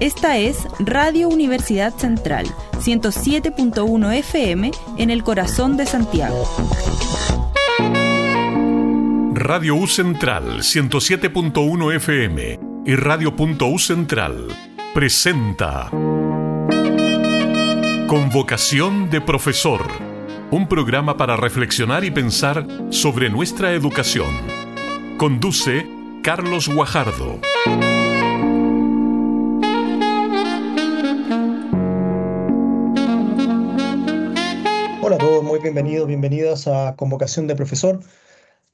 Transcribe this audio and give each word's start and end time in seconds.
Esta 0.00 0.38
es 0.38 0.66
Radio 0.78 1.28
Universidad 1.28 1.94
Central, 1.94 2.46
107.1 2.78 4.14
FM 4.14 4.70
en 4.96 5.10
el 5.10 5.22
corazón 5.22 5.76
de 5.76 5.84
Santiago. 5.84 6.48
Radio 9.34 9.74
U 9.74 9.86
Central, 9.86 10.60
107.1 10.60 11.94
FM 11.96 12.60
y 12.86 12.94
Radio.U 12.96 13.78
Central 13.78 14.48
presenta 14.94 15.90
Convocación 18.06 19.10
de 19.10 19.20
Profesor, 19.20 19.86
un 20.50 20.66
programa 20.66 21.18
para 21.18 21.36
reflexionar 21.36 22.04
y 22.04 22.10
pensar 22.10 22.66
sobre 22.88 23.28
nuestra 23.28 23.74
educación. 23.74 24.34
Conduce 25.18 25.86
Carlos 26.22 26.68
Guajardo. 26.68 27.38
Bienvenidos, 35.72 36.08
bienvenidas 36.08 36.66
a 36.66 36.96
Convocación 36.96 37.46
de 37.46 37.54
Profesor. 37.54 38.00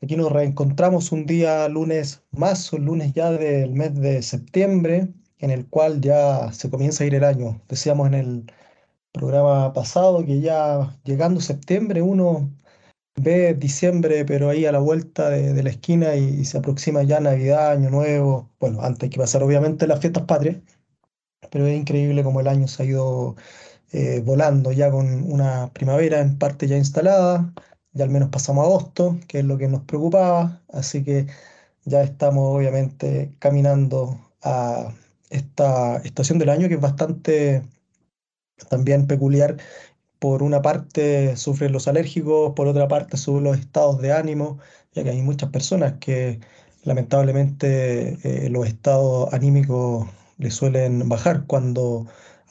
Aquí 0.02 0.16
nos 0.16 0.32
reencontramos 0.32 1.12
un 1.12 1.26
día 1.26 1.68
lunes 1.68 2.22
más, 2.30 2.72
un 2.72 2.86
lunes 2.86 3.12
ya 3.12 3.30
del 3.32 3.74
mes 3.74 3.94
de 4.00 4.22
septiembre, 4.22 5.08
en 5.38 5.50
el 5.50 5.68
cual 5.68 6.00
ya 6.00 6.50
se 6.54 6.70
comienza 6.70 7.04
a 7.04 7.06
ir 7.06 7.14
el 7.14 7.24
año. 7.24 7.60
Decíamos 7.68 8.06
en 8.06 8.14
el 8.14 8.52
programa 9.12 9.74
pasado 9.74 10.24
que 10.24 10.40
ya 10.40 10.98
llegando 11.04 11.42
septiembre 11.42 12.00
uno 12.00 12.50
ve 13.16 13.52
diciembre, 13.52 14.24
pero 14.24 14.48
ahí 14.48 14.64
a 14.64 14.72
la 14.72 14.80
vuelta 14.80 15.28
de, 15.28 15.62
la 15.62 15.70
esquina 15.70 16.16
y, 16.16 16.46
se 16.46 16.56
aproxima 16.56 17.02
ya 17.02 17.20
Navidad, 17.20 17.72
Año 17.72 17.90
Nuevo. 17.90 18.50
Bueno, 18.58 18.80
antes 18.80 19.04
hay 19.04 19.10
que 19.10 19.18
pasar 19.20 19.42
obviamente 19.42 19.86
las 19.86 20.00
fiestas 20.00 20.24
patrias, 20.24 20.56
pero 21.50 21.66
es 21.66 21.76
increíble 21.78 22.24
como 22.24 22.40
el 22.40 22.48
año 22.48 22.68
se 22.68 22.82
ha 22.82 22.86
ido 22.86 23.36
eh, 23.92 24.20
volando 24.24 24.72
ya 24.72 24.90
con 24.90 25.30
una 25.30 25.72
primavera 25.72 26.20
en 26.20 26.38
parte 26.38 26.66
ya 26.68 26.76
instalada, 26.76 27.52
ya 27.92 28.04
al 28.04 28.10
menos 28.10 28.30
pasamos 28.30 28.64
agosto, 28.66 29.18
que 29.28 29.40
es 29.40 29.44
lo 29.44 29.58
que 29.58 29.68
nos 29.68 29.82
preocupaba, 29.82 30.62
así 30.72 31.04
que 31.04 31.26
ya 31.84 32.02
estamos 32.02 32.56
obviamente 32.56 33.32
caminando 33.38 34.20
a 34.42 34.92
esta 35.30 35.98
estación 35.98 36.38
del 36.38 36.50
año 36.50 36.68
que 36.68 36.74
es 36.74 36.80
bastante 36.80 37.62
también 38.68 39.06
peculiar. 39.06 39.56
Por 40.18 40.42
una 40.42 40.62
parte 40.62 41.36
sufren 41.36 41.72
los 41.72 41.88
alérgicos, 41.88 42.54
por 42.54 42.68
otra 42.68 42.88
parte 42.88 43.16
suben 43.16 43.44
los 43.44 43.58
estados 43.58 44.00
de 44.00 44.12
ánimo, 44.12 44.58
ya 44.94 45.04
que 45.04 45.10
hay 45.10 45.22
muchas 45.22 45.50
personas 45.50 45.94
que 46.00 46.40
lamentablemente 46.84 48.18
eh, 48.46 48.50
los 48.50 48.66
estados 48.66 49.32
anímicos 49.32 50.08
les 50.38 50.54
suelen 50.54 51.08
bajar 51.08 51.44
cuando 51.46 52.06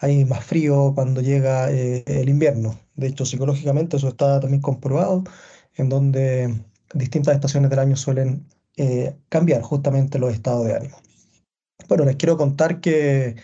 hay 0.05 0.25
más 0.25 0.43
frío 0.43 0.93
cuando 0.95 1.21
llega 1.21 1.71
eh, 1.71 2.03
el 2.05 2.29
invierno. 2.29 2.79
De 2.95 3.07
hecho, 3.07 3.25
psicológicamente 3.25 3.97
eso 3.97 4.09
está 4.09 4.39
también 4.39 4.61
comprobado, 4.61 5.23
en 5.75 5.89
donde 5.89 6.53
distintas 6.93 7.35
estaciones 7.35 7.69
del 7.69 7.79
año 7.79 7.95
suelen 7.95 8.45
eh, 8.77 9.15
cambiar 9.29 9.61
justamente 9.61 10.19
los 10.19 10.33
estados 10.33 10.65
de 10.67 10.75
ánimo. 10.75 10.97
Bueno, 11.89 12.05
les 12.05 12.15
quiero 12.17 12.37
contar 12.37 12.81
que 12.81 13.35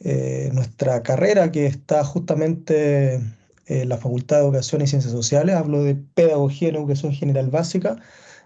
eh, 0.00 0.50
nuestra 0.52 1.02
carrera, 1.02 1.50
que 1.50 1.66
está 1.66 2.04
justamente 2.04 3.20
en 3.66 3.88
la 3.88 3.96
Facultad 3.96 4.36
de 4.36 4.42
Educación 4.44 4.82
y 4.82 4.86
Ciencias 4.86 5.12
Sociales, 5.12 5.56
hablo 5.56 5.82
de 5.82 5.94
Pedagogía 5.96 6.68
en 6.68 6.76
Educación 6.76 7.12
General 7.12 7.50
Básica, 7.50 7.96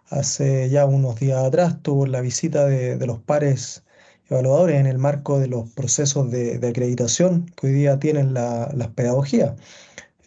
hace 0.09 0.71
ya 0.71 0.87
unos 0.87 1.19
días 1.21 1.45
atrás 1.45 1.83
tuvo 1.83 2.07
la 2.07 2.21
visita 2.21 2.67
de, 2.67 2.97
de 2.97 3.07
los 3.07 3.19
pares 3.21 3.85
evaluadores 4.31 4.81
en 4.81 4.87
el 4.87 4.99
marco 4.99 5.39
de 5.39 5.49
los 5.49 5.69
procesos 5.71 6.31
de, 6.31 6.57
acreditación 6.67 7.47
que 7.57 7.67
hoy 7.67 7.73
día 7.75 7.99
tienen 7.99 8.33
las 8.33 8.89
pedagogías. 8.95 9.55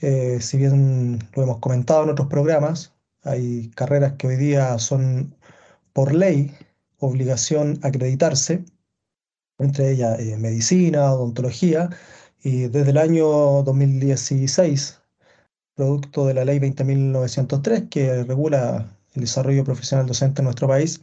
Eh, 0.02 0.40
si 0.42 0.58
bien 0.58 1.20
lo 1.36 1.44
hemos 1.44 1.60
comentado 1.60 2.04
en 2.04 2.10
otros 2.10 2.28
programas, 2.28 2.94
hay 3.24 3.70
carreras 3.70 4.14
que 4.18 4.28
hoy 4.28 4.36
día 4.36 4.78
son 4.80 5.36
por 5.94 6.14
ley 6.14 6.52
obligación 7.00 7.80
acreditarse, 7.84 8.66
entre 9.60 9.92
ellas 9.92 10.20
eh, 10.20 10.38
medicina, 10.38 11.14
odontología, 11.14 11.90
y 12.44 12.68
desde 12.68 12.92
el 12.92 12.98
año 12.98 13.64
2016, 13.64 15.00
producto 15.76 16.28
de 16.28 16.34
la 16.34 16.46
ley 16.46 16.60
20.903 16.60 17.90
que 17.90 18.24
regula 18.24 18.98
el 19.14 19.22
desarrollo 19.22 19.64
profesional 19.64 20.08
docente 20.08 20.42
en 20.42 20.46
nuestro 20.46 20.68
país, 20.68 21.02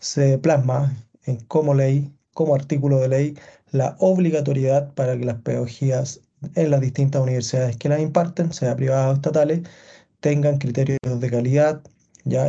se 0.00 0.38
plasma 0.38 0.92
en 1.24 1.36
como 1.46 1.74
ley 1.74 2.12
como 2.34 2.54
artículo 2.54 2.98
de 3.00 3.08
ley 3.08 3.38
la 3.72 3.96
obligatoriedad 3.98 4.92
para 4.94 5.16
que 5.18 5.24
las 5.24 5.42
pedagogías 5.42 6.20
en 6.54 6.70
las 6.70 6.80
distintas 6.80 7.22
universidades 7.22 7.76
que 7.76 7.88
las 7.88 8.00
imparten, 8.00 8.52
sea 8.52 8.76
privadas 8.76 9.10
o 9.10 9.14
estatales, 9.14 9.62
tengan 10.20 10.58
criterios 10.58 10.98
de 11.02 11.30
calidad 11.30 11.82
¿ya? 12.24 12.48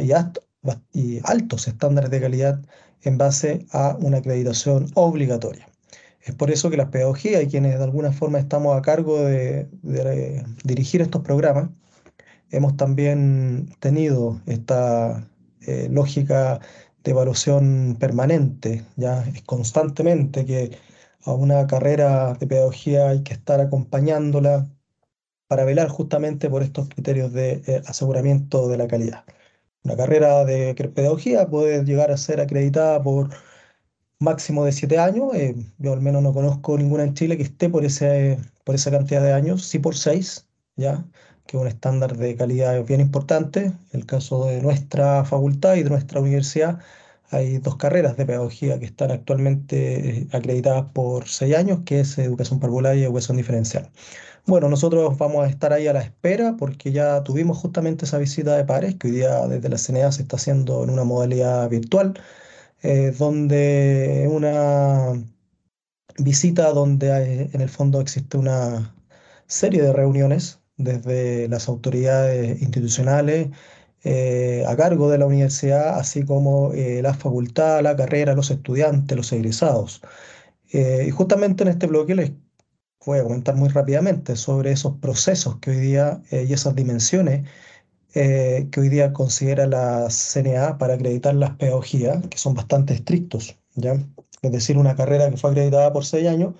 Y, 0.94 1.20
altos 1.24 1.68
estándares 1.68 2.12
de 2.12 2.22
calidad 2.22 2.62
en 3.02 3.18
base 3.18 3.66
a 3.72 3.98
una 4.00 4.18
acreditación 4.18 4.88
obligatoria. 4.94 5.68
Es 6.22 6.36
por 6.36 6.52
eso 6.52 6.70
que 6.70 6.78
las 6.78 6.90
pedagogías 6.90 7.44
y 7.44 7.48
quienes 7.48 7.78
de 7.78 7.84
alguna 7.84 8.12
forma 8.12 8.38
estamos 8.40 8.78
a 8.78 8.82
cargo 8.82 9.24
de, 9.24 9.68
dirigir 10.64 11.02
estos 11.02 11.24
programas, 11.24 11.70
hemos 12.52 12.78
también 12.78 13.74
tenido 13.80 14.40
esta 14.46 15.28
eh, 15.62 15.88
lógica 15.92 16.60
de 17.04 17.12
evaluación 17.12 17.98
permanente, 18.00 18.86
ya 18.96 19.24
es 19.24 19.42
constantemente 19.44 20.46
que 20.46 20.78
a 21.24 21.34
una 21.34 21.68
carrera 21.68 22.34
de 22.36 22.48
pedagogía 22.48 23.10
hay 23.10 23.24
que 23.24 23.34
estar 23.34 23.60
acompañándola 23.62 24.68
para 25.48 25.66
velar 25.66 25.90
justamente 25.90 26.50
por 26.50 26.64
estos 26.64 26.90
criterios 26.90 27.34
de 27.34 27.62
eh, 27.68 27.82
aseguramiento 27.88 28.68
de 28.70 28.78
la 28.78 28.88
calidad. 28.88 29.26
Una 29.84 29.98
carrera 29.98 30.46
de 30.46 30.76
pedagogía 30.96 31.48
puede 31.48 31.84
llegar 31.86 32.12
a 32.12 32.18
ser 32.18 32.40
acreditada 32.40 33.02
por 33.04 33.30
máximo 34.20 34.64
de 34.66 34.72
siete 34.72 34.98
años. 35.00 35.34
Eh, 35.34 35.56
yo 35.80 35.94
al 35.94 36.02
menos 36.02 36.24
no 36.24 36.34
conozco 36.34 36.78
ninguna 36.78 37.04
en 37.04 37.14
Chile 37.16 37.38
que 37.38 37.44
esté 37.44 37.70
por, 37.70 37.84
ese, 37.86 38.40
por 38.64 38.76
esa 38.76 38.92
cantidad 38.92 39.22
de 39.24 39.34
años, 39.34 39.66
sí 39.66 39.80
por 39.80 39.96
seis, 39.96 40.48
¿ya? 40.76 41.06
Que 41.46 41.58
es 41.58 41.62
un 41.62 41.68
estándar 41.68 42.18
de 42.18 42.36
calidad 42.36 42.84
bien 42.86 43.02
importante. 43.02 43.66
En 43.66 43.76
el 43.92 44.06
caso 44.06 44.46
de 44.46 44.62
nuestra 44.62 45.26
facultad 45.26 45.76
y 45.76 45.84
de 45.84 45.90
nuestra 45.90 46.22
universidad, 46.22 46.80
hay 47.30 47.60
dos 47.60 47.78
carreras 47.78 48.18
de 48.18 48.26
pedagogía 48.26 48.80
que 48.80 48.86
están 48.86 49.12
actualmente 49.12 50.20
eh, 50.22 50.28
acreditadas 50.34 50.86
por 50.94 51.28
seis 51.28 51.56
años, 51.56 51.80
que 51.86 52.02
es 52.02 52.18
educación 52.18 52.60
parvular 52.60 52.98
y 52.98 53.04
educación 53.04 53.38
diferencial. 53.38 53.90
Bueno, 54.46 54.70
nosotros 54.70 55.18
vamos 55.18 55.46
a 55.46 55.50
estar 55.50 55.72
ahí 55.74 55.88
a 55.88 55.94
la 55.94 56.02
espera 56.02 56.56
porque 56.58 56.92
ya 56.92 57.24
tuvimos 57.24 57.58
justamente 57.58 58.06
esa 58.06 58.18
visita 58.18 58.58
de 58.58 58.66
pares 58.66 58.96
que 58.96 59.08
hoy 59.08 59.14
día 59.14 59.48
desde 59.48 59.70
la 59.70 59.78
CNA 59.78 60.12
se 60.12 60.24
está 60.24 60.36
haciendo 60.38 60.84
en 60.84 60.90
una 60.90 61.04
modalidad 61.04 61.70
virtual, 61.70 62.20
eh, 62.84 63.14
donde 63.18 64.28
una 64.32 65.14
visita 66.18 66.72
donde 66.74 67.50
en 67.54 67.62
el 67.62 67.70
fondo 67.70 68.02
existe 68.02 68.38
una 68.38 68.96
serie 69.48 69.82
de 69.82 69.94
reuniones 69.94 70.61
desde 70.84 71.48
las 71.48 71.68
autoridades 71.68 72.62
institucionales 72.62 73.50
eh, 74.04 74.64
a 74.68 74.76
cargo 74.76 75.10
de 75.12 75.18
la 75.20 75.28
universidad, 75.28 76.00
así 76.00 76.26
como 76.26 76.74
eh, 76.74 77.02
la 77.04 77.14
facultad, 77.14 77.82
la 77.84 77.96
carrera, 77.96 78.34
los 78.34 78.50
estudiantes, 78.52 79.16
los 79.16 79.32
egresados. 79.32 80.02
Eh, 80.74 81.06
y 81.08 81.12
justamente 81.12 81.64
en 81.64 81.70
este 81.70 81.88
bloque 81.88 82.16
les 82.16 82.32
voy 83.06 83.20
a 83.20 83.24
comentar 83.24 83.56
muy 83.56 83.70
rápidamente 83.70 84.36
sobre 84.36 84.72
esos 84.72 84.98
procesos 85.00 85.58
que 85.60 85.72
hoy 85.72 85.78
día 85.80 86.22
y 86.32 86.54
esas 86.54 86.76
dimensiones 86.76 87.48
que 88.14 88.72
hoy 88.78 88.90
día 88.90 89.14
considera 89.14 89.68
la 89.68 90.08
CNA 90.10 90.78
para 90.78 90.96
acreditar 90.96 91.34
las 91.36 91.52
pedagogías, 91.58 92.28
que 92.28 92.38
son 92.38 92.54
bastante 92.54 92.94
estrictos. 92.94 93.58
¿ya? 93.76 93.96
Es 94.42 94.52
decir, 94.52 94.78
una 94.78 94.96
carrera 94.96 95.30
que 95.30 95.38
fue 95.38 95.52
acreditada 95.52 95.94
por 95.94 96.06
seis 96.06 96.28
años 96.28 96.54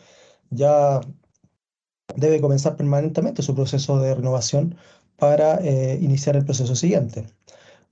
ya 0.52 1.02
debe 2.16 2.42
comenzar 2.42 2.76
permanentemente 2.76 3.42
su 3.42 3.56
proceso 3.56 4.00
de 4.00 4.16
renovación 4.16 4.76
para 5.18 5.56
eh, 5.58 6.00
iniciar 6.02 6.36
el 6.36 6.46
proceso 6.46 6.76
siguiente. 6.76 7.26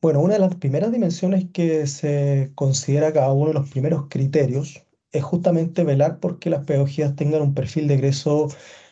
Bueno, 0.02 0.22
una 0.22 0.36
de 0.36 0.40
las 0.40 0.56
primeras 0.56 0.92
dimensiones 0.92 1.46
que 1.54 1.86
se 1.88 2.52
considera 2.56 3.14
cada 3.14 3.34
uno 3.34 3.50
de 3.50 3.54
los 3.56 3.70
primeros 3.70 4.08
criterios 4.10 4.86
es 5.12 5.24
justamente 5.24 5.84
velar 5.84 6.20
por 6.20 6.40
que 6.40 6.50
las 6.50 6.66
pedagogías 6.66 7.16
tengan 7.16 7.42
un 7.42 7.54
perfil 7.54 7.88
de 7.88 7.96
egreso 7.96 8.50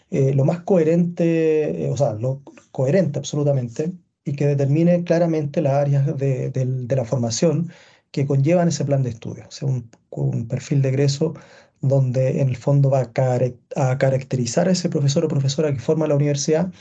eh, 0.09 0.33
lo 0.33 0.45
más 0.45 0.61
coherente, 0.61 1.85
eh, 1.85 1.89
o 1.89 1.97
sea, 1.97 2.13
lo 2.13 2.41
coherente 2.71 3.19
absolutamente, 3.19 3.93
y 4.23 4.33
que 4.35 4.47
determine 4.47 5.03
claramente 5.03 5.61
las 5.61 5.73
áreas 5.73 6.17
de, 6.17 6.87
la 6.89 7.05
formación 7.05 7.71
que 8.11 8.25
conllevan 8.25 8.69
ese 8.69 8.85
plan 8.85 9.03
de 9.03 9.09
estudio. 9.09 9.45
O 9.47 9.51
sea, 9.51 9.67
un, 9.67 9.89
un 10.09 10.47
perfil 10.47 10.81
de 10.81 10.89
egreso 10.89 11.33
donde 11.81 12.41
en 12.41 12.49
el 12.49 12.57
fondo 12.57 12.89
va 12.89 13.01
a, 13.01 13.97
caracterizar 13.97 14.67
a 14.67 14.71
ese 14.71 14.89
profesor 14.89 15.25
o 15.25 15.27
profesora 15.27 15.73
que 15.73 15.79
forma 15.79 16.07
la 16.07 16.15
universidad, 16.15 16.71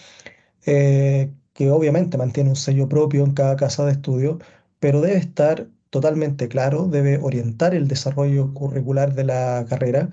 eh, 0.66 1.32
que 1.54 1.70
obviamente 1.70 2.18
mantiene 2.18 2.50
un 2.50 2.56
sello 2.56 2.88
propio 2.88 3.24
en 3.24 3.32
cada 3.34 3.56
casa 3.56 3.84
de 3.86 3.92
estudio, 3.92 4.38
pero 4.80 5.00
debe 5.00 5.18
estar 5.18 5.68
totalmente 5.90 6.48
claro, 6.48 6.88
debe 6.88 7.18
orientar 7.18 7.74
el 7.74 7.88
desarrollo 7.88 8.52
curricular 8.54 9.14
de 9.14 9.24
la 9.24 9.64
carrera 9.68 10.10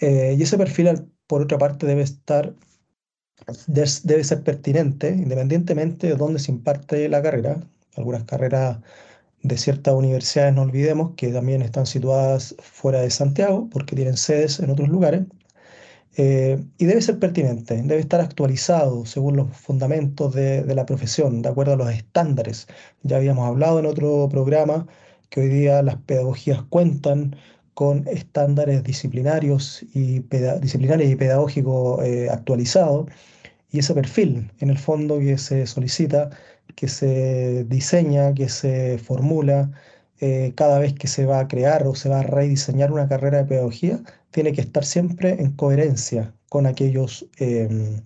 y 0.00 0.42
ese 0.42 0.58
perfil, 0.58 1.08
por 1.26 1.42
otra 1.42 1.58
parte, 1.58 1.86
debe 1.86 2.02
estar 2.02 2.54
debe 3.66 4.24
ser 4.24 4.42
pertinente 4.42 5.08
independientemente 5.10 6.08
de 6.08 6.14
dónde 6.16 6.38
se 6.38 6.52
imparte 6.52 7.08
la 7.08 7.22
carrera. 7.22 7.60
Algunas 7.96 8.24
carreras 8.24 8.78
de 9.44 9.56
ciertas 9.58 9.94
universidades, 9.94 10.54
no 10.54 10.62
olvidemos, 10.62 11.12
que 11.16 11.28
también 11.28 11.62
están 11.62 11.86
situadas 11.86 12.56
fuera 12.60 13.00
de 13.02 13.10
Santiago 13.10 13.68
porque 13.70 13.94
tienen 13.94 14.16
sedes 14.16 14.58
en 14.58 14.70
otros 14.70 14.88
lugares. 14.88 15.22
Eh, 16.16 16.64
y 16.78 16.84
debe 16.86 17.02
ser 17.02 17.18
pertinente, 17.18 17.74
debe 17.82 17.98
estar 17.98 18.20
actualizado 18.20 19.04
según 19.04 19.36
los 19.36 19.56
fundamentos 19.56 20.32
de, 20.34 20.62
de, 20.62 20.74
la 20.74 20.86
profesión, 20.86 21.42
de 21.42 21.48
acuerdo 21.48 21.74
a 21.74 21.76
los 21.76 21.90
estándares. 21.90 22.68
Ya 23.02 23.16
habíamos 23.16 23.46
hablado 23.48 23.78
en 23.80 23.86
otro 23.86 24.28
programa 24.28 24.86
que 25.30 25.40
hoy 25.40 25.48
día 25.48 25.82
las 25.82 25.96
pedagogías 25.96 26.62
cuentan 26.70 27.36
con 27.74 28.06
estándares 28.08 28.84
disciplinarios 28.84 29.84
y, 29.92 30.20
disciplinarios 30.60 31.10
y 31.10 31.16
pedagógicos 31.16 32.04
eh, 32.04 32.28
actualizados. 32.30 33.06
Y 33.74 33.80
ese 33.80 33.92
perfil, 33.92 34.52
en 34.60 34.70
el 34.70 34.78
fondo, 34.78 35.18
que 35.18 35.36
se 35.36 35.66
solicita, 35.66 36.30
que 36.76 36.86
se 36.86 37.64
diseña, 37.64 38.32
que 38.32 38.48
se 38.48 38.98
formula 38.98 39.72
eh, 40.20 40.52
cada 40.54 40.78
vez 40.78 40.94
que 40.94 41.08
se 41.08 41.26
va 41.26 41.40
a 41.40 41.48
crear 41.48 41.84
o 41.84 41.96
se 41.96 42.08
va 42.08 42.20
a 42.20 42.22
rediseñar 42.22 42.92
una 42.92 43.08
carrera 43.08 43.38
de 43.38 43.46
pedagogía, 43.46 44.00
tiene 44.30 44.52
que 44.52 44.60
estar 44.60 44.84
siempre 44.84 45.42
en 45.42 45.50
coherencia 45.56 46.32
con 46.48 46.66
aquellos 46.66 47.28
em, 47.38 48.00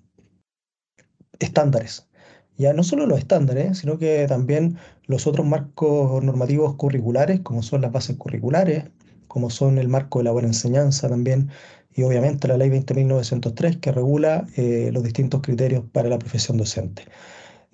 estándares. 1.39 2.09
Ya 2.57 2.73
no 2.73 2.83
solo 2.83 3.05
los 3.07 3.19
estándares, 3.19 3.77
sino 3.77 3.99
que 3.99 4.25
también 4.27 4.79
los 5.07 5.27
otros 5.27 5.47
marcos 5.47 6.25
normativos 6.25 6.77
curriculares, 6.77 7.41
como 7.41 7.63
son 7.63 7.83
las 7.83 7.93
bases 7.93 8.17
curriculares, 8.17 8.85
como 9.27 9.51
son 9.51 9.77
el 9.77 9.89
marco 9.89 10.21
de 10.21 10.25
la 10.25 10.33
buena 10.33 10.49
enseñanza 10.49 11.11
también, 11.11 11.51
y 11.99 12.05
obviamente 12.05 12.47
la 12.47 12.57
ley 12.57 12.71
20.903 12.71 13.81
que 13.81 13.91
regula 13.91 14.47
eh, 14.57 14.91
los 14.93 15.03
distintos 15.03 15.43
criterios 15.43 15.83
para 15.93 16.09
la 16.09 16.17
profesión 16.17 16.57
docente. 16.57 17.03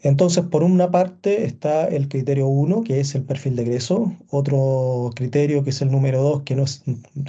Entonces, 0.03 0.45
por 0.45 0.63
una 0.63 0.91
parte 0.91 1.45
está 1.45 1.87
el 1.87 2.09
criterio 2.09 2.47
1, 2.47 2.85
que 2.85 3.01
es 3.01 3.15
el 3.15 3.25
perfil 3.25 3.55
de 3.57 3.63
egreso, 3.65 4.17
otro 4.31 5.11
criterio 5.15 5.63
que 5.63 5.71
es 5.71 5.83
el 5.83 5.91
número 5.91 6.23
2, 6.23 6.43
que 6.45 6.57
no, 6.57 6.65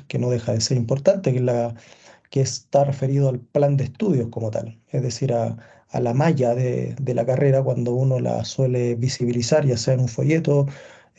que 0.07 0.19
no 0.19 0.29
deja 0.29 0.53
de 0.53 0.61
ser 0.61 0.77
importante, 0.77 1.33
que, 1.33 1.41
la, 1.41 1.75
que 2.29 2.39
está 2.39 2.85
referido 2.85 3.27
al 3.27 3.39
plan 3.39 3.75
de 3.75 3.83
estudios 3.85 4.29
como 4.29 4.49
tal, 4.49 4.79
es 4.89 5.01
decir, 5.01 5.33
a, 5.33 5.57
la 5.91 6.13
malla 6.13 6.55
de, 6.55 6.95
de, 6.99 7.13
la 7.13 7.25
carrera 7.25 7.63
cuando 7.63 7.93
uno 7.93 8.19
la 8.19 8.43
suele 8.43 8.95
visibilizar, 8.95 9.65
ya 9.65 9.77
sea 9.77 9.93
en 9.93 10.01
un 10.01 10.09
folleto, 10.09 10.65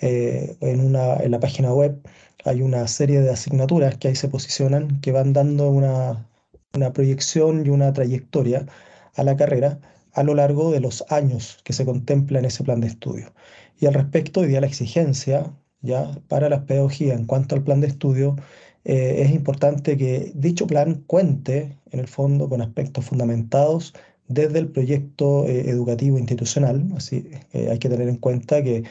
eh, 0.01 0.57
en, 0.61 0.81
una, 0.81 1.17
en 1.17 1.31
la 1.31 1.41
página 1.41 1.73
web 1.73 1.99
hay 2.47 2.63
una 2.63 2.87
serie 2.89 3.21
de 3.21 3.31
asignaturas 3.31 3.97
que 3.99 4.09
ahí 4.09 4.17
se 4.17 4.29
posicionan, 4.29 5.01
que 5.01 5.13
van 5.13 5.33
dando 5.33 5.71
una, 5.71 6.29
una 6.75 6.93
proyección 6.93 7.67
y 7.67 7.71
una 7.71 7.93
trayectoria 7.93 8.67
a 9.15 9.23
la 9.25 9.37
carrera 9.37 9.81
a 10.13 10.23
lo 10.23 10.35
largo 10.35 10.73
de 10.73 10.81
los 10.81 11.05
años 11.11 11.59
que 11.65 11.73
se 11.73 11.85
contempla 11.85 12.39
en 12.39 12.47
ese 12.47 12.65
plan 12.65 12.81
de 12.81 12.89
estudio. 12.89 13.33
Y 13.79 13.87
al 13.87 13.95
respecto, 13.95 14.41
hoy 14.41 14.49
día 14.49 14.61
la 14.61 14.67
exigencia 14.67 15.53
ya 15.83 16.11
para 16.29 16.49
la 16.49 16.65
pedagogía 16.67 17.15
en 17.15 17.27
cuanto 17.27 17.55
al 17.55 17.63
plan 17.63 17.81
de 17.81 17.89
estudio, 17.89 18.37
eh, 18.85 19.23
es 19.23 19.31
importante 19.33 19.97
que 19.97 20.33
dicho 20.35 20.67
plan 20.67 21.03
cuente, 21.07 21.77
en 21.91 22.01
el 22.01 22.09
fondo, 22.09 22.49
con 22.49 22.63
aspectos 22.63 23.05
fundamentados 23.05 23.95
desde 24.29 24.59
el 24.59 24.69
proyecto 24.69 25.45
eh, 25.47 25.71
educativo 25.71 26.19
institucional. 26.19 26.89
Así 26.97 27.29
eh, 27.53 27.69
hay 27.71 27.79
que 27.79 27.89
tener 27.89 28.09
en 28.09 28.17
cuenta 28.17 28.63
que, 28.63 28.85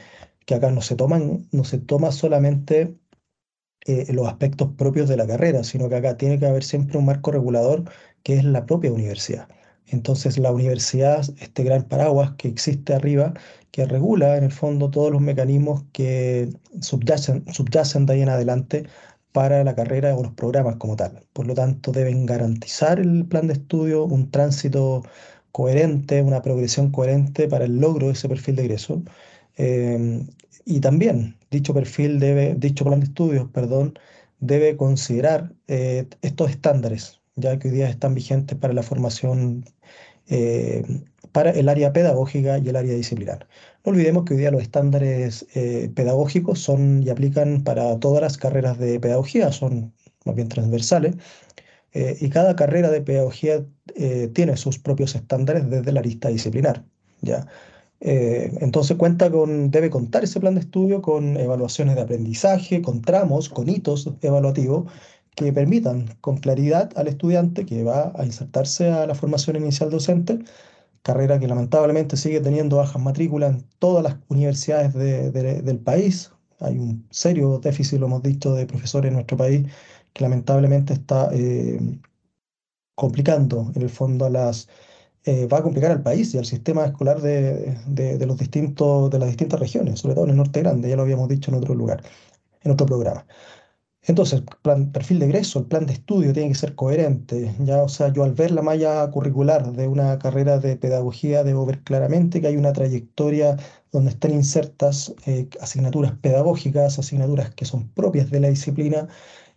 que 0.45 0.55
acá 0.55 0.71
no 0.71 0.81
se, 0.81 0.95
toman, 0.95 1.47
no 1.51 1.63
se 1.63 1.77
toma 1.79 2.11
solamente 2.11 2.95
eh, 3.85 4.05
los 4.13 4.27
aspectos 4.27 4.71
propios 4.77 5.09
de 5.09 5.17
la 5.17 5.27
carrera, 5.27 5.63
sino 5.63 5.89
que 5.89 5.95
acá 5.95 6.17
tiene 6.17 6.39
que 6.39 6.45
haber 6.47 6.63
siempre 6.63 6.97
un 6.97 7.05
marco 7.05 7.31
regulador 7.31 7.83
que 8.23 8.35
es 8.35 8.43
la 8.43 8.65
propia 8.65 8.91
universidad. 8.91 9.47
Entonces 9.87 10.37
la 10.39 10.51
universidad, 10.51 11.23
este 11.39 11.63
gran 11.63 11.83
paraguas 11.83 12.33
que 12.37 12.47
existe 12.47 12.93
arriba, 12.93 13.33
que 13.71 13.85
regula 13.85 14.37
en 14.37 14.45
el 14.45 14.51
fondo 14.51 14.89
todos 14.89 15.11
los 15.11 15.21
mecanismos 15.21 15.83
que 15.93 16.49
subyacen, 16.81 17.45
subyacen 17.53 18.05
de 18.05 18.13
ahí 18.13 18.21
en 18.21 18.29
adelante 18.29 18.87
para 19.31 19.63
la 19.63 19.75
carrera 19.75 20.15
o 20.15 20.23
los 20.23 20.33
programas 20.33 20.77
como 20.77 20.95
tal. 20.95 21.23
Por 21.33 21.45
lo 21.47 21.53
tanto, 21.53 21.91
deben 21.91 22.25
garantizar 22.25 22.99
el 22.99 23.25
plan 23.27 23.47
de 23.47 23.53
estudio, 23.53 24.05
un 24.05 24.31
tránsito 24.31 25.03
coherente, 25.51 26.21
una 26.21 26.41
progresión 26.41 26.91
coherente 26.91 27.47
para 27.47 27.65
el 27.65 27.79
logro 27.79 28.07
de 28.07 28.13
ese 28.13 28.29
perfil 28.29 28.55
de 28.55 28.63
egreso. 28.63 29.03
Eh, 29.57 30.25
y 30.65 30.79
también 30.79 31.37
dicho 31.51 31.73
perfil 31.73 32.19
debe, 32.19 32.55
dicho 32.57 32.83
plan 32.83 32.99
de 32.99 33.05
estudios, 33.05 33.49
perdón, 33.51 33.97
debe 34.39 34.75
considerar 34.75 35.53
eh, 35.67 36.07
estos 36.21 36.49
estándares, 36.49 37.21
ya 37.35 37.57
que 37.59 37.69
hoy 37.69 37.75
día 37.75 37.89
están 37.89 38.15
vigentes 38.15 38.57
para 38.57 38.73
la 38.73 38.83
formación 38.83 39.65
eh, 40.27 40.83
para 41.31 41.51
el 41.51 41.69
área 41.69 41.93
pedagógica 41.93 42.57
y 42.57 42.67
el 42.69 42.75
área 42.75 42.93
disciplinar. 42.95 43.47
No 43.85 43.91
olvidemos 43.91 44.25
que 44.25 44.33
hoy 44.33 44.39
día 44.39 44.51
los 44.51 44.63
estándares 44.63 45.45
eh, 45.53 45.91
pedagógicos 45.95 46.59
son 46.59 47.03
y 47.03 47.09
aplican 47.09 47.63
para 47.63 47.99
todas 47.99 48.21
las 48.21 48.37
carreras 48.37 48.79
de 48.79 48.99
pedagogía, 48.99 49.51
son 49.51 49.93
más 50.25 50.35
bien 50.35 50.49
transversales, 50.49 51.15
y 52.19 52.29
cada 52.29 52.57
carrera 52.57 52.91
de 52.91 52.99
pedagogía 52.99 53.65
tiene 54.33 54.57
sus 54.57 54.77
propios 54.79 55.15
estándares 55.15 55.69
desde 55.69 55.93
la 55.93 56.01
lista 56.01 56.27
disciplinar. 56.27 56.83
¿ya? 57.21 57.47
Eh, 58.01 58.51
entonces 58.61 58.97
cuenta 58.97 59.31
con, 59.31 59.71
debe 59.71 59.89
contar 59.89 60.23
ese 60.23 60.39
plan 60.39 60.55
de 60.55 60.61
estudio 60.61 61.01
con 61.01 61.37
evaluaciones 61.37 61.95
de 61.95 62.01
aprendizaje, 62.01 62.81
con 62.81 63.01
tramos, 63.01 63.49
con 63.49 63.69
hitos 63.69 64.09
evaluativos 64.21 64.91
que 65.35 65.51
permitan 65.53 66.15
con 66.21 66.37
claridad 66.37 66.91
al 66.95 67.07
estudiante 67.07 67.65
que 67.65 67.83
va 67.83 68.13
a 68.15 68.25
insertarse 68.25 68.89
a 68.89 69.05
la 69.05 69.15
formación 69.15 69.57
inicial 69.57 69.89
docente, 69.89 70.39
carrera 71.03 71.39
que 71.39 71.47
lamentablemente 71.47 72.17
sigue 72.17 72.41
teniendo 72.41 72.77
bajas 72.77 73.01
matrículas 73.01 73.53
en 73.55 73.65
todas 73.79 74.03
las 74.03 74.17
universidades 74.29 74.93
del 74.93 75.79
país. 75.79 76.31
Hay 76.59 76.77
un 76.77 77.05
serio 77.11 77.59
déficit, 77.59 77.99
lo 77.99 78.07
hemos 78.07 78.23
dicho, 78.23 78.55
de 78.55 78.65
profesores 78.65 79.09
en 79.09 79.15
nuestro 79.15 79.37
país 79.37 79.67
que 80.13 80.23
lamentablemente 80.23 80.93
está 80.93 81.29
eh, 81.33 81.79
complicando 82.95 83.71
en 83.75 83.81
el 83.81 83.89
fondo 83.89 84.25
a 84.25 84.29
las 84.29 84.69
eh, 85.25 85.47
va 85.47 85.57
a 85.59 85.63
complicar 85.63 85.91
al 85.91 86.03
país 86.03 86.33
y 86.33 86.37
al 86.37 86.45
sistema 86.45 86.85
escolar 86.85 87.21
de, 87.21 87.77
de, 87.87 88.25
los 88.25 88.37
distintos, 88.37 89.09
de 89.09 89.19
las 89.19 89.29
distintas 89.29 89.59
regiones, 89.59 89.99
sobre 89.99 90.15
todo 90.15 90.25
en 90.25 90.31
el 90.31 90.37
norte 90.37 90.61
grande, 90.61 90.89
ya 90.89 90.95
lo 90.95 91.01
habíamos 91.01 91.29
dicho 91.29 91.51
en 91.51 91.57
otro 91.57 91.73
lugar, 91.73 92.03
en 92.63 92.71
otro 92.71 92.85
programa. 92.85 93.25
Entonces, 94.07 94.43
plan, 94.61 94.91
perfil 94.91 95.19
de 95.19 95.25
egreso, 95.25 95.59
el 95.59 95.65
plan 95.65 95.87
de 95.87 95.93
estudio 95.93 96.31
tiene 96.31 96.49
que 96.49 96.55
ser 96.55 96.75
coherente. 96.75 97.55
Ya, 97.59 97.81
o 97.81 97.89
sea, 97.89 98.13
yo 98.13 98.23
al 98.23 98.33
ver 98.33 98.51
la 98.51 98.61
malla 98.61 99.09
curricular 99.09 99.71
de 99.73 99.87
una 99.87 100.19
carrera 100.19 100.59
de 100.59 100.77
pedagogía 100.77 101.43
debo 101.43 101.65
ver 101.65 101.81
claramente 101.83 102.39
que 102.39 102.47
hay 102.47 102.57
una 102.57 102.73
trayectoria 102.73 103.57
donde 103.91 104.11
están 104.11 104.31
insertas 104.31 105.13
eh, 105.25 105.49
asignaturas 105.59 106.11
pedagógicas, 106.21 106.99
asignaturas 106.99 107.49
que 107.55 107.65
son 107.65 107.89
propias 107.89 108.29
de 108.29 108.41
la 108.41 108.49
disciplina, 108.49 109.07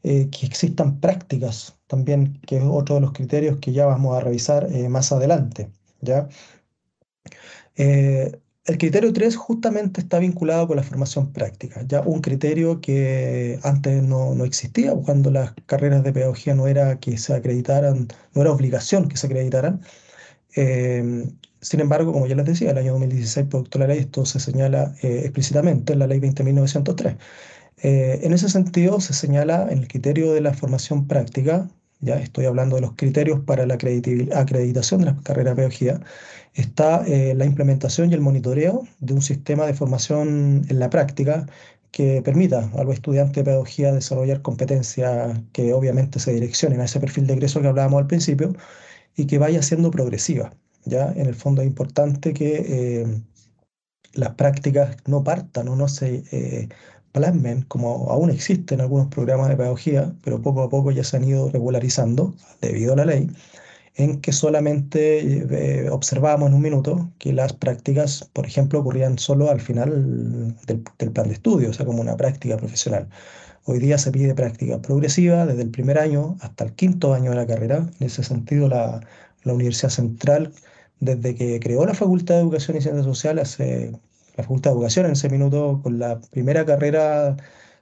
eh, 0.02 0.30
que 0.30 0.46
existan 0.46 1.00
prácticas 1.00 1.77
también, 1.88 2.40
que 2.46 2.58
es 2.58 2.62
otro 2.64 2.96
de 2.96 3.00
los 3.00 3.12
criterios 3.12 3.58
que 3.60 3.72
ya 3.72 3.86
vamos 3.86 4.16
a 4.16 4.20
revisar 4.20 4.68
eh, 4.72 4.88
más 4.88 5.10
adelante. 5.10 5.70
¿ya? 6.00 6.28
Eh, 7.76 8.38
el 8.66 8.78
criterio 8.78 9.12
3 9.12 9.36
justamente 9.36 10.00
está 10.00 10.18
vinculado 10.18 10.68
con 10.68 10.76
la 10.76 10.82
formación 10.82 11.32
práctica, 11.32 11.82
ya 11.86 12.02
un 12.02 12.20
criterio 12.20 12.80
que 12.82 13.58
antes 13.62 14.02
no, 14.02 14.34
no, 14.34 14.44
existía, 14.44 14.94
cuando 14.94 15.30
las 15.30 15.54
carreras 15.66 16.04
de 16.04 16.12
pedagogía 16.12 16.54
no 16.54 16.66
era 16.66 17.00
que 17.00 17.16
se 17.18 17.34
acreditaran, 17.34 18.08
no 18.34 18.42
era 18.42 18.52
obligación 18.52 19.08
que 19.08 19.16
se 19.16 19.26
acreditaran. 19.26 19.80
sin 21.60 21.80
embargo, 21.80 22.12
como 22.12 22.26
ya 22.26 22.34
les 22.36 22.46
decía, 22.46 22.70
el 22.70 22.78
año 22.78 22.92
2016, 22.92 23.46
producto 23.48 23.78
de 23.78 23.86
la 23.86 23.94
ley, 23.94 24.00
esto 24.02 24.26
se 24.26 24.40
señala 24.40 24.94
explícitamente 25.02 25.94
en 25.94 26.00
la 26.00 26.06
ley 26.06 26.20
20.903. 26.20 27.16
Eh, 27.82 28.20
en 28.22 28.32
ese 28.32 28.48
sentido, 28.48 29.00
se 29.00 29.14
señala 29.14 29.68
en 29.70 29.78
el 29.78 29.88
criterio 29.88 30.32
de 30.32 30.40
la 30.40 30.52
formación 30.54 31.06
práctica, 31.06 31.68
ya 32.00 32.16
estoy 32.16 32.46
hablando 32.46 32.76
de 32.76 32.82
los 32.82 32.92
criterios 32.92 33.40
para 33.40 33.66
la 33.66 33.74
acreditación 33.74 35.00
de 35.00 35.06
la 35.06 35.16
carrera 35.22 35.50
de 35.50 35.56
pedagogía, 35.56 36.00
está 36.54 37.04
eh, 37.06 37.34
la 37.34 37.44
implementación 37.44 38.10
y 38.10 38.14
el 38.14 38.20
monitoreo 38.20 38.86
de 39.00 39.14
un 39.14 39.22
sistema 39.22 39.66
de 39.66 39.74
formación 39.74 40.62
en 40.68 40.78
la 40.78 40.90
práctica 40.90 41.46
que 41.90 42.22
permita 42.22 42.70
a 42.76 42.84
los 42.84 42.94
estudiantes 42.94 43.36
de 43.36 43.44
pedagogía 43.44 43.92
desarrollar 43.92 44.42
competencias 44.42 45.40
que 45.52 45.72
obviamente 45.72 46.18
se 46.20 46.32
direccionen 46.34 46.80
a 46.80 46.84
ese 46.84 47.00
perfil 47.00 47.26
de 47.26 47.34
egreso 47.34 47.60
que 47.60 47.68
hablábamos 47.68 48.00
al 48.02 48.06
principio 48.06 48.54
y 49.16 49.26
que 49.26 49.38
vaya 49.38 49.62
siendo 49.62 49.90
progresiva. 49.90 50.52
¿ya? 50.84 51.12
En 51.16 51.26
el 51.26 51.34
fondo 51.34 51.62
es 51.62 51.68
importante 51.68 52.34
que 52.34 53.02
eh, 53.02 53.06
las 54.14 54.34
prácticas 54.34 54.96
no 55.06 55.24
partan 55.24 55.68
o 55.68 55.76
no 55.76 55.88
se 55.88 56.68
plasmen, 57.12 57.62
como 57.62 58.10
aún 58.10 58.30
existen 58.30 58.80
algunos 58.80 59.08
programas 59.08 59.48
de 59.48 59.56
pedagogía, 59.56 60.12
pero 60.22 60.40
poco 60.42 60.62
a 60.62 60.68
poco 60.68 60.90
ya 60.90 61.04
se 61.04 61.16
han 61.16 61.24
ido 61.24 61.50
regularizando 61.50 62.34
debido 62.60 62.92
a 62.92 62.96
la 62.96 63.04
ley, 63.04 63.30
en 63.96 64.20
que 64.20 64.32
solamente 64.32 65.82
eh, 65.82 65.90
observábamos 65.90 66.48
en 66.48 66.54
un 66.54 66.62
minuto 66.62 67.10
que 67.18 67.32
las 67.32 67.52
prácticas, 67.52 68.28
por 68.32 68.46
ejemplo, 68.46 68.78
ocurrían 68.80 69.18
solo 69.18 69.50
al 69.50 69.60
final 69.60 70.56
del, 70.66 70.82
plan 71.12 71.28
de 71.28 71.34
estudio, 71.34 71.70
o 71.70 71.72
sea, 71.72 71.84
como 71.86 72.00
una 72.00 72.16
práctica 72.16 72.56
profesional. 72.56 73.08
Hoy 73.64 73.80
día 73.80 73.98
se 73.98 74.12
pide 74.12 74.34
práctica 74.34 74.80
progresiva 74.80 75.46
desde 75.46 75.62
el 75.62 75.70
primer 75.70 75.98
año 75.98 76.36
hasta 76.40 76.64
el 76.64 76.72
quinto 76.74 77.12
año 77.12 77.30
de 77.30 77.36
la 77.36 77.46
carrera. 77.46 77.88
En 78.00 78.06
ese 78.06 78.22
sentido, 78.22 78.68
la, 78.68 79.00
Universidad 79.44 79.88
Central, 79.90 80.52
desde 81.00 81.34
que 81.34 81.58
creó 81.58 81.86
la 81.86 81.94
Facultad 81.94 82.34
de 82.34 82.42
Educación 82.42 82.76
y 82.76 82.82
Ciencias 82.82 83.06
Sociales, 83.06 83.56
la 84.38 84.44
Facultad 84.44 84.70
de 84.70 84.76
Educación 84.76 85.06
en 85.06 85.12
ese 85.12 85.28
minuto, 85.28 85.80
con 85.82 85.98
la 85.98 86.20
primera 86.30 86.64
carrera 86.64 87.36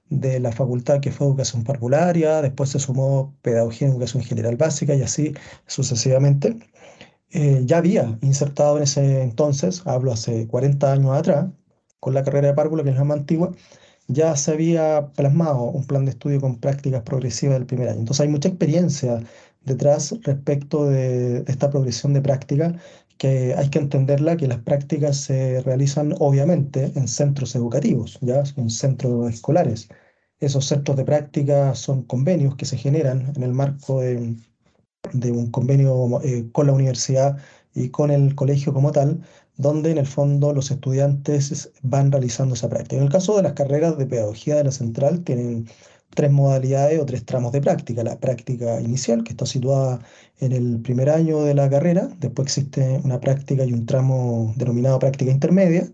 de 0.09 0.41
la 0.41 0.53
facultad 0.53 1.01
que 1.01 1.13
fue 1.13 1.27
Educación 1.27 1.65
Parvularia, 1.65 2.43
después 2.43 2.71
se 2.71 2.79
sumó 2.79 3.37
Pedagogía 3.43 3.89
en 3.89 3.93
Educación 3.95 4.23
General 4.23 4.57
Básica 4.57 4.95
y 4.95 5.03
así 5.03 5.35
sucesivamente. 5.67 6.57
Eh, 7.31 7.63
ya 7.67 7.79
había 7.79 8.19
insertado 8.23 8.79
en 8.79 8.85
ese 8.85 9.23
entonces, 9.23 9.83
hablo 9.87 10.13
hace 10.13 10.47
40 10.49 10.93
años 10.93 11.13
atrás, 11.17 11.49
con 12.01 12.15
la 12.15 12.25
carrera 12.25 12.49
de 12.49 12.55
párvulo, 12.55 12.85
que 12.85 12.91
es 12.91 12.97
la 12.97 13.05
más 13.05 13.19
antigua, 13.19 13.53
ya 14.09 14.37
se 14.37 14.53
había 14.53 15.13
plasmado 15.15 15.63
un 15.65 15.87
plan 15.87 16.05
de 16.05 16.13
estudio 16.13 16.41
con 16.41 16.59
prácticas 16.61 17.03
progresivas 17.03 17.57
del 17.59 17.67
primer 17.67 17.89
año. 17.89 18.01
Entonces 18.01 18.23
hay 18.23 18.29
mucha 18.29 18.49
experiencia 18.49 19.21
detrás 19.65 20.15
respecto 20.23 20.87
de 20.87 21.45
esta 21.49 21.71
progresión 21.71 22.15
de 22.15 22.23
práctica 22.23 22.75
que 23.19 23.55
hay 23.55 23.71
que 23.71 23.79
entenderla 23.79 24.37
que 24.37 24.49
las 24.49 24.61
prácticas 24.61 25.17
se 25.17 25.61
realizan 25.63 26.15
obviamente 26.19 26.93
en 26.95 27.09
centros 27.09 27.55
educativos, 27.57 28.19
ya 28.21 28.43
en 28.57 28.71
centros 28.71 29.33
escolares. 29.33 29.89
Esos 30.41 30.67
centros 30.67 30.97
de 30.97 31.05
práctica 31.05 31.75
son 31.75 32.03
convenios 32.05 32.57
que 32.57 32.67
se 32.67 32.77
generan 32.77 33.33
en 33.37 33.43
el 33.43 33.53
marco 33.53 34.01
de, 34.01 34.37
un 35.33 35.51
convenio 35.51 36.21
eh, 36.23 36.49
con 36.53 36.67
la 36.67 36.73
universidad 36.73 37.39
y 37.75 37.91
con 37.91 38.11
el 38.11 38.35
colegio 38.35 38.75
como 38.75 38.93
tal, 38.93 39.23
donde 39.57 39.91
en 39.91 39.99
el 39.99 40.07
fondo 40.07 40.53
los 40.53 40.71
estudiantes 40.71 41.73
van 41.83 42.13
realizando 42.13 42.55
esa 42.55 42.69
práctica. 42.69 42.97
En 42.97 43.05
el 43.05 43.13
caso 43.13 43.37
de 43.37 43.43
las 43.43 43.55
carreras 43.55 43.97
de 43.99 44.07
pedagogía 44.07 44.57
de 44.57 44.65
la 44.65 44.73
central, 44.73 45.25
tienen 45.25 45.69
tres 46.17 46.33
modalidades 46.33 46.99
o 47.01 47.07
tres 47.07 47.25
tramos 47.25 47.53
de 47.53 47.61
práctica. 47.61 48.03
La 48.03 48.19
práctica 48.19 48.81
inicial, 48.81 49.23
que 49.25 49.33
está 49.35 49.47
situada 49.47 50.01
en 50.41 50.53
el 50.53 50.81
primer 50.83 51.09
año 51.11 51.43
de 51.45 51.55
la 51.55 51.71
carrera, 51.71 52.09
después 52.21 52.47
existe 52.49 53.01
una 53.05 53.21
práctica 53.21 53.65
y 53.65 53.73
un 53.73 53.87
tramo 53.87 54.53
denominado 54.57 54.99
práctica 54.99 55.31
intermedia, 55.31 55.87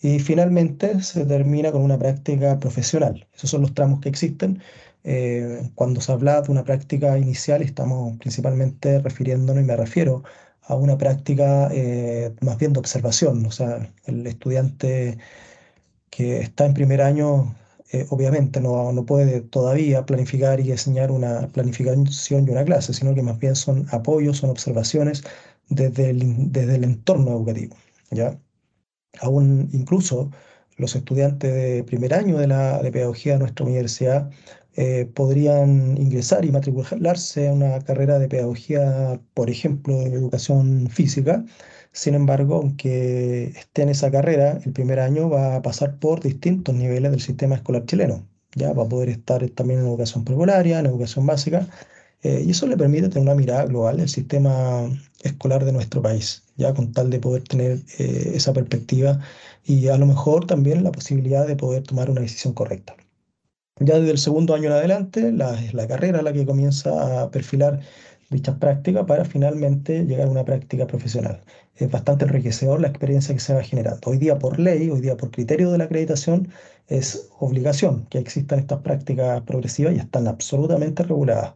y 0.00 0.18
finalmente 0.20 1.02
se 1.02 1.24
termina 1.26 1.72
con 1.72 1.82
una 1.82 1.98
práctica 1.98 2.58
profesional. 2.58 3.26
Esos 3.34 3.50
son 3.50 3.62
los 3.62 3.74
tramos 3.74 4.00
que 4.00 4.08
existen. 4.08 4.60
Eh, 5.04 5.70
cuando 5.74 6.00
se 6.00 6.12
habla 6.12 6.42
de 6.42 6.50
una 6.52 6.64
práctica 6.64 7.18
inicial, 7.18 7.62
estamos 7.62 8.16
principalmente 8.18 9.00
refiriéndonos, 9.00 9.62
y 9.62 9.66
me 9.66 9.76
refiero 9.76 10.22
a 10.62 10.74
una 10.76 10.98
práctica 10.98 11.68
eh, 11.72 12.32
más 12.42 12.58
bien 12.58 12.72
de 12.74 12.80
observación, 12.80 13.46
o 13.46 13.50
sea, 13.50 13.88
el 14.06 14.26
estudiante 14.26 15.18
que 16.10 16.40
está 16.40 16.66
en 16.66 16.74
primer 16.74 17.00
año 17.02 17.54
eh, 17.92 18.06
obviamente 18.10 18.60
no, 18.60 18.92
no, 18.92 19.06
puede 19.06 19.40
todavía 19.40 20.04
planificar 20.04 20.60
y 20.60 20.64
diseñar 20.64 21.10
una 21.10 21.48
planificación 21.48 22.46
y 22.46 22.50
una 22.50 22.64
clase, 22.64 22.92
sino 22.92 23.14
que 23.14 23.22
más 23.22 23.38
bien 23.38 23.56
son 23.56 23.86
apoyos, 23.90 24.38
son 24.38 24.50
observaciones 24.50 25.22
desde 25.68 26.10
el, 26.10 26.52
desde 26.52 26.76
el 26.76 26.84
entorno 26.84 27.30
educativo. 27.32 27.76
¿ya? 28.10 28.38
Aún 29.20 29.68
incluso 29.72 30.30
los 30.76 30.94
estudiantes 30.96 31.52
de 31.54 31.84
primer 31.84 32.14
año 32.14 32.38
de 32.38 32.46
la 32.48 32.82
de 32.82 32.92
pedagogía 32.92 33.34
de 33.34 33.40
nuestra 33.40 33.66
universidad 33.66 34.30
eh, 34.76 35.06
podrían 35.14 35.98
ingresar 35.98 36.44
y 36.44 36.52
matricularse 36.52 37.48
a 37.48 37.52
una 37.52 37.80
carrera 37.80 38.18
de 38.18 38.28
pedagogía, 38.28 39.20
por 39.34 39.50
ejemplo, 39.50 39.98
de 39.98 40.14
educación 40.14 40.88
física, 40.88 41.44
sin 41.98 42.14
embargo, 42.14 42.54
aunque 42.54 43.46
esté 43.46 43.82
en 43.82 43.88
esa 43.88 44.08
carrera, 44.08 44.60
el 44.64 44.72
primer 44.72 45.00
año 45.00 45.28
va 45.28 45.56
a 45.56 45.62
pasar 45.62 45.98
por 45.98 46.20
distintos 46.22 46.72
niveles 46.76 47.10
del 47.10 47.20
sistema 47.20 47.56
escolar 47.56 47.86
chileno. 47.86 48.24
Ya 48.54 48.72
va 48.72 48.84
a 48.84 48.88
poder 48.88 49.08
estar 49.08 49.44
también 49.50 49.80
en 49.80 49.86
educación 49.86 50.24
prepararia, 50.24 50.78
en 50.78 50.86
educación 50.86 51.26
básica, 51.26 51.66
eh, 52.22 52.44
y 52.46 52.52
eso 52.52 52.68
le 52.68 52.76
permite 52.76 53.08
tener 53.08 53.22
una 53.24 53.34
mirada 53.34 53.64
global 53.66 53.96
del 53.96 54.08
sistema 54.08 54.88
escolar 55.24 55.64
de 55.64 55.72
nuestro 55.72 56.00
país, 56.00 56.44
ya 56.56 56.72
con 56.72 56.92
tal 56.92 57.10
de 57.10 57.18
poder 57.18 57.42
tener 57.42 57.80
eh, 57.98 58.32
esa 58.34 58.52
perspectiva 58.52 59.18
y 59.64 59.88
a 59.88 59.98
lo 59.98 60.06
mejor 60.06 60.46
también 60.46 60.84
la 60.84 60.92
posibilidad 60.92 61.48
de 61.48 61.56
poder 61.56 61.82
tomar 61.82 62.10
una 62.10 62.20
decisión 62.20 62.54
correcta. 62.54 62.94
Ya 63.80 63.98
desde 63.98 64.12
el 64.12 64.18
segundo 64.18 64.54
año 64.54 64.66
en 64.66 64.72
adelante, 64.72 65.32
la, 65.32 65.60
la 65.72 65.88
carrera 65.88 66.22
la 66.22 66.32
que 66.32 66.46
comienza 66.46 67.22
a 67.22 67.30
perfilar 67.32 67.80
dichas 68.30 68.56
prácticas 68.58 69.04
para 69.06 69.24
finalmente 69.24 70.04
llegar 70.04 70.28
a 70.28 70.30
una 70.30 70.44
práctica 70.44 70.86
profesional. 70.86 71.42
Es 71.78 71.90
bastante 71.90 72.24
enriquecedor 72.24 72.80
la 72.80 72.88
experiencia 72.88 73.32
que 73.34 73.40
se 73.40 73.54
va 73.54 73.62
generando. 73.62 74.10
Hoy 74.10 74.18
día 74.18 74.38
por 74.38 74.58
ley, 74.58 74.90
hoy 74.90 75.00
día 75.00 75.16
por 75.16 75.30
criterio 75.30 75.70
de 75.70 75.78
la 75.78 75.84
acreditación, 75.84 76.48
es 76.88 77.30
obligación 77.38 78.06
que 78.06 78.18
existan 78.18 78.58
estas 78.58 78.80
prácticas 78.80 79.42
progresivas 79.42 79.94
y 79.94 79.98
están 79.98 80.26
absolutamente 80.26 81.04
reguladas. 81.04 81.54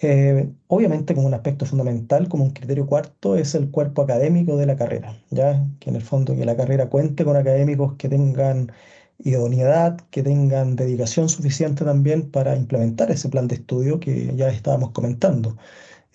Eh, 0.00 0.50
obviamente 0.68 1.14
como 1.14 1.26
un 1.26 1.34
aspecto 1.34 1.64
fundamental, 1.66 2.28
como 2.28 2.44
un 2.44 2.50
criterio 2.50 2.86
cuarto, 2.86 3.36
es 3.36 3.54
el 3.54 3.70
cuerpo 3.70 4.02
académico 4.02 4.56
de 4.58 4.66
la 4.66 4.76
carrera, 4.76 5.20
¿ya? 5.30 5.64
que 5.80 5.90
en 5.90 5.96
el 5.96 6.02
fondo 6.02 6.36
que 6.36 6.44
la 6.44 6.56
carrera 6.56 6.88
cuente 6.90 7.24
con 7.24 7.36
académicos 7.36 7.94
que 7.96 8.08
tengan 8.08 8.70
idoneidad, 9.18 9.98
que 10.10 10.22
tengan 10.22 10.76
dedicación 10.76 11.28
suficiente 11.28 11.84
también 11.84 12.30
para 12.30 12.54
implementar 12.56 13.10
ese 13.10 13.28
plan 13.30 13.48
de 13.48 13.56
estudio 13.56 13.98
que 13.98 14.34
ya 14.36 14.48
estábamos 14.50 14.92
comentando. 14.92 15.56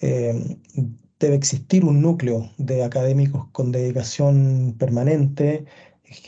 Eh, 0.02 0.58
debe 1.26 1.36
existir 1.36 1.86
un 1.86 2.02
núcleo 2.02 2.50
de 2.58 2.84
académicos 2.84 3.48
con 3.52 3.72
dedicación 3.72 4.76
permanente, 4.78 5.66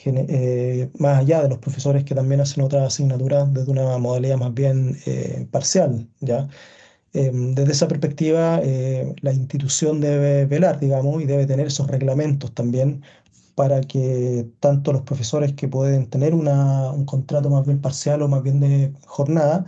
eh, 0.06 0.90
más 0.98 1.20
allá 1.20 1.44
de 1.44 1.50
los 1.50 1.60
profesores 1.60 2.04
que 2.04 2.16
también 2.16 2.42
hacen 2.42 2.64
otras 2.64 2.88
asignaturas 2.88 3.54
desde 3.54 3.72
una 3.72 3.98
modalidad 3.98 4.38
más 4.38 4.54
bien 4.54 4.98
eh, 5.06 5.48
parcial. 5.52 6.08
¿ya? 6.22 6.48
desde 7.14 7.72
esa 7.72 7.88
perspectiva, 7.88 8.60
la 9.22 9.32
institución 9.32 10.02
debe 10.02 10.46
velar, 10.48 10.82
digamos, 10.82 11.22
y 11.22 11.26
debe 11.26 11.46
tener 11.46 11.68
esos 11.68 11.88
reglamentos 11.88 12.54
también 12.54 13.04
para 13.56 13.82
que 13.82 14.48
tanto 14.60 14.94
los 14.94 15.04
profesores 15.04 15.54
que 15.54 15.68
pueden 15.68 16.10
tener 16.10 16.34
un 16.36 17.06
contrato 17.06 17.50
más 17.50 17.66
bien 17.66 17.82
parcial 17.82 18.22
o 18.22 18.28
más 18.28 18.44
bien 18.44 18.60
de 18.60 18.94
jornada 19.08 19.66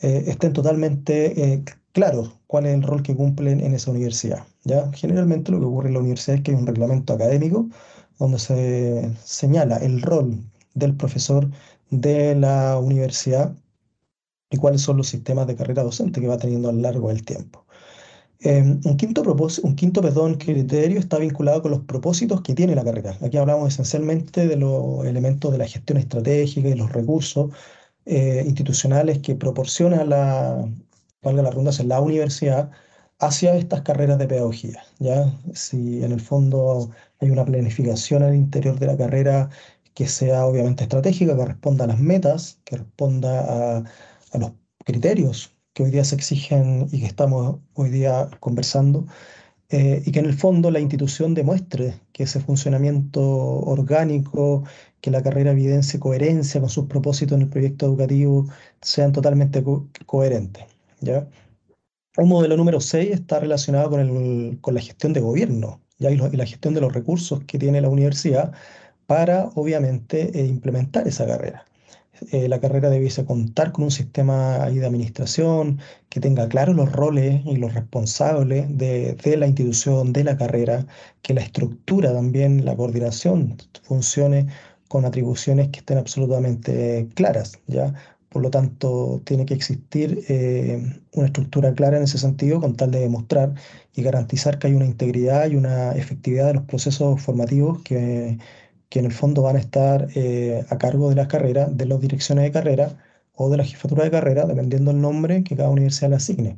eh, 0.00 0.24
estén 0.26 0.52
totalmente 0.52 1.54
eh, 1.54 1.64
claros 1.92 2.34
cuál 2.54 2.66
es 2.66 2.74
el 2.74 2.84
rol 2.84 3.02
que 3.02 3.16
cumplen 3.16 3.58
en 3.58 3.74
esa 3.74 3.90
universidad. 3.90 4.44
¿ya? 4.62 4.88
Generalmente 4.92 5.50
lo 5.50 5.58
que 5.58 5.64
ocurre 5.64 5.88
en 5.88 5.94
la 5.94 5.98
universidad 5.98 6.36
es 6.36 6.42
que 6.44 6.52
hay 6.52 6.56
un 6.56 6.68
reglamento 6.68 7.12
académico 7.12 7.68
donde 8.20 8.38
se 8.38 9.10
señala 9.24 9.78
el 9.78 10.00
rol 10.00 10.38
del 10.74 10.94
profesor 10.94 11.50
de 11.90 12.36
la 12.36 12.78
universidad 12.78 13.56
y 14.50 14.56
cuáles 14.56 14.82
son 14.82 14.98
los 14.98 15.08
sistemas 15.08 15.48
de 15.48 15.56
carrera 15.56 15.82
docente 15.82 16.20
que 16.20 16.28
va 16.28 16.36
teniendo 16.36 16.68
a 16.68 16.72
lo 16.72 16.80
largo 16.80 17.08
del 17.08 17.24
tiempo. 17.24 17.66
Em, 18.38 18.80
un 18.84 18.96
quinto, 18.96 19.22
un 19.64 19.74
quinto 19.74 20.00
perdón, 20.00 20.34
criterio 20.36 21.00
está 21.00 21.18
vinculado 21.18 21.60
con 21.60 21.72
los 21.72 21.80
propósitos 21.80 22.40
que 22.42 22.54
tiene 22.54 22.76
la 22.76 22.84
carrera. 22.84 23.18
Aquí 23.20 23.36
hablamos 23.36 23.72
esencialmente 23.72 24.46
de 24.46 24.56
los 24.56 25.04
elementos 25.04 25.50
de 25.50 25.58
la 25.58 25.66
gestión 25.66 25.98
estratégica 25.98 26.68
y 26.68 26.74
los 26.76 26.92
recursos 26.92 27.50
eh, 28.06 28.44
institucionales 28.46 29.18
que 29.18 29.34
proporciona 29.34 30.04
la, 30.04 30.64
valga 31.24 31.42
la 31.42 31.50
redundancia, 31.50 31.84
la 31.84 32.00
universidad 32.00 32.70
hacia 33.20 33.56
estas 33.56 33.82
carreras 33.82 34.18
de 34.18 34.26
pedagogía. 34.28 34.82
¿ya? 34.98 35.32
Si 35.54 36.04
en 36.04 36.12
el 36.12 36.20
fondo 36.20 36.90
hay 37.20 37.30
una 37.30 37.44
planificación 37.44 38.22
al 38.22 38.34
interior 38.34 38.78
de 38.78 38.86
la 38.86 38.96
carrera 38.96 39.50
que 39.94 40.08
sea 40.08 40.46
obviamente 40.46 40.84
estratégica, 40.84 41.36
que 41.36 41.44
responda 41.46 41.84
a 41.84 41.88
las 41.88 42.00
metas, 42.00 42.60
que 42.64 42.76
responda 42.76 43.78
a, 43.78 43.84
a 44.32 44.38
los 44.38 44.52
criterios 44.84 45.54
que 45.74 45.82
hoy 45.84 45.90
día 45.90 46.04
se 46.04 46.14
exigen 46.16 46.88
y 46.92 47.00
que 47.00 47.06
estamos 47.06 47.58
hoy 47.74 47.90
día 47.90 48.30
conversando, 48.40 49.06
eh, 49.70 50.02
y 50.06 50.12
que 50.12 50.20
en 50.20 50.26
el 50.26 50.34
fondo 50.34 50.70
la 50.70 50.80
institución 50.80 51.34
demuestre 51.34 52.00
que 52.12 52.24
ese 52.24 52.40
funcionamiento 52.40 53.20
orgánico, 53.22 54.64
que 55.00 55.10
la 55.10 55.22
carrera 55.22 55.52
evidencie 55.52 55.98
coherencia 56.00 56.60
con 56.60 56.70
sus 56.70 56.86
propósitos 56.86 57.36
en 57.36 57.42
el 57.42 57.48
proyecto 57.48 57.86
educativo, 57.86 58.46
sean 58.80 59.12
totalmente 59.12 59.64
coherentes. 60.06 60.64
Un 62.16 62.28
modelo 62.28 62.56
número 62.56 62.80
6 62.80 63.10
está 63.10 63.40
relacionado 63.40 63.90
con, 63.90 64.00
el, 64.00 64.58
con 64.60 64.74
la 64.74 64.80
gestión 64.80 65.12
de 65.12 65.20
gobierno 65.20 65.80
¿ya? 65.98 66.10
Y, 66.10 66.16
la 66.16 66.46
gestión 66.46 66.74
de 66.74 66.80
los 66.80 66.92
recursos 66.92 67.42
que 67.44 67.58
tiene 67.58 67.80
la 67.80 67.88
universidad 67.88 68.52
para, 69.06 69.50
obviamente, 69.54 70.38
eh, 70.38 70.46
implementar 70.46 71.06
esa 71.08 71.26
carrera. 71.26 71.64
Eh, 72.30 72.48
la 72.48 72.60
carrera 72.60 72.90
debiese 72.90 73.24
contar 73.24 73.72
con 73.72 73.84
un 73.84 73.90
sistema 73.90 74.70
de 74.70 74.86
administración 74.86 75.80
que 76.08 76.20
tenga 76.20 76.48
claros 76.48 76.76
los 76.76 76.92
roles 76.92 77.42
y 77.44 77.56
los 77.56 77.74
responsables 77.74 78.66
de, 78.78 79.36
la 79.36 79.46
institución, 79.46 80.12
de 80.12 80.24
la 80.24 80.36
carrera, 80.36 80.86
que 81.22 81.34
la 81.34 81.42
estructura 81.42 82.12
también, 82.12 82.64
la 82.64 82.76
coordinación 82.76 83.56
funcione 83.82 84.46
con 84.88 85.04
atribuciones 85.04 85.68
que 85.70 85.80
estén 85.80 85.98
absolutamente 85.98 87.08
claras, 87.14 87.58
¿ya? 87.66 87.94
Por 88.34 88.42
lo 88.42 88.50
tanto, 88.50 89.22
tiene 89.24 89.46
que 89.46 89.54
existir 89.54 90.24
eh, 90.28 91.00
una 91.12 91.26
estructura 91.26 91.72
clara 91.74 91.96
en 91.96 92.04
ese 92.04 92.18
sentido 92.18 92.60
con 92.60 92.76
tal 92.76 92.90
de 92.90 93.00
demostrar 93.00 93.54
y 93.94 94.02
garantizar 94.02 94.58
que 94.58 94.66
hay 94.68 94.74
una 94.74 94.86
integridad 94.86 95.48
y 95.50 95.56
una 95.56 95.92
efectividad 95.92 96.48
de 96.48 96.54
los 96.54 96.64
procesos 96.64 97.22
formativos 97.22 97.82
que 97.82 98.38
que 98.94 99.00
en 99.00 99.06
el 99.06 99.12
fondo 99.12 99.42
van 99.42 99.56
a 99.56 99.58
estar 99.58 100.08
eh, 100.14 100.64
a 100.70 100.78
cargo 100.78 101.08
de 101.10 101.16
las 101.16 101.26
carreras, 101.28 101.76
de 101.76 101.86
las 101.86 102.00
direcciones 102.00 102.44
de 102.44 102.52
carrera, 102.52 102.96
o 103.34 103.50
de 103.50 103.56
la 103.56 103.64
jefatura 103.64 104.04
de 104.04 104.10
carrera, 104.12 104.46
dependiendo 104.46 104.92
del 104.92 105.00
nombre 105.00 105.42
que 105.44 105.56
cada 105.56 105.70
universidad 105.70 106.10
le 106.10 106.16
asigne. 106.16 106.56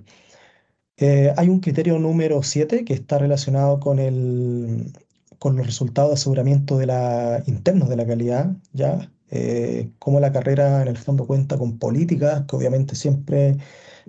Eh, 0.99 1.33
hay 1.37 1.49
un 1.49 1.61
criterio 1.61 1.99
número 1.99 2.43
7 2.43 2.85
que 2.85 2.95
está 2.95 3.19
relacionado 3.19 3.81
con, 3.81 3.99
el, 3.99 4.93
con 5.39 5.57
los 5.57 5.67
resultados 5.67 6.11
de 6.11 6.15
aseguramiento 6.15 6.79
de 6.79 6.87
la, 6.87 7.43
internos 7.47 7.89
de 7.89 7.97
la 7.97 8.07
calidad, 8.07 8.55
¿ya? 8.73 9.11
Eh, 9.31 9.91
cómo 9.99 10.21
la 10.21 10.33
carrera 10.33 10.83
en 10.83 10.89
el 10.89 10.97
fondo 10.97 11.27
cuenta 11.27 11.59
con 11.59 11.79
políticas 11.79 12.45
que 12.49 12.57
obviamente 12.57 12.95
siempre 12.95 13.57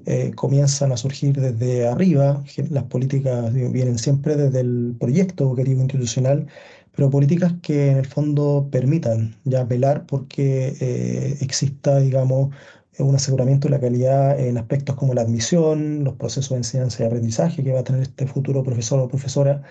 eh, 0.05 0.31
comienzan 0.35 0.91
a 0.91 0.97
surgir 0.97 1.39
desde 1.39 1.87
arriba, 1.87 2.43
las 2.69 2.83
políticas 2.83 3.51
vienen 3.53 3.97
siempre 3.97 4.35
desde 4.35 4.59
el 4.59 4.95
proyecto 4.99 5.45
educativo 5.45 5.81
institucional, 5.81 6.47
pero 6.95 7.09
políticas 7.09 7.53
que 7.61 7.91
en 7.91 7.97
el 7.97 8.05
fondo 8.05 8.69
permitan 8.71 9.35
ya 9.43 9.63
velar 9.63 10.05
porque 10.05 10.75
eh, 10.79 11.37
exista, 11.41 11.99
digamos, 11.99 12.53
un 12.99 13.15
aseguramiento 13.15 13.67
de 13.67 13.75
la 13.75 13.79
calidad 13.79 14.39
en 14.39 14.57
aspectos 14.57 14.95
como 14.95 15.13
la 15.13 15.21
admisión, 15.21 16.03
los 16.03 16.15
procesos 16.15 16.51
de 16.51 16.57
enseñanza 16.57 17.03
y 17.03 17.05
aprendizaje 17.07 17.63
que 17.63 17.71
va 17.73 17.81
a 17.81 17.83
tener 17.83 18.01
este 18.01 18.27
futuro 18.27 18.63
profesor 18.63 18.99
o 18.99 19.07
profesora, 19.07 19.61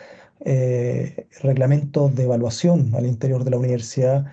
eh, 0.44 1.26
reglamentos 1.42 2.14
de 2.14 2.24
evaluación 2.24 2.94
al 2.94 3.06
interior 3.06 3.44
de 3.44 3.50
la 3.50 3.58
universidad, 3.58 4.26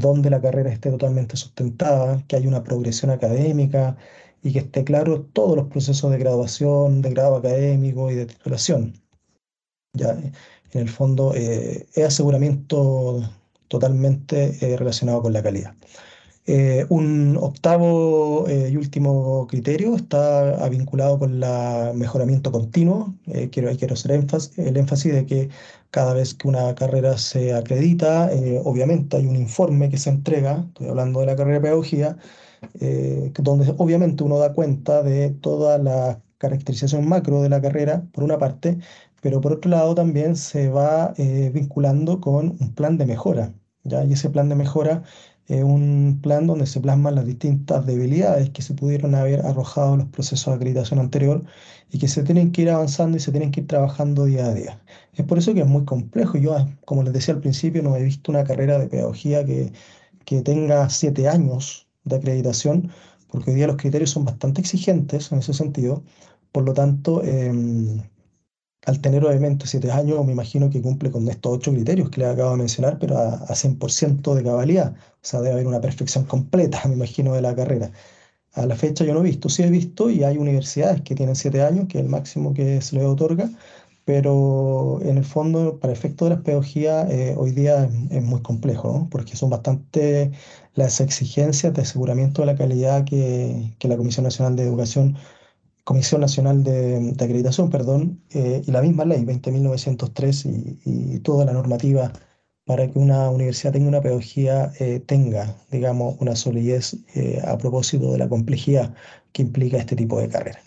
donde 0.00 0.30
la 0.30 0.40
carrera 0.40 0.72
esté 0.72 0.90
totalmente 0.90 1.36
sustentada, 1.36 2.24
que 2.26 2.36
haya 2.36 2.48
una 2.48 2.64
progresión 2.64 3.10
académica 3.10 3.96
y 4.42 4.52
que 4.52 4.60
esté 4.60 4.84
claro 4.84 5.22
todos 5.22 5.56
los 5.56 5.68
procesos 5.68 6.10
de 6.10 6.18
graduación, 6.18 7.02
de 7.02 7.10
grado 7.10 7.36
académico 7.36 8.10
y 8.10 8.14
de 8.16 8.26
titulación. 8.26 8.94
Ya, 9.92 10.12
en 10.12 10.80
el 10.80 10.88
fondo 10.88 11.34
eh, 11.34 11.86
es 11.94 12.04
aseguramiento 12.04 13.20
totalmente 13.68 14.56
eh, 14.60 14.76
relacionado 14.76 15.22
con 15.22 15.32
la 15.32 15.42
calidad. 15.42 15.74
Eh, 16.52 16.84
un 16.88 17.36
octavo 17.40 18.46
y 18.48 18.76
último 18.76 19.46
criterio 19.48 19.94
está 19.94 20.68
vinculado 20.68 21.18
con 21.18 21.42
el 21.42 21.94
mejoramiento 21.94 22.50
continuo. 22.50 23.14
quiero, 23.52 23.70
quiero 23.76 23.94
hacer 23.94 24.12
énfasis, 24.12 24.58
el 24.58 24.76
énfasis 24.76 25.12
de 25.12 25.26
que 25.26 25.48
cada 25.90 26.14
vez 26.14 26.34
que 26.34 26.48
una 26.48 26.74
carrera 26.74 27.16
se 27.18 27.54
acredita, 27.54 28.30
obviamente 28.64 29.16
hay 29.16 29.26
un 29.26 29.36
informe 29.36 29.90
que 29.90 29.98
se 29.98 30.10
entrega, 30.10 30.64
estoy 30.68 30.88
hablando 30.88 31.20
de 31.20 31.26
la 31.26 31.36
carrera 31.36 31.58
de 31.58 31.62
pedagogía, 31.62 32.16
donde 33.38 33.74
obviamente 33.78 34.24
uno 34.24 34.38
da 34.38 34.52
cuenta 34.52 35.02
de 35.02 35.30
toda 35.30 35.78
la 35.78 36.20
caracterización 36.38 37.08
macro 37.08 37.42
de 37.42 37.50
la 37.50 37.60
carrera, 37.60 38.06
por 38.12 38.24
una 38.24 38.38
parte, 38.38 38.78
pero 39.20 39.40
por 39.40 39.52
otro 39.52 39.70
lado 39.70 39.94
también 39.94 40.36
se 40.36 40.70
va 40.70 41.14
eh, 41.18 41.50
vinculando 41.52 42.20
con 42.20 42.56
un 42.60 42.74
plan 42.74 42.96
de 42.98 43.06
mejora, 43.06 43.54
¿ya? 43.84 44.04
Y 44.04 44.14
ese 44.14 44.30
plan 44.30 44.48
de 44.48 44.54
mejora 44.54 45.02
es 45.50 45.64
un 45.64 46.20
plan 46.22 46.46
donde 46.46 46.64
se 46.66 46.80
plasman 46.80 47.16
las 47.16 47.26
distintas 47.26 47.84
debilidades 47.84 48.50
que 48.50 48.62
se 48.62 48.72
pudieron 48.74 49.16
haber 49.16 49.44
arrojado 49.44 49.94
en 49.94 50.00
los 50.00 50.08
procesos 50.08 50.46
de 50.46 50.54
acreditación 50.56 51.00
anterior 51.00 51.44
y 51.90 51.98
que 51.98 52.06
se 52.06 52.22
tienen 52.22 52.52
que 52.52 52.62
ir 52.62 52.70
avanzando 52.70 53.16
y 53.16 53.20
se 53.20 53.32
tienen 53.32 53.50
que 53.50 53.60
ir 53.60 53.66
trabajando 53.66 54.26
día 54.26 54.46
a 54.46 54.54
día. 54.54 54.80
Es 55.14 55.24
por 55.24 55.38
eso 55.38 55.52
que 55.52 55.60
es 55.60 55.66
muy 55.66 55.84
complejo. 55.84 56.38
Yo, 56.38 56.56
como 56.84 57.02
les 57.02 57.12
decía 57.12 57.34
al 57.34 57.40
principio, 57.40 57.82
no 57.82 57.96
he 57.96 58.02
visto 58.04 58.30
una 58.30 58.44
carrera 58.44 58.78
de 58.78 58.86
pedagogía 58.86 59.44
que, 59.44 59.72
que 60.24 60.42
tenga 60.42 60.88
siete 60.88 61.28
años 61.28 61.88
de 62.04 62.16
acreditación, 62.16 62.92
porque 63.28 63.50
hoy 63.50 63.56
día 63.56 63.66
los 63.66 63.76
criterios 63.76 64.10
son 64.10 64.24
bastante 64.24 64.60
exigentes 64.60 65.32
en 65.32 65.38
ese 65.40 65.52
sentido. 65.54 66.04
Por 66.52 66.64
lo 66.64 66.74
tanto, 66.74 67.24
em, 67.24 68.02
al 68.86 69.00
tener 69.00 69.24
obviamente 69.24 69.66
siete 69.66 69.90
años, 69.90 70.24
me 70.24 70.32
imagino 70.32 70.70
que 70.70 70.80
cumple 70.82 71.10
con 71.10 71.28
estos 71.28 71.52
ocho 71.58 71.72
criterios 71.72 72.10
que 72.10 72.20
le 72.20 72.26
acabo 72.26 72.52
de 72.52 72.58
mencionar, 72.58 72.98
pero 72.98 73.18
a, 73.18 73.34
a 73.34 73.54
100% 73.54 74.34
de 74.34 74.42
cabalidad. 74.42 74.94
O 74.94 75.18
sea, 75.22 75.40
debe 75.40 75.54
haber 75.54 75.66
una 75.66 75.80
perfección 75.80 76.24
completa, 76.24 76.82
me 76.88 76.94
imagino, 76.94 77.34
de 77.34 77.42
la 77.42 77.54
carrera. 77.54 77.90
A 78.54 78.66
la 78.66 78.76
fecha 78.76 79.04
yo 79.04 79.14
no 79.14 79.20
he 79.20 79.24
visto, 79.24 79.48
sí 79.48 79.62
he 79.62 79.70
visto 79.70 80.10
y 80.10 80.24
hay 80.24 80.36
universidades 80.38 81.02
que 81.02 81.14
tienen 81.14 81.36
siete 81.36 81.62
años, 81.62 81.86
que 81.88 81.98
es 81.98 82.04
el 82.04 82.10
máximo 82.10 82.52
que 82.54 82.80
se 82.80 82.96
les 82.96 83.04
otorga, 83.04 83.50
pero 84.04 85.00
en 85.02 85.18
el 85.18 85.24
fondo, 85.24 85.78
para 85.78 85.92
efecto 85.92 86.24
de 86.24 86.30
la 86.32 86.42
pedagogía, 86.42 87.06
eh, 87.08 87.34
hoy 87.38 87.52
día 87.52 87.88
es, 88.10 88.22
muy 88.22 88.40
complejo, 88.42 89.08
porque 89.10 89.36
son 89.36 89.50
bastante 89.50 90.32
las 90.74 91.00
exigencias 91.00 91.74
de 91.74 91.82
aseguramiento 91.82 92.42
de 92.42 92.46
la 92.46 92.56
calidad 92.56 93.04
que 93.04 93.88
la 93.88 93.96
Comisión 93.96 94.24
Nacional 94.24 94.56
de 94.56 94.64
Educación 94.64 95.16
Comisión 95.90 96.20
Nacional 96.20 96.62
de, 96.62 97.16
Acreditación, 97.18 97.68
perdón, 97.68 98.22
eh, 98.30 98.62
y 98.64 98.70
la 98.70 98.80
misma 98.80 99.04
ley 99.04 99.24
20.903 99.24 100.78
y, 100.84 101.18
toda 101.18 101.44
la 101.44 101.52
normativa 101.52 102.12
para 102.64 102.88
que 102.88 102.96
una 102.96 103.28
universidad 103.28 103.72
tenga 103.72 103.88
una 103.88 104.00
pedagogía 104.00 104.70
eh, 104.78 105.00
tenga, 105.00 105.56
digamos, 105.72 106.14
una 106.20 106.36
solidez 106.36 106.96
eh, 107.16 107.42
a 107.44 107.58
propósito 107.58 108.12
de 108.12 108.18
la 108.18 108.28
complejidad 108.28 108.94
que 109.32 109.42
implica 109.42 109.78
este 109.78 109.96
tipo 109.96 110.20
de 110.20 110.28
carrera. 110.28 110.60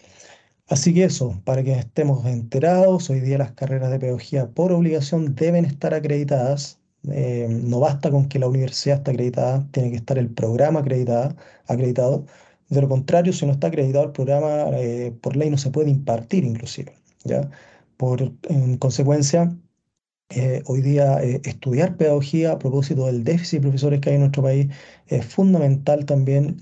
Así 0.68 0.94
que 0.94 1.06
eso, 1.06 1.42
para 1.46 1.64
que 1.64 1.72
estemos 1.72 2.26
enterados, 2.26 3.10
hoy 3.10 3.22
día 3.22 3.38
las 3.38 3.54
carreras 3.54 3.92
de 3.92 4.00
pedagogía 4.00 4.50
por 4.50 4.74
obligación 4.74 5.36
deben 5.36 5.64
estar 5.64 5.94
acreditadas. 5.94 6.80
no 7.04 7.80
basta 7.80 8.12
con 8.12 8.28
que 8.28 8.40
la 8.40 8.48
universidad 8.50 8.98
esté 8.98 9.12
acreditada, 9.12 9.66
tiene 9.72 9.92
que 9.92 9.98
estar 9.98 10.18
el 10.18 10.30
programa 10.30 10.82
acreditada, 10.82 11.34
acreditado 11.68 12.26
de 12.70 12.82
lo 12.82 12.90
contrario, 12.90 13.34
si 13.34 13.46
no 13.46 13.54
está 13.54 13.68
acreditado 13.68 14.06
el 14.06 14.12
programa, 14.12 14.70
eh, 14.74 15.14
por 15.22 15.36
ley 15.36 15.50
no 15.50 15.58
se 15.58 15.72
puede 15.72 15.90
impartir 15.90 16.44
inclusive. 16.44 16.94
¿ya? 17.24 17.50
Por, 17.98 18.34
en 18.50 18.78
consecuencia, 18.78 19.56
eh, 20.30 20.64
hoy 20.66 20.82
día 20.82 21.22
eh, 21.24 21.42
estudiar 21.46 21.98
pedagogía 21.98 22.54
a 22.54 22.60
propósito 22.60 23.06
del 23.06 23.24
déficit 23.24 23.60
de 23.60 23.68
profesores 23.68 24.00
que 24.00 24.10
hay 24.10 24.16
en 24.16 24.22
nuestro 24.22 24.44
país 24.44 24.68
es 25.08 25.26
fundamental 25.26 26.06
también 26.06 26.58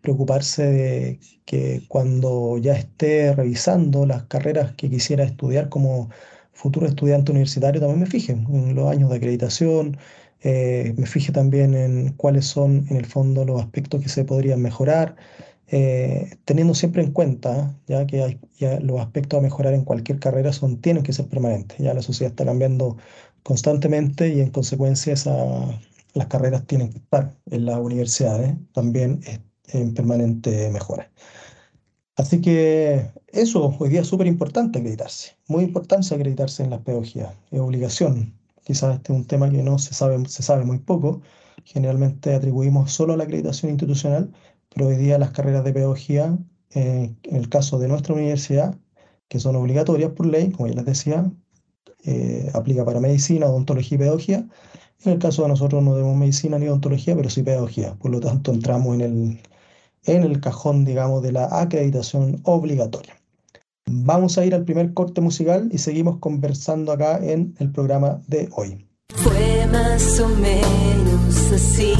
preocuparse 0.00 0.64
de 0.64 1.20
que 1.44 1.82
cuando 1.88 2.56
ya 2.58 2.74
esté 2.74 3.34
revisando 3.34 4.06
las 4.06 4.24
carreras 4.24 4.72
que 4.74 4.88
quisiera 4.88 5.24
estudiar 5.24 5.68
como 5.68 6.08
futuro 6.52 6.86
estudiante 6.86 7.32
universitario, 7.32 7.80
también 7.80 8.00
me 8.00 8.06
fije 8.06 8.32
en 8.32 8.74
los 8.74 8.90
años 8.90 9.10
de 9.10 9.16
acreditación, 9.16 9.96
me 10.42 11.06
fije 11.06 11.32
también 11.32 11.74
en 11.74 12.12
cuáles 12.14 12.46
son 12.46 12.86
en 12.90 12.96
el 12.96 13.06
fondo 13.06 13.44
los 13.44 13.60
aspectos 13.60 14.02
que 14.02 14.08
se 14.08 14.24
podrían 14.24 14.60
mejorar. 14.62 15.16
Eh, 15.72 16.36
teniendo 16.44 16.74
siempre 16.74 17.00
en 17.00 17.12
cuenta 17.12 17.78
ya 17.86 18.04
que 18.04 18.22
hay, 18.22 18.40
los 18.82 19.00
aspectos 19.00 19.38
a 19.38 19.42
mejorar 19.42 19.72
en 19.72 19.84
cualquier 19.84 20.18
carrera 20.18 20.52
son, 20.52 20.80
tienen 20.80 21.02
que 21.04 21.12
ser 21.12 21.28
permanentes. 21.28 21.78
Ya 21.78 21.94
la 21.94 22.02
sociedad 22.02 22.32
está 22.32 22.44
cambiando 22.44 22.96
constantemente 23.42 24.28
y 24.28 24.40
en 24.40 24.50
consecuencia 24.50 25.14
las 26.14 26.26
carreras 26.26 26.66
tienen 26.66 26.90
que 26.90 26.98
estar 26.98 27.36
en 27.50 27.66
las 27.66 27.78
universidades 27.78 28.54
también 28.72 29.20
en 29.68 29.94
permanente 29.94 30.70
mejora. 30.70 31.10
Así 32.16 32.40
que 32.40 33.10
eso 33.28 33.74
hoy 33.78 33.88
día 33.88 34.00
es 34.02 34.08
súper 34.08 34.26
importante 34.26 34.78
acreditarse, 34.80 35.36
muy 35.46 35.64
importante 35.64 36.14
acreditarse 36.14 36.62
en 36.64 36.70
la 36.70 36.82
pedagogía, 36.82 37.34
es 37.50 37.60
obligación. 37.60 38.39
Quizás 38.70 38.94
este 38.94 39.12
es 39.12 39.18
un 39.18 39.26
tema 39.26 39.50
que 39.50 39.64
no 39.64 39.80
se 39.80 39.94
sabe, 39.94 40.24
se 40.28 40.44
sabe 40.44 40.64
muy 40.64 40.78
poco, 40.78 41.22
generalmente 41.64 42.32
atribuimos 42.36 42.92
solo 42.92 43.14
a 43.14 43.16
la 43.16 43.24
acreditación 43.24 43.70
institucional, 43.72 44.30
pero 44.72 44.86
hoy 44.86 44.96
día 44.96 45.18
las 45.18 45.32
carreras 45.32 45.64
de 45.64 45.72
pedagogía, 45.72 46.38
eh, 46.70 47.12
en 47.24 47.36
el 47.36 47.48
caso 47.48 47.80
de 47.80 47.88
nuestra 47.88 48.14
universidad, 48.14 48.78
que 49.26 49.40
son 49.40 49.56
obligatorias 49.56 50.12
por 50.12 50.26
ley, 50.26 50.52
como 50.52 50.68
ya 50.68 50.76
les 50.76 50.84
decía, 50.84 51.32
eh, 52.04 52.48
aplica 52.54 52.84
para 52.84 53.00
medicina, 53.00 53.46
odontología 53.46 53.96
y 53.96 53.98
pedagogía. 53.98 54.48
En 55.04 55.12
el 55.14 55.18
caso 55.18 55.42
de 55.42 55.48
nosotros 55.48 55.82
no 55.82 55.94
tenemos 55.94 56.16
medicina 56.16 56.56
ni 56.56 56.68
odontología, 56.68 57.16
pero 57.16 57.28
sí 57.28 57.42
pedagogía. 57.42 57.96
Por 57.96 58.12
lo 58.12 58.20
tanto, 58.20 58.52
entramos 58.52 58.94
en 58.94 59.00
el, 59.00 59.42
en 60.04 60.22
el 60.22 60.40
cajón, 60.40 60.84
digamos, 60.84 61.22
de 61.24 61.32
la 61.32 61.46
acreditación 61.60 62.40
obligatoria. 62.44 63.19
Vamos 63.86 64.38
a 64.38 64.44
ir 64.44 64.54
al 64.54 64.64
primer 64.64 64.94
corte 64.94 65.20
musical 65.20 65.68
y 65.72 65.78
seguimos 65.78 66.18
conversando 66.18 66.92
acá 66.92 67.18
en 67.22 67.54
el 67.58 67.72
programa 67.72 68.20
de 68.28 68.48
hoy. 68.52 68.86
Fue 69.08 69.66
más 69.66 70.20
o 70.20 70.28
menos 70.28 71.52
así 71.52 71.94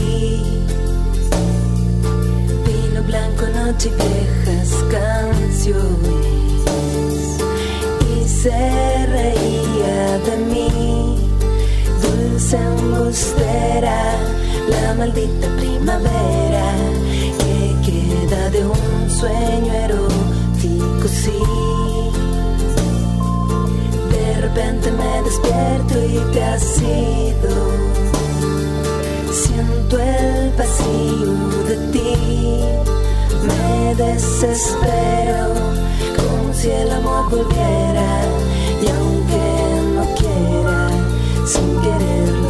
blanco, 3.11 3.47
noche 3.49 3.91
viejas 3.97 4.71
canciones. 4.91 6.31
Y 8.09 8.29
se 8.29 9.07
reía 9.07 10.19
de 10.27 10.37
mí, 10.51 11.17
dulce 12.03 12.57
embustera, 12.57 14.17
la 14.69 14.95
maldita 14.95 15.49
primavera 15.57 16.69
que 17.41 17.91
queda 17.91 18.51
de 18.51 18.65
un 18.65 19.11
sueño 19.11 19.73
erótico, 19.73 21.09
sí. 21.09 21.70
De 24.41 24.47
repente 24.47 24.91
me 24.93 25.23
despierto 25.23 26.03
y 26.03 26.33
te 26.33 26.43
has 26.43 26.81
ido 26.81 27.51
siento 29.31 29.99
el 29.99 30.51
vacío 30.57 31.35
de 31.69 31.77
ti. 31.93 32.15
Me 33.47 33.95
desespero 33.97 35.53
como 36.17 36.55
si 36.55 36.71
el 36.71 36.91
amor 36.91 37.29
volviera 37.29 38.09
y 38.83 38.89
aunque 38.89 39.45
no 39.95 40.05
quiera, 40.17 40.89
sin 41.45 41.79
quererlo 41.83 42.50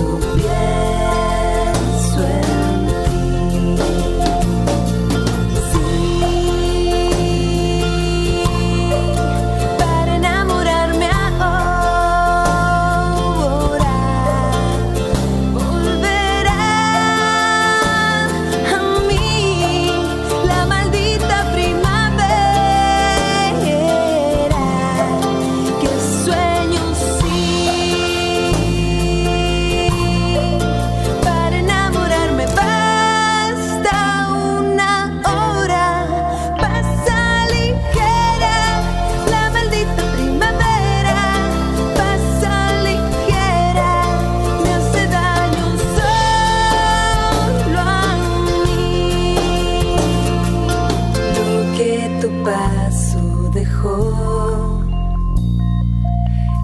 paso 52.50 53.50
dejó. 53.52 54.80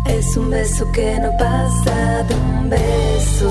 Es 0.06 0.36
un 0.36 0.50
beso 0.50 0.84
que 0.92 1.18
no 1.22 1.30
pasa 1.36 2.22
de 2.28 2.34
un 2.34 2.70
beso, 2.70 3.48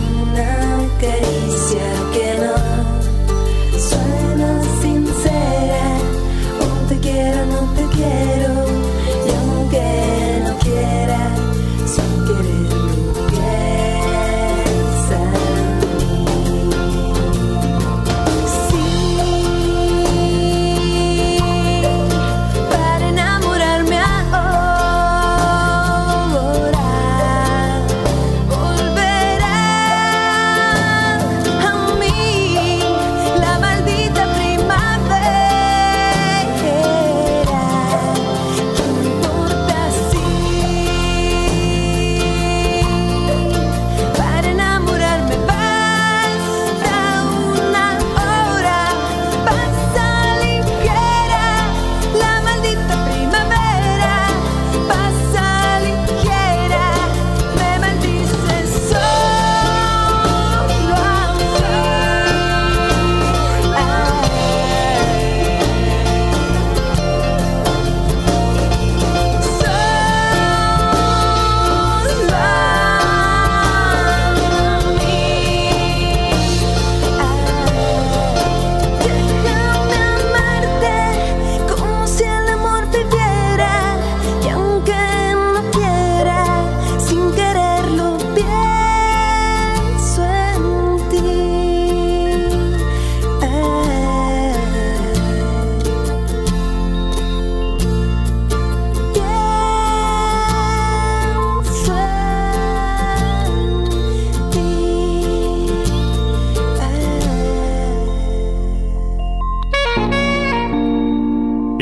una 0.00 0.54
caricia 1.02 1.86
que 2.14 2.28
no 2.44 2.56
suena 3.88 4.50
sincera. 4.82 5.84
Un 6.66 6.76
te 6.88 6.96
quiero, 7.04 7.40
no 7.54 7.60
te 7.78 7.84
quiero, 7.96 8.33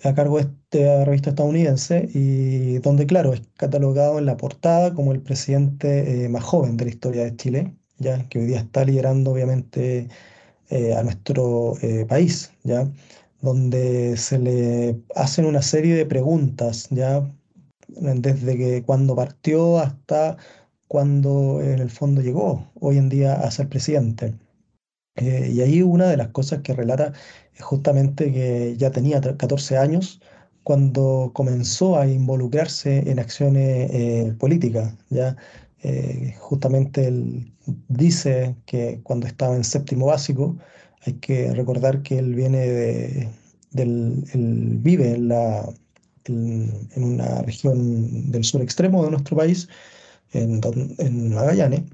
a 0.05 0.15
cargo 0.15 0.37
de 0.39 0.43
esta 0.45 1.05
revista 1.05 1.31
estadounidense 1.31 2.09
y 2.15 2.79
donde, 2.79 3.07
claro, 3.07 3.33
es 3.33 3.43
catalogado 3.57 4.19
en 4.19 4.27
la 4.27 4.37
portada 4.37 4.95
como 4.95 5.13
el 5.13 5.21
presidente 5.23 6.25
eh, 6.25 6.29
más 6.29 6.45
joven 6.45 6.77
de 6.77 6.85
la 6.87 6.91
historia 6.91 7.25
de 7.25 7.37
Chile, 7.37 7.77
ya 7.99 8.29
que 8.29 8.39
hoy 8.39 8.47
día 8.47 8.61
está 8.61 8.85
liderando 8.85 9.33
obviamente 9.33 10.09
eh, 10.71 10.95
a 10.95 11.03
nuestro 11.03 11.75
eh, 11.83 12.07
país, 12.07 12.53
ya, 12.65 12.91
donde 13.41 14.17
se 14.17 14.39
le 14.39 15.01
hacen 15.15 15.47
una 15.47 15.63
serie 15.63 15.95
de 15.95 16.07
preguntas, 16.07 16.89
ya, 16.91 17.29
desde 17.97 18.57
que 18.57 18.83
cuando 18.85 19.17
partió 19.17 19.79
hasta 19.79 20.37
cuando 20.89 21.61
en 21.63 21.81
el 21.81 21.91
fondo 21.91 22.21
llegó 22.23 22.71
hoy 22.81 22.99
en 22.99 23.09
día 23.09 23.35
a 23.35 23.51
ser 23.51 23.69
presidente. 23.69 24.35
Eh, 25.17 25.51
y 25.55 25.61
ahí 25.63 25.83
una 25.83 26.09
de 26.09 26.17
las 26.17 26.29
cosas 26.29 26.61
que 26.63 26.75
relata 26.75 27.13
es 27.55 27.63
justamente 27.63 28.33
que 28.33 28.77
ya 28.77 28.91
tenía 28.91 29.21
tre- 29.21 29.37
14 29.37 29.79
años 29.79 30.21
cuando 30.63 31.31
comenzó 31.35 31.99
a 31.99 32.07
involucrarse 32.07 33.11
en 33.11 33.19
acciones 33.19 33.91
eh, 33.93 34.35
políticas. 34.39 34.95
¿ya? 35.11 35.37
Eh, 35.83 36.35
justamente 36.39 37.07
él 37.09 37.53
dice 37.89 38.57
que 38.67 39.01
cuando 39.03 39.27
estaba 39.27 39.57
en 39.57 39.65
séptimo 39.65 40.07
básico, 40.07 40.57
hay 41.03 41.15
que 41.15 41.53
recordar 41.55 42.03
que 42.03 42.19
él 42.19 42.35
viene 42.35 42.59
de, 42.67 43.29
del, 43.71 44.25
él 44.35 44.79
vive 44.81 45.15
en 45.15 45.29
la, 45.29 45.67
en, 46.29 46.89
una 46.97 47.43
región 47.43 48.31
del 48.31 48.45
sur 48.45 48.63
extremo 48.63 49.05
de 49.05 49.11
nuestro 49.13 49.37
país, 49.37 49.69
en, 50.33 50.61
en 50.99 51.35
Magallanes. 51.35 51.85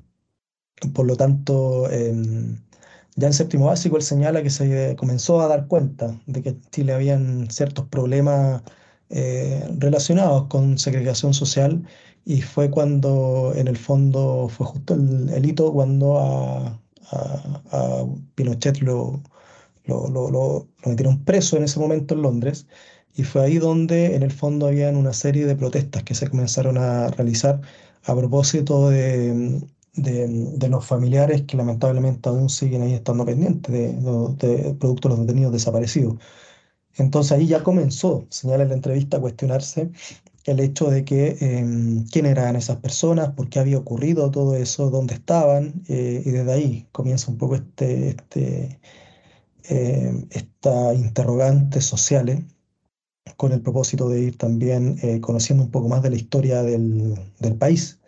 Por 0.95 1.07
lo 1.07 1.17
tanto, 1.17 1.89
em, 1.91 2.59
ya 3.17 3.29
en 3.29 3.33
séptimo 3.33 3.67
básico 3.67 3.97
él 3.97 4.03
señala 4.03 4.43
que 4.43 4.51
se 4.51 4.97
comenzó 4.97 5.41
a 5.41 5.47
dar 5.49 5.67
cuenta 5.69 6.21
de 6.27 6.43
que 6.43 6.49
en 6.51 6.63
Chile 6.71 6.93
habían 6.95 7.51
ciertos 7.51 7.87
problemas 7.89 8.63
eh, 9.11 9.65
relacionados 9.79 10.49
con 10.49 10.79
segregación 10.79 11.35
social 11.35 11.87
y 12.25 12.43
fue 12.43 12.71
cuando 12.71 13.53
en 13.57 13.69
el 13.69 13.77
fondo 13.77 14.49
fue 14.49 14.67
justo 14.67 14.95
el, 14.95 15.29
el 15.31 15.47
hito 15.47 15.73
cuando 15.73 16.19
a, 16.19 16.81
a- 17.11 17.63
a 17.73 18.07
Pinochet 18.35 18.79
lo, 18.81 19.23
lo- 19.85 20.09
lo- 20.09 20.31
lo 20.31 20.69
metieron 20.87 21.25
preso 21.25 21.57
en 21.57 21.65
ese 21.65 21.81
momento 21.81 22.15
en 22.15 22.23
Londres 22.23 22.67
y 23.15 23.25
fue 23.25 23.43
ahí 23.45 23.59
donde 23.59 24.15
en 24.17 24.23
el 24.23 24.33
fondo 24.33 24.67
habían 24.67 24.97
una 24.97 25.13
serie 25.13 25.47
de 25.47 25.57
protestas 25.57 26.03
que 26.05 26.15
se 26.15 26.29
comenzaron 26.29 26.79
a 26.79 27.09
realizar 27.09 27.61
a 28.05 28.17
propósito 28.17 28.91
de, 28.91 29.61
de, 29.95 30.69
los 30.69 30.85
familiares 30.87 31.43
que 31.43 31.57
lamentablemente 31.57 32.29
aún 32.29 32.49
siguen 32.49 32.83
ahí 32.83 32.95
estando 32.95 33.25
pendientes 33.25 33.73
de, 33.73 33.93
de, 33.93 34.75
producto 34.75 35.09
de 35.09 35.17
los 35.17 35.27
detenidos 35.27 35.53
desaparecidos. 35.53 36.17
Entonces 36.97 37.33
ahí 37.33 37.47
ya 37.47 37.63
comenzó, 37.63 38.27
señala 38.31 38.65
la 38.65 38.75
entrevista, 38.75 39.19
a 39.19 39.21
cuestionarse 39.21 39.91
el 40.45 40.61
hecho 40.61 40.91
de 40.91 41.05
que 41.05 41.37
em, 41.41 42.05
quién 42.07 42.27
eran 42.27 42.57
esas 42.57 42.79
personas, 42.79 43.31
por 43.31 43.49
qué 43.49 43.61
había 43.61 43.79
ocurrido 43.79 44.31
todo 44.31 44.57
eso, 44.57 44.91
dónde 44.91 45.15
estaban, 45.15 45.85
eh, 45.89 46.23
y 46.25 46.31
desde 46.31 46.53
ahí 46.53 46.89
comienza 46.93 47.31
un 47.31 47.39
poco 47.39 47.57
este, 47.57 48.11
este, 48.11 48.81
em, 49.65 50.27
esta 50.31 50.95
interrogantes 50.95 51.85
sociales 51.85 52.43
con 53.43 53.53
el 53.53 53.61
propósito 53.61 54.09
de 54.09 54.21
ir 54.23 54.39
también 54.39 54.97
eh, 55.03 55.21
conociendo 55.21 55.65
un 55.65 55.71
poco 55.71 55.89
más 55.89 56.03
de 56.03 56.11
la 56.11 56.17
historia 56.17 56.63
del, 56.63 57.15
del 57.41 57.57
país. 57.57 58.01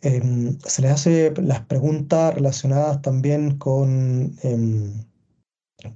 Em, 0.00 0.58
se 0.60 0.82
les 0.82 0.92
hace 0.92 1.32
las 1.42 1.60
preguntas 1.66 2.34
relacionadas 2.34 3.02
también 3.02 3.58
con, 3.58 4.36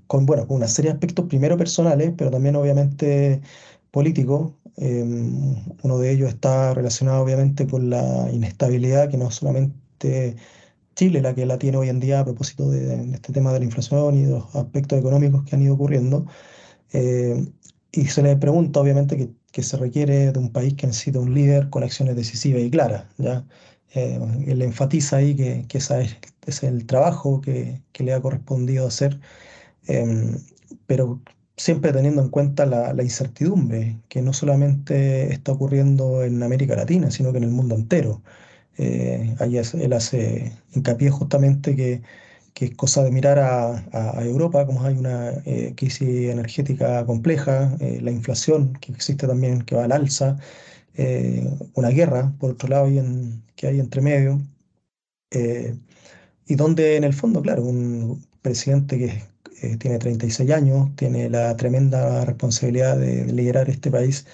con, 0.07 0.27
bueno, 0.27 0.47
con 0.47 0.57
una 0.59 0.69
serie 0.69 0.91
de 0.91 0.95
aspectos, 0.95 1.27
primero 1.27 1.57
personales, 1.57 2.13
pero 2.17 2.31
también 2.31 2.57
obviamente 2.57 3.41
políticos, 3.91 4.53
Em, 4.77 5.57
uno 5.83 5.99
de 5.99 6.11
ellos 6.11 6.31
está 6.31 6.73
relacionado 6.75 7.23
obviamente 7.23 7.67
con 7.67 7.91
la 7.91 8.31
inestabilidad 8.33 9.11
que 9.11 9.19
no 9.19 9.31
solamente 9.31 10.37
Chile 10.97 11.21
la 11.23 11.35
que 11.35 11.47
la 11.47 11.59
tiene 11.59 11.79
hoy 11.79 11.89
en 11.91 12.01
día 12.01 12.21
a 12.21 12.25
propósito 12.25 12.71
de, 12.71 13.13
este 13.13 13.33
tema 13.33 13.53
de 13.53 13.61
la 13.61 13.65
inflación 13.67 14.17
y 14.17 14.23
de 14.23 14.31
los 14.33 14.57
aspectos 14.57 14.99
económicos 14.99 15.45
que 15.45 15.57
han 15.57 15.63
ido 15.63 15.75
ocurriendo. 15.75 16.27
Eh, 16.93 17.47
y 17.93 18.07
se 18.07 18.23
le 18.23 18.37
pregunta 18.37 18.81
obviamente 18.81 19.17
que, 19.17 19.31
que, 19.53 19.63
se 19.63 19.77
requiere 19.77 20.33
de 20.33 20.39
un 20.39 20.53
país 20.53 20.75
que 20.75 20.87
necesita 20.87 21.21
un 21.21 21.35
líder 21.35 21.71
con 21.71 21.83
acciones 21.83 22.17
decisivas 22.17 22.63
y 22.63 22.71
claras. 22.71 23.05
¿ya? 23.19 23.45
Eh, 23.95 24.21
él 24.47 24.63
enfatiza 24.63 25.17
ahí 25.17 25.35
que, 25.35 25.67
que 25.69 25.79
ese 25.79 26.03
es, 26.03 26.17
es, 26.47 26.63
el 26.63 26.87
trabajo 26.87 27.41
que, 27.41 27.83
que, 27.93 28.05
le 28.05 28.13
ha 28.15 28.21
correspondido 28.21 28.87
hacer, 28.87 29.21
eh, 29.89 30.37
pero 30.87 31.21
siempre 31.57 31.93
teniendo 31.93 32.23
en 32.23 32.31
cuenta 32.31 32.67
la, 32.67 33.03
incertidumbre 33.03 33.99
que 34.09 34.23
no 34.23 34.33
solamente 34.33 35.33
está 35.33 35.53
ocurriendo 35.53 36.25
en 36.25 36.43
América 36.43 36.77
Latina, 36.77 37.11
sino 37.11 37.33
que 37.33 37.39
en 37.39 37.45
el 37.45 37.51
mundo 37.51 37.75
entero. 37.75 38.23
Eh, 38.79 39.37
ahí 39.41 39.59
él 39.59 39.93
hace 39.93 40.53
hincapié 40.75 41.11
justamente 41.11 41.77
que, 41.77 42.03
es 42.57 42.77
cosa 42.77 43.03
de 43.03 43.11
mirar 43.11 43.39
a, 43.39 44.25
Europa, 44.25 44.67
como 44.67 44.85
hay 44.85 44.97
una 44.97 45.31
eh, 45.47 45.75
crisis 45.77 46.31
energética 46.31 47.05
compleja, 47.07 47.77
eh, 47.81 48.01
la 48.03 48.11
inflación 48.11 48.75
que 48.75 48.93
existe 48.93 49.27
también, 49.27 49.63
que 49.63 49.77
va 49.77 49.85
al 49.85 49.93
alza, 49.93 50.39
una 51.75 51.89
guerra, 51.89 52.33
por 52.39 52.51
otro 52.51 52.69
lado, 52.69 52.89
que 53.57 53.67
hay 53.67 53.81
entre 53.81 54.03
medio, 54.03 54.41
y 56.47 56.55
donde 56.57 56.97
en 56.97 57.05
el 57.05 57.15
fondo, 57.15 57.41
claro, 57.41 57.63
un 57.65 58.23
presidente 58.43 58.99
que 58.99 59.23
eh, 59.63 59.77
tiene 59.77 59.99
36 59.99 60.51
años, 60.51 60.89
tiene 60.97 61.29
la 61.29 61.55
tremenda 61.57 62.25
responsabilidad 62.25 62.97
de, 62.99 63.27
liderar 63.27 63.69
este 63.69 63.91
país, 63.91 64.27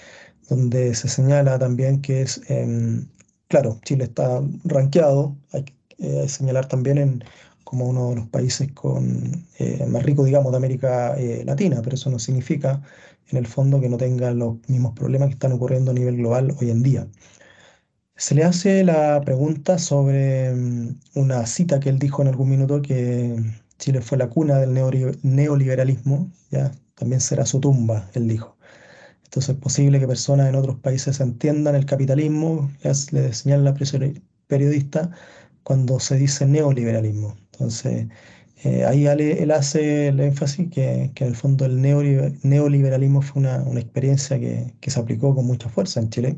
donde 0.49 0.95
se 0.95 1.09
señala 1.09 1.59
también 1.59 2.01
que 2.01 2.21
es, 2.21 2.41
em, 2.47 3.07
claro, 3.49 3.79
Chile 3.83 4.05
está 4.05 4.41
rankeado, 4.63 5.35
hay 5.51 5.63
que 5.63 5.73
eh, 5.99 6.29
señalar 6.29 6.67
también 6.67 6.97
en, 6.97 7.23
como 7.67 7.85
uno 7.87 8.11
de 8.11 8.15
los 8.15 8.27
países 8.29 8.71
con, 8.71 9.45
eh, 9.59 9.85
más 9.87 10.03
ricos, 10.03 10.25
digamos, 10.25 10.51
de 10.51 10.57
América 10.57 11.15
Latina, 11.45 11.81
pero 11.83 11.95
eso 11.95 12.09
no 12.09 12.17
significa 12.17 12.81
en 13.29 13.37
el 13.37 13.45
fondo 13.45 13.81
que 13.81 13.89
no 13.89 13.97
tenga 13.97 14.31
los 14.31 14.57
mismos 14.69 14.93
problemas 14.93 15.27
que 15.29 15.33
están 15.33 15.51
ocurriendo 15.51 15.91
a 15.91 15.93
nivel 15.93 16.17
global 16.17 16.55
hoy 16.61 16.69
en 16.71 16.81
día. 16.83 17.07
Se 18.15 18.35
le 18.35 18.43
hace 18.43 18.83
la 18.83 19.21
pregunta 19.21 19.77
sobre 19.77 20.47
em, 20.47 20.99
una 21.15 21.45
cita 21.45 21.79
que 21.79 21.89
él 21.89 21.99
dijo 21.99 22.21
en 22.21 22.29
algún 22.29 22.49
minuto 22.49 22.81
que 22.81 23.35
Chile 23.79 24.01
fue 24.01 24.17
la 24.17 24.29
cuna 24.29 24.57
del 24.59 24.73
neoliberalismo, 25.23 26.31
ya 26.51 26.71
también 26.95 27.21
será 27.21 27.45
su 27.45 27.59
tumba, 27.59 28.09
él 28.13 28.27
dijo. 28.27 28.57
Entonces 29.25 29.55
es 29.55 29.61
posible 29.61 29.99
que 29.99 30.07
personas 30.07 30.49
en 30.49 30.55
otros 30.55 30.77
países 30.79 31.19
entiendan 31.19 31.75
el 31.75 31.85
capitalismo, 31.85 32.71
le 33.11 33.33
señala 33.33 33.71
la 33.71 33.75
periodista, 34.47 35.11
cuando 35.63 35.99
se 35.99 36.15
dice 36.17 36.45
neoliberalismo. 36.45 37.35
Entonces 37.59 38.07
eh, 38.63 38.85
ahí 38.85 39.07
él 39.07 39.51
hace 39.51 40.09
el 40.09 40.19
énfasis 40.19 40.69
que, 40.71 41.11
que, 41.15 41.23
en 41.25 41.31
el 41.31 41.35
fondo 41.35 41.65
el 41.65 41.81
neoliberalismo 41.81 43.21
fue 43.21 43.41
una, 43.41 43.59
una 43.63 43.79
experiencia 43.79 44.39
que, 44.39 44.73
que, 44.79 44.91
se 44.91 44.99
aplicó 44.99 45.35
con 45.35 45.45
mucha 45.45 45.69
fuerza 45.69 45.99
en 45.99 46.09
Chile. 46.09 46.37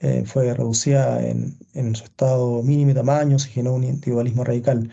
Eh, 0.00 0.24
fue 0.26 0.52
reducida 0.54 1.24
en, 1.26 1.56
en, 1.74 1.94
su 1.94 2.04
estado 2.04 2.62
mínimo 2.62 2.90
y 2.90 2.94
tamaño, 2.94 3.38
se 3.38 3.50
generó 3.50 3.74
un 3.76 3.84
individualismo 3.84 4.44
radical. 4.44 4.90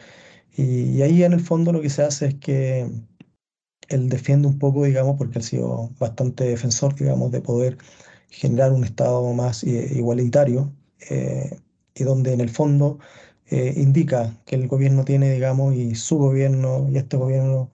Y, 0.55 1.01
ahí 1.01 1.23
en 1.23 1.33
el 1.33 1.39
fondo 1.41 1.71
lo 1.71 1.81
que 1.81 1.89
se 1.89 2.03
hace 2.03 2.27
es 2.27 2.35
que 2.35 2.89
él 3.89 4.09
defiende 4.09 4.47
un 4.47 4.59
poco, 4.59 4.85
digamos, 4.85 5.17
porque 5.17 5.39
ha 5.39 5.41
sido 5.41 5.89
bastante 5.99 6.43
defensor, 6.45 6.95
digamos, 6.95 7.31
de 7.31 7.41
poder 7.41 7.77
generar 8.29 8.71
un 8.73 8.83
Estado 8.83 9.33
más 9.33 9.63
eh, 9.63 9.89
igualitario 9.95 10.71
eh, 11.09 11.57
y 11.95 12.03
donde 12.03 12.33
en 12.33 12.41
el 12.41 12.49
fondo 12.49 12.99
eh, 13.51 13.73
indica 13.77 14.35
que 14.45 14.55
el 14.55 14.67
gobierno 14.67 15.05
tiene, 15.05 15.31
digamos, 15.31 15.75
y 15.75 15.95
su 15.95 16.17
gobierno 16.17 16.87
y 16.91 16.97
este 16.97 17.17
gobierno 17.17 17.71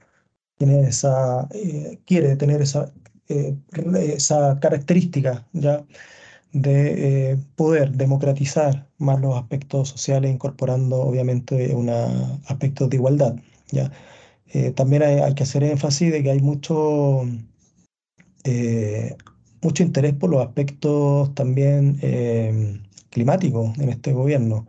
tiene 0.58 0.82
esa, 0.82 1.50
quiere 2.06 2.36
tener 2.38 2.62
esa, 2.62 2.94
esa 3.28 4.60
característica, 4.60 5.46
¿ya? 5.54 5.86
de 6.56 7.32
eh, 7.32 7.38
poder 7.58 7.92
democratizar 7.92 8.88
más 8.98 9.20
los 9.20 9.36
aspectos 9.36 9.90
sociales, 9.90 10.32
incorporando 10.32 11.02
obviamente 11.02 11.76
un 11.76 11.90
aspectos 11.90 12.90
de 12.90 12.96
igualdad. 12.96 13.36
¿ya? 13.72 13.92
Eh, 14.54 14.72
también 14.72 15.04
hay, 15.04 15.36
que 15.36 15.44
hacer 15.44 15.64
énfasis 15.66 16.14
de 16.14 16.24
que 16.24 16.32
hay 16.32 16.40
mucho, 16.40 17.24
eh, 18.46 19.18
mucho 19.62 19.84
interés 19.84 20.14
por 20.14 20.30
los 20.30 20.46
aspectos 20.46 21.36
también 21.36 22.00
climáticos 23.10 23.78
en 23.78 23.90
este 23.90 24.14
gobierno, 24.14 24.66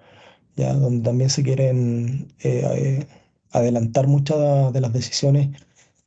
¿ya? 0.57 0.75
donde 0.75 1.05
también 1.05 1.31
se 1.31 1.43
quieren 1.43 2.29
adelantar 3.53 4.07
muchas 4.09 4.73
de 4.73 4.81
las 4.81 4.93
decisiones 4.93 5.51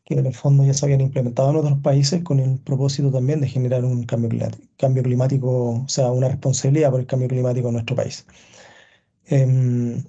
que 0.10 0.16
en 0.16 0.26
el 0.26 0.34
fondo 0.34 0.66
ya 0.66 0.74
se 0.74 0.86
habían 0.86 1.02
implementado 1.02 1.52
en 1.52 1.58
otros 1.58 1.80
países 1.80 2.24
con 2.24 2.40
el 2.40 2.60
propósito 2.60 3.12
también 3.12 3.42
de 3.42 3.48
generar 3.48 3.86
un 3.86 4.04
cambio 4.06 4.30
climático, 4.30 4.64
cambio 4.78 5.04
climático 5.04 5.70
o 5.86 5.88
sea, 5.88 6.12
una 6.12 6.30
responsabilidad 6.30 6.92
por 6.92 7.00
el 7.00 7.06
cambio 7.08 7.28
climático 7.30 7.68
en 7.68 7.74
nuestro 7.74 7.96
país. 7.96 8.26
Em, 9.28 10.04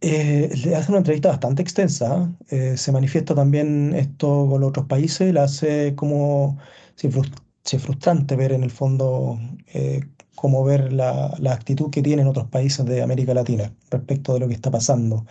eh, 0.00 0.50
le 0.64 0.74
hace 0.76 0.90
una 0.90 0.98
entrevista 0.98 1.28
bastante 1.28 1.62
extensa, 1.62 2.30
¿eh? 2.50 2.72
Eh, 2.72 2.76
se 2.76 2.90
manifiesta 2.92 3.34
también 3.34 3.94
esto 3.94 4.46
con 4.48 4.60
los 4.60 4.70
otros 4.70 4.86
países, 4.86 5.32
le 5.32 5.40
hace 5.40 5.94
como, 5.94 6.58
si 6.96 7.78
frustrante 7.78 8.34
ver 8.36 8.52
en 8.52 8.64
el 8.64 8.70
fondo 8.70 9.38
cómo 10.40 10.64
ver 10.64 10.92
la, 10.92 11.34
la, 11.38 11.52
actitud 11.52 11.90
que 11.90 12.02
tienen 12.02 12.26
otros 12.26 12.48
países 12.48 12.86
de 12.86 13.02
América 13.02 13.34
Latina 13.34 13.74
respecto 13.90 14.32
de 14.34 14.40
lo 14.40 14.48
que 14.48 14.54
está 14.54 14.70
pasando. 14.70 15.26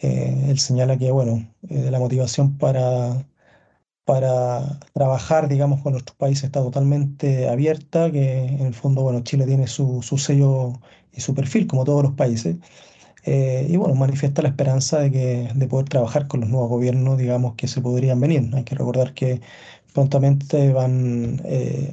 Eh, 0.00 0.46
él 0.48 0.58
señala 0.60 0.96
que, 0.98 1.10
bueno, 1.10 1.44
eh, 1.68 1.90
la 1.90 1.98
motivación 1.98 2.56
para, 2.58 3.26
para 4.04 4.78
trabajar, 4.92 5.48
digamos, 5.48 5.82
con 5.82 5.92
nuestros 5.94 6.16
países 6.16 6.44
está 6.44 6.60
totalmente 6.62 7.48
abierta, 7.48 8.12
que 8.12 8.44
en 8.44 8.66
el 8.66 8.74
fondo, 8.74 9.02
bueno, 9.02 9.22
Chile 9.24 9.46
tiene 9.46 9.66
su, 9.66 10.02
su 10.02 10.18
sello 10.18 10.74
y 11.12 11.20
su 11.20 11.34
perfil, 11.34 11.66
como 11.66 11.84
todos 11.84 12.04
los 12.04 12.12
países. 12.14 12.56
Eh, 13.24 13.66
y 13.70 13.76
bueno, 13.76 13.94
manifiesta 13.96 14.42
la 14.42 14.50
esperanza 14.50 15.00
de, 15.00 15.10
que, 15.12 15.50
de 15.54 15.66
poder 15.68 15.88
trabajar 15.88 16.28
con 16.28 16.40
los 16.40 16.50
nuevos 16.50 16.70
gobiernos, 16.70 17.18
digamos, 17.18 17.54
que 17.56 17.68
se 17.68 17.80
podrían 17.80 18.20
venir. 18.20 18.50
Hay 18.54 18.64
que 18.64 18.76
recordar 18.76 19.14
que 19.14 19.40
prontamente 19.94 20.72
van, 20.72 21.40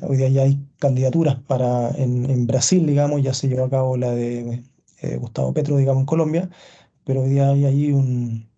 hoy 0.02 0.18
día 0.18 0.30
ya 0.30 0.44
hay 0.44 0.60
candidaturas 0.80 1.38
para, 1.48 1.92
en, 1.92 2.30
en, 2.30 2.48
Brasil, 2.48 2.86
digamos, 2.86 3.22
ya 3.24 3.34
se 3.34 3.48
llevó 3.48 3.66
a 3.66 3.70
cabo 3.70 3.98
la 3.98 4.12
de 4.12 4.64
Gustavo 5.20 5.54
Petro, 5.54 5.78
digamos, 5.78 6.02
en 6.02 6.06
Colombia, 6.08 6.50
pero 7.06 7.22
hoy 7.24 7.30
día 7.32 7.50
hay 7.50 7.66
ahí 7.66 7.92
un, 7.92 8.50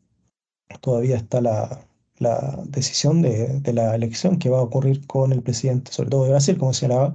todavía 0.82 1.17
está 1.17 1.41
la, 1.41 1.88
la 2.19 2.63
decisión 2.65 3.21
de, 3.21 3.60
de, 3.60 3.73
la 3.73 3.95
elección 3.95 4.39
que 4.39 4.49
va 4.49 4.60
a 4.60 4.63
ocurrir 4.63 5.06
con 5.08 5.32
el 5.34 5.43
presidente, 5.43 5.91
sobre 5.91 6.10
todo 6.10 6.23
de 6.25 6.32
Brasil, 6.32 6.58
como 6.58 6.73
señalaba, 6.73 7.13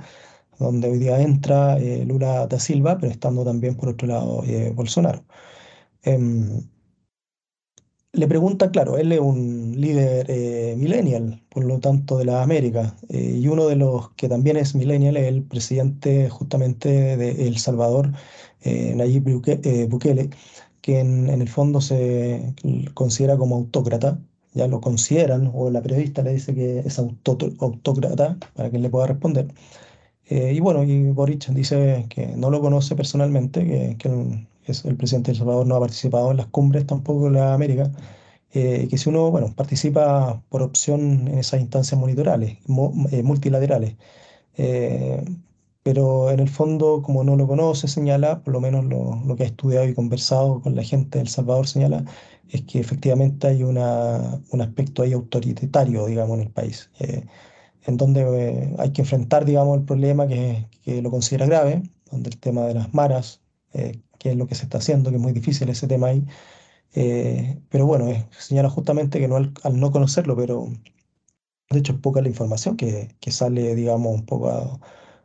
donde 0.58 0.88
hoy 0.90 0.98
día 0.98 1.20
entra 1.20 1.78
eh, 1.78 2.04
Lula 2.04 2.46
da 2.46 2.58
Silva, 2.60 2.98
pero 2.98 3.12
estando 3.12 3.44
también 3.44 3.76
por 3.76 3.90
otro 3.90 4.08
lado 4.08 4.42
eh, 4.44 4.72
Bolsonaro. 4.74 5.24
Le 8.18 8.26
pregunta, 8.26 8.70
claro, 8.70 8.98
él 8.98 9.12
es 9.12 9.20
un 9.20 9.74
líder 9.76 10.26
eh, 10.28 10.74
millennial, 10.76 11.40
por 11.48 11.64
lo 11.64 11.78
tanto, 11.78 12.18
de 12.18 12.24
la 12.24 12.42
América, 12.42 12.96
y 13.08 13.46
uno 13.46 13.68
de 13.68 13.76
los 13.76 14.10
que 14.16 14.28
también 14.28 14.56
es 14.56 14.74
millennial 14.74 15.16
es 15.16 15.28
el 15.28 15.42
presidente 15.44 16.28
justamente 16.28 17.16
de 17.16 17.46
El 17.46 17.58
Salvador, 17.58 18.12
Nayib 18.64 19.22
Bukele, 19.88 20.30
que 20.80 20.98
en, 21.00 21.28
el 21.28 21.48
fondo 21.48 21.80
se 21.80 22.54
considera 22.94 23.36
como 23.36 23.56
autócrata, 23.56 24.18
ya 24.54 24.66
lo 24.66 24.80
consideran, 24.80 25.50
o 25.54 25.70
la 25.70 25.82
periodista 25.82 26.22
le 26.22 26.32
dice 26.34 26.54
que 26.54 26.80
es 26.80 26.98
autócrata, 26.98 28.36
para 28.54 28.70
que 28.70 28.78
le 28.78 28.90
pueda 28.90 29.06
responder. 29.06 29.48
Eh, 30.26 30.52
y 30.54 30.60
bueno, 30.60 30.84
y 30.84 31.10
Boric 31.10 31.48
dice 31.48 32.06
que 32.10 32.26
no 32.36 32.50
lo 32.50 32.60
conoce 32.60 32.94
personalmente, 32.96 33.96
que, 33.98 34.08
es, 34.08 34.46
el 34.84 34.96
presidente 34.96 35.30
de 35.30 35.32
El 35.32 35.38
Salvador 35.38 35.66
no 35.66 35.76
ha 35.76 35.80
participado 35.80 36.30
en 36.30 36.38
las 36.38 36.46
cumbres 36.46 36.86
tampoco 36.86 37.26
de 37.26 37.32
la 37.32 37.54
América, 37.54 37.90
eh, 38.52 38.88
que 38.90 38.96
si 38.96 39.08
uno, 39.10 39.30
bueno, 39.30 39.54
participa 39.54 40.42
por 40.48 40.62
opción 40.62 41.28
en 41.28 41.38
esas 41.38 41.60
instancias 41.60 42.00
monitorales, 42.00 42.58
eh, 43.10 43.22
multilaterales, 43.22 43.96
eh, 44.56 45.24
pero 45.82 46.30
en 46.30 46.40
el 46.40 46.48
fondo, 46.48 47.02
como 47.02 47.24
no 47.24 47.36
lo 47.36 47.46
conoce, 47.46 47.88
señala, 47.88 48.42
por 48.42 48.54
lo 48.54 48.60
menos 48.60 48.84
lo, 48.86 49.22
lo, 49.26 49.36
que 49.36 49.44
ha 49.44 49.46
estudiado 49.46 49.86
y 49.88 49.94
conversado 49.94 50.60
con 50.62 50.76
la 50.76 50.82
gente 50.82 51.18
de 51.18 51.22
El 51.22 51.28
Salvador, 51.28 51.66
señala, 51.68 52.04
es 52.50 52.62
que 52.62 52.80
efectivamente 52.80 53.48
hay 53.48 53.62
una, 53.64 54.40
un 54.50 54.60
aspecto 54.62 55.02
ahí 55.02 55.12
autoritario, 55.12 56.06
digamos, 56.06 56.38
en 56.38 56.42
el 56.46 56.50
país, 56.50 56.90
en 57.86 57.96
donde 57.96 58.74
hay 58.78 58.92
que 58.92 59.02
enfrentar, 59.02 59.44
digamos, 59.44 59.78
el 59.78 59.84
problema 59.84 60.26
que, 60.26 60.68
que, 60.82 61.02
lo 61.02 61.10
considera 61.10 61.46
grave, 61.46 61.82
donde 62.10 62.30
el 62.30 62.38
tema 62.38 62.62
de 62.66 62.74
las 62.74 62.94
maras, 62.94 63.42
que 64.18 64.30
es 64.30 64.36
lo 64.36 64.46
que 64.46 64.54
se 64.54 64.64
está 64.64 64.78
haciendo, 64.78 65.10
que 65.10 65.16
es 65.16 65.22
muy 65.22 65.32
difícil 65.32 65.68
ese 65.68 65.86
tema 65.88 66.08
ahí, 66.08 66.24
eh, 66.94 67.60
pero 67.70 67.86
bueno, 67.86 68.06
señala 68.38 68.70
justamente 68.70 69.18
que 69.20 69.28
no 69.28 69.36
al, 69.36 69.52
no 69.74 69.90
conocerlo, 69.92 70.36
pero 70.36 70.68
de 71.70 71.78
hecho 71.78 71.92
es 71.92 72.00
poca 72.00 72.20
la 72.22 72.28
información 72.28 72.76
que, 72.76 73.14
que 73.20 73.30
sale, 73.30 73.74
digamos, 73.74 74.14
un 74.14 74.26
poco 74.26 74.48
a, 74.50 74.80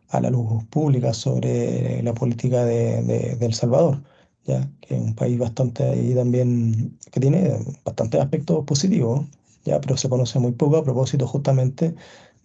a, 0.09 0.21
la 0.21 0.29
luz 0.29 0.63
pública 0.65 1.13
sobre 1.13 2.03
la 2.03 2.13
política 2.13 2.65
de, 2.65 3.01
de, 3.03 3.45
El 3.45 3.53
Salvador, 3.53 4.03
ya 4.45 4.69
que 4.81 4.95
es 4.95 5.01
un 5.01 5.15
país 5.15 5.39
bastante 5.39 5.83
ahí 5.83 6.13
también 6.15 6.97
que 7.11 7.19
tiene 7.19 7.59
bastantes 7.85 8.21
aspectos 8.21 8.65
positivos, 8.65 9.25
ya, 9.65 9.79
pero 9.81 9.97
se 9.97 10.09
conoce 10.09 10.39
muy 10.39 10.51
poco 10.53 10.77
a 10.77 10.83
propósito 10.83 11.27
justamente 11.27 11.95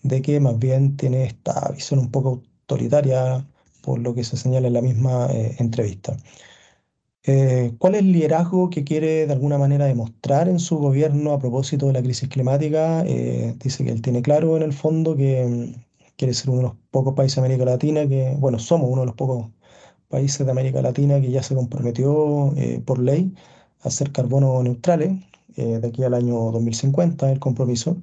de 0.02 0.22
que 0.22 0.40
más 0.40 0.58
bien 0.58 0.96
tiene 0.96 1.24
esta 1.24 1.70
visión 1.72 2.00
un 2.00 2.10
poco 2.10 2.42
autoritaria 2.62 3.46
por 3.88 4.00
lo 4.00 4.14
que 4.14 4.22
se 4.22 4.36
señala 4.36 4.68
en 4.68 4.74
la 4.74 4.82
misma 4.82 5.28
eh, 5.32 5.56
entrevista. 5.58 6.16
Eh, 7.24 7.74
¿cuál 7.78 7.94
es 7.94 8.00
el 8.02 8.12
liderazgo 8.12 8.70
que 8.70 8.84
quiere 8.84 9.26
de 9.26 9.32
alguna 9.32 9.58
manera 9.58 9.86
demostrar 9.86 10.48
en 10.48 10.58
su 10.58 10.78
gobierno 10.78 11.32
a 11.32 11.38
propósito 11.38 11.86
de 11.86 11.94
la 11.94 12.02
crisis 12.02 12.28
climática? 12.28 13.02
Eh, 13.06 13.54
dice 13.58 13.84
que 13.84 13.90
él 13.90 14.02
tiene 14.02 14.20
claro 14.22 14.56
en 14.56 14.62
el 14.62 14.72
fondo 14.74 15.16
que 15.16 15.44
mm, 15.46 16.12
quiere 16.16 16.34
ser 16.34 16.50
uno 16.50 16.58
de 16.58 16.64
los 16.68 16.76
pocos 16.90 17.14
países 17.14 17.36
de 17.36 17.46
América 17.46 17.64
Latina 17.64 18.06
que, 18.08 18.36
bueno, 18.38 18.58
somos 18.58 18.90
uno 18.90 19.02
de 19.02 19.06
los 19.06 19.16
pocos 19.16 19.48
países 20.08 20.44
de 20.46 20.52
América 20.52 20.82
Latina 20.82 21.20
que 21.20 21.30
ya 21.30 21.42
se 21.42 21.54
comprometió 21.54 22.52
eh, 22.56 22.82
por 22.84 22.98
ley 22.98 23.34
a 23.82 23.90
ser 23.90 24.12
carbono 24.12 24.62
neutrales 24.62 25.12
de 25.56 25.86
aquí 25.88 26.04
al 26.04 26.14
año 26.14 26.52
2050, 26.52 27.32
el 27.32 27.40
compromiso. 27.40 27.96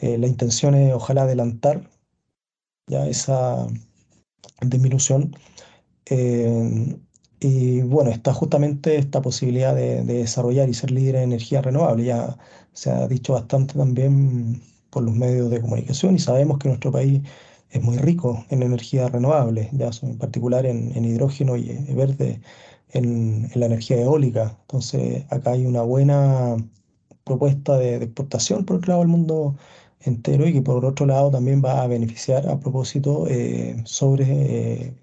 la 0.00 0.26
intención 0.26 0.74
es 0.74 0.94
ojalá 0.94 1.22
adelantar 1.24 1.90
ya 2.86 3.06
esa 3.06 3.66
disminución. 4.60 5.34
Y 7.40 7.82
bueno, 7.82 8.10
está 8.10 8.32
justamente 8.32 8.96
esta 8.98 9.20
posibilidad 9.20 9.74
de, 9.74 10.04
desarrollar 10.04 10.68
y 10.68 10.74
ser 10.74 10.92
líder 10.92 11.16
en 11.16 11.22
energía 11.24 11.60
renovable. 11.60 12.04
Ya 12.04 12.36
se 12.72 12.90
ha 12.90 13.08
dicho 13.08 13.32
bastante 13.32 13.74
también 13.74 14.62
por 14.90 15.02
los 15.02 15.14
medios 15.14 15.50
de 15.50 15.60
comunicación 15.60 16.14
y 16.14 16.18
sabemos 16.20 16.58
que 16.58 16.68
nuestro 16.68 16.92
país 16.92 17.22
es 17.70 17.82
muy 17.82 17.96
rico 17.98 18.44
en 18.50 18.62
energía 18.62 19.08
renovable, 19.08 19.70
ya 19.72 19.90
en 20.02 20.18
particular 20.18 20.66
en, 20.66 21.04
hidrógeno 21.04 21.56
y 21.56 21.72
verde, 21.94 22.40
en, 22.92 23.50
la 23.54 23.66
energía 23.66 24.00
eólica. 24.00 24.56
Entonces 24.62 25.24
acá 25.30 25.52
hay 25.52 25.66
una 25.66 25.82
buena 25.82 26.56
propuesta 27.24 27.76
de, 27.76 27.96
exportación 27.96 28.64
por 28.64 28.76
el 28.76 28.82
lado 28.86 29.00
del 29.00 29.08
mundo 29.08 29.56
entero 30.04 30.46
y 30.48 30.52
que 30.52 30.62
por 30.62 30.84
otro 30.84 31.06
lado 31.06 31.30
también 31.30 31.62
va 31.64 31.82
a 31.82 31.86
beneficiar 31.86 32.48
a 32.48 32.58
propósito 32.60 33.26
eh, 33.28 33.76
sobre 33.84 34.24
eh, 34.28 34.94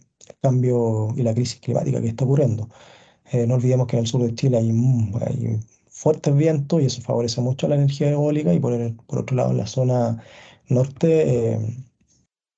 cambio 0.41 1.09
y 1.15 1.23
la 1.23 1.33
crisis 1.33 1.59
climática 1.59 2.01
que 2.01 2.09
está 2.09 2.25
ocurriendo. 2.25 2.69
Eh, 3.31 3.45
no 3.47 3.55
olvidemos 3.55 3.87
que 3.87 3.97
en 3.97 4.01
el 4.03 4.07
sur 4.07 4.23
de 4.23 4.33
Chile 4.35 4.57
hay, 4.57 4.69
hay, 5.21 5.59
fuertes 5.89 6.35
vientos 6.35 6.81
y 6.81 6.85
eso 6.85 7.01
favorece 7.01 7.41
mucho 7.41 7.67
la 7.67 7.75
energía 7.75 8.09
eólica 8.11 8.53
y 8.53 8.59
por, 8.59 8.73
por 9.05 9.19
otro 9.19 9.35
lado 9.35 9.51
en 9.51 9.57
la 9.57 9.67
zona 9.67 10.23
norte 10.69 11.53
eh, 11.53 11.59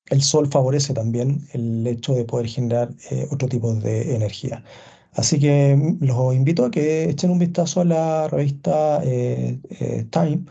el 0.08 0.22
sol 0.22 0.48
favorece 0.48 0.94
también 0.94 1.48
el 1.54 1.86
hecho 1.88 2.14
de 2.14 2.26
poder 2.26 2.48
generar 2.48 2.90
eh, 3.10 3.28
otro 3.32 3.48
tipo 3.48 3.74
de 3.74 4.16
energía. 4.16 4.64
Así 5.14 5.40
que 5.40 5.76
mm, 5.76 6.06
los 6.06 6.36
invito 6.36 6.66
a 6.66 6.72
que 6.72 7.10
echen 7.10 7.32
un 7.32 7.40
vistazo 7.40 7.82
a 7.82 7.86
la 7.86 8.28
revista 8.28 9.02
Time, 9.02 10.46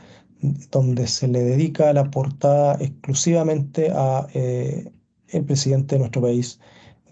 donde 0.71 1.07
se 1.07 1.29
le 1.29 1.43
dedica 1.43 1.93
la 1.93 2.11
portada 2.11 2.77
exclusivamente 2.81 3.91
a 3.95 4.27
el 4.33 5.45
presidente 5.45 5.95
de 5.95 6.01
nuestro 6.01 6.23
país, 6.23 6.59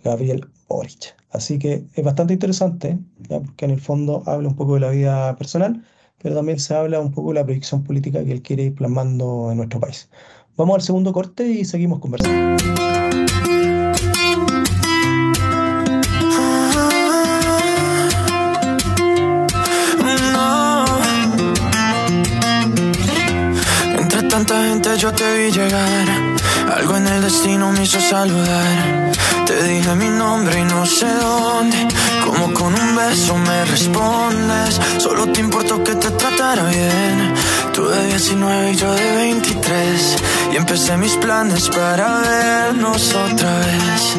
Gabriel 0.04 0.48
Boric. 0.68 1.16
Así 1.30 1.58
que 1.58 1.84
es 1.94 2.04
bastante 2.04 2.34
interesante, 2.34 2.98
porque 3.28 3.64
en 3.64 3.72
el 3.72 3.80
fondo 3.80 4.22
habla 4.26 4.48
un 4.48 4.56
poco 4.56 4.74
de 4.74 4.80
la 4.80 4.90
vida 4.90 5.36
personal, 5.36 5.84
pero 6.22 6.34
también 6.34 6.58
se 6.58 6.74
habla 6.74 7.00
un 7.00 7.12
poco 7.12 7.28
de 7.28 7.34
la 7.34 7.44
proyección 7.44 7.84
política 7.84 8.24
que 8.24 8.32
él 8.32 8.42
quiere 8.42 8.64
ir 8.64 8.74
plasmando 8.74 9.50
en 9.50 9.58
nuestro 9.58 9.78
país. 9.78 10.08
Vamos 10.56 10.76
al 10.76 10.82
segundo 10.82 11.12
corte 11.12 11.46
y 11.46 11.64
seguimos 11.64 12.00
conversando. 12.00 12.77
Yo 24.98 25.12
te 25.12 25.32
vi 25.38 25.52
llegar, 25.52 26.08
algo 26.74 26.96
en 26.96 27.06
el 27.06 27.22
destino 27.22 27.70
me 27.70 27.84
hizo 27.84 28.00
saludar. 28.00 29.12
Te 29.46 29.62
dije 29.62 29.94
mi 29.94 30.08
nombre 30.08 30.58
y 30.58 30.64
no 30.64 30.84
sé 30.84 31.06
dónde. 31.06 31.86
Como 32.24 32.52
con 32.52 32.74
un 32.74 32.96
beso 32.96 33.36
me 33.36 33.64
respondes. 33.64 34.80
Solo 34.98 35.28
te 35.28 35.40
importó 35.40 35.82
que 35.84 35.94
te 35.94 36.10
tratara 36.10 36.64
bien. 36.64 37.34
Tú 37.72 37.86
de 37.88 38.06
19 38.08 38.72
y 38.72 38.76
yo 38.76 38.92
de 38.92 39.12
23. 39.12 40.16
Y 40.52 40.56
empecé 40.56 40.96
mis 40.96 41.16
planes 41.16 41.68
para 41.68 42.18
vernos 42.18 43.14
otra 43.14 43.50
vez. 43.60 44.16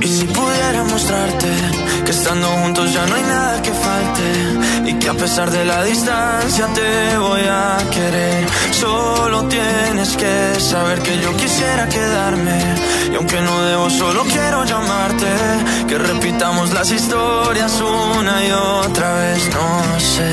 Y 0.00 0.08
si 0.08 0.26
pudiera 0.26 0.82
mostrarte 0.84 1.48
que 2.04 2.10
estando 2.10 2.48
juntos 2.48 2.87
Y 4.88 4.94
que 4.94 5.10
a 5.10 5.12
pesar 5.12 5.50
de 5.50 5.66
la 5.66 5.84
distancia 5.84 6.66
te 6.72 7.18
voy 7.18 7.42
a 7.42 7.76
querer. 7.90 8.46
Solo 8.72 9.44
tienes 9.44 10.16
que 10.16 10.58
saber 10.58 11.00
que 11.00 11.20
yo 11.20 11.36
quisiera 11.36 11.86
quedarme. 11.90 12.58
Y 13.12 13.14
aunque 13.16 13.38
no 13.42 13.62
debo, 13.64 13.90
solo 13.90 14.24
quiero 14.24 14.64
llamarte, 14.64 15.30
que 15.88 15.98
repitamos 15.98 16.72
las 16.72 16.90
historias 16.90 17.78
una 17.82 18.46
y 18.46 18.50
otra 18.50 19.14
vez. 19.16 19.50
No 19.58 20.00
sé 20.00 20.32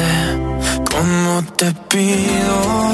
cómo 0.90 1.44
te 1.58 1.74
pido 1.90 2.94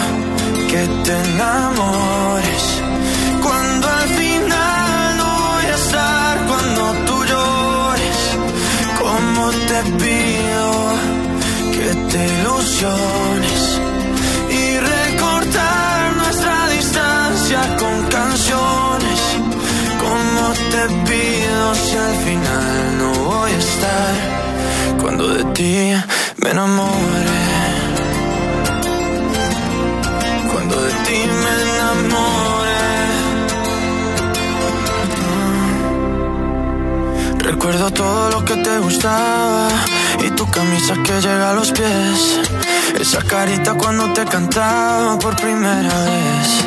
que 0.68 0.84
te 1.06 1.14
enamores 1.30 2.64
cuando 3.40 3.88
al 3.88 4.10
final 4.10 5.18
no 5.18 5.30
voy 5.48 5.66
a 5.66 5.76
estar 5.76 6.38
cuando 6.48 6.82
tú 7.06 7.26
llores. 7.32 8.20
Cómo 9.00 9.52
te 9.52 10.04
pido 10.04 10.31
y 12.84 14.78
recortar 14.80 16.16
nuestra 16.16 16.68
distancia 16.70 17.78
con 17.78 18.08
canciones 18.08 19.20
¿Cómo 20.00 20.54
te 20.72 20.84
pido 21.06 21.76
si 21.76 21.96
al 21.96 22.16
final 22.26 22.98
no 22.98 23.14
voy 23.24 23.52
a 23.52 23.58
estar 23.58 24.14
cuando 25.00 25.28
de 25.28 25.44
ti 25.54 25.94
me 26.38 26.50
enamore? 26.50 27.40
Cuando 30.52 30.82
de 30.82 30.92
ti 31.06 31.20
me 31.44 31.54
enamore. 31.70 32.82
Recuerdo 37.44 37.92
todo 37.92 38.32
lo 38.32 38.44
que 38.44 38.56
te 38.56 38.80
gustaba 38.80 39.68
y 40.26 40.32
tu 40.32 40.50
camisa 40.50 40.96
que 41.04 41.22
llega 41.22 41.52
a 41.52 41.54
los 41.54 41.72
pies. 41.72 42.61
Esa 43.00 43.22
carita 43.24 43.74
cuando 43.74 44.12
te 44.14 44.26
cantaba 44.26 45.18
por 45.18 45.36
primera 45.36 45.94
vez. 46.06 46.66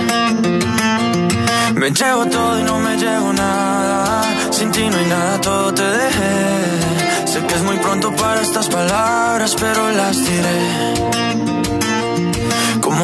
Me 1.74 1.90
llevo 1.90 2.26
todo 2.26 2.58
y 2.58 2.62
no 2.62 2.78
me 2.78 2.96
llevo 2.96 3.32
nada. 3.32 4.22
Sin 4.50 4.70
ti 4.70 4.88
no 4.88 4.96
hay 4.96 5.06
nada, 5.06 5.40
todo 5.40 5.72
te 5.74 5.82
dejé. 5.82 7.26
Sé 7.26 7.46
que 7.46 7.54
es 7.54 7.62
muy 7.62 7.76
pronto 7.78 8.14
para 8.16 8.40
estas 8.40 8.68
palabras, 8.68 9.56
pero 9.58 9.90
las 9.90 10.16
diré. 10.24 11.43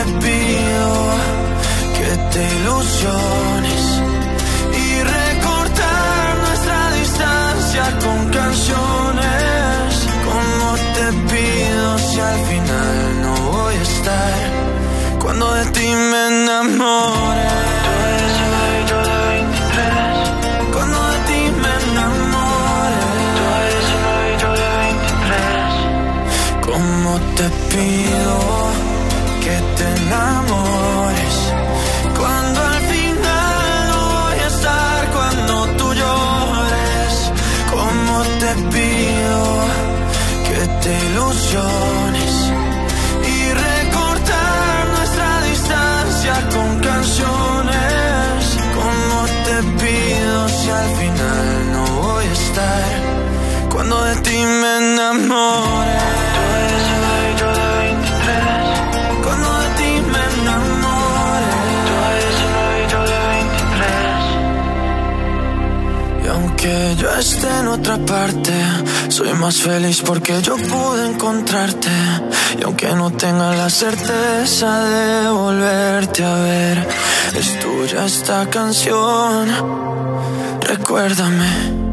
Te 0.00 0.12
pido 0.12 0.90
que 1.96 2.10
te 2.32 2.42
ilusiones 2.56 3.82
y 4.72 5.02
recortar 5.02 6.36
nuestra 6.46 6.80
distancia 6.92 7.84
con 8.04 8.18
canciones. 8.30 9.88
Como 10.28 10.66
te 10.96 11.06
pido 11.32 11.98
si 11.98 12.20
al 12.20 12.38
final 12.50 13.22
no 13.22 13.34
voy 13.52 13.74
a 13.74 13.82
estar, 13.82 14.38
cuando 15.22 15.52
de 15.54 15.64
ti 15.66 15.86
me 16.10 16.22
enamore. 16.28 17.48
Cuando 20.72 20.98
de 21.10 21.18
ti 21.28 21.40
me 21.62 21.72
enamore 21.90 23.00
Como 26.66 27.12
te 27.36 27.46
pido 27.70 28.39
esté 67.20 67.48
en 67.60 67.68
otra 67.68 67.98
parte, 67.98 68.50
soy 69.08 69.32
más 69.34 69.60
feliz 69.60 70.02
porque 70.04 70.40
yo 70.42 70.56
pude 70.56 71.06
encontrarte. 71.06 71.90
Y 72.58 72.64
aunque 72.64 72.88
no 72.94 73.12
tenga 73.12 73.54
la 73.54 73.68
certeza 73.68 74.84
de 74.84 75.28
volverte 75.30 76.24
a 76.24 76.34
ver, 76.36 76.88
es 77.36 77.60
tuya 77.60 78.06
esta 78.06 78.48
canción. 78.48 79.48
Recuérdame. 80.62 81.90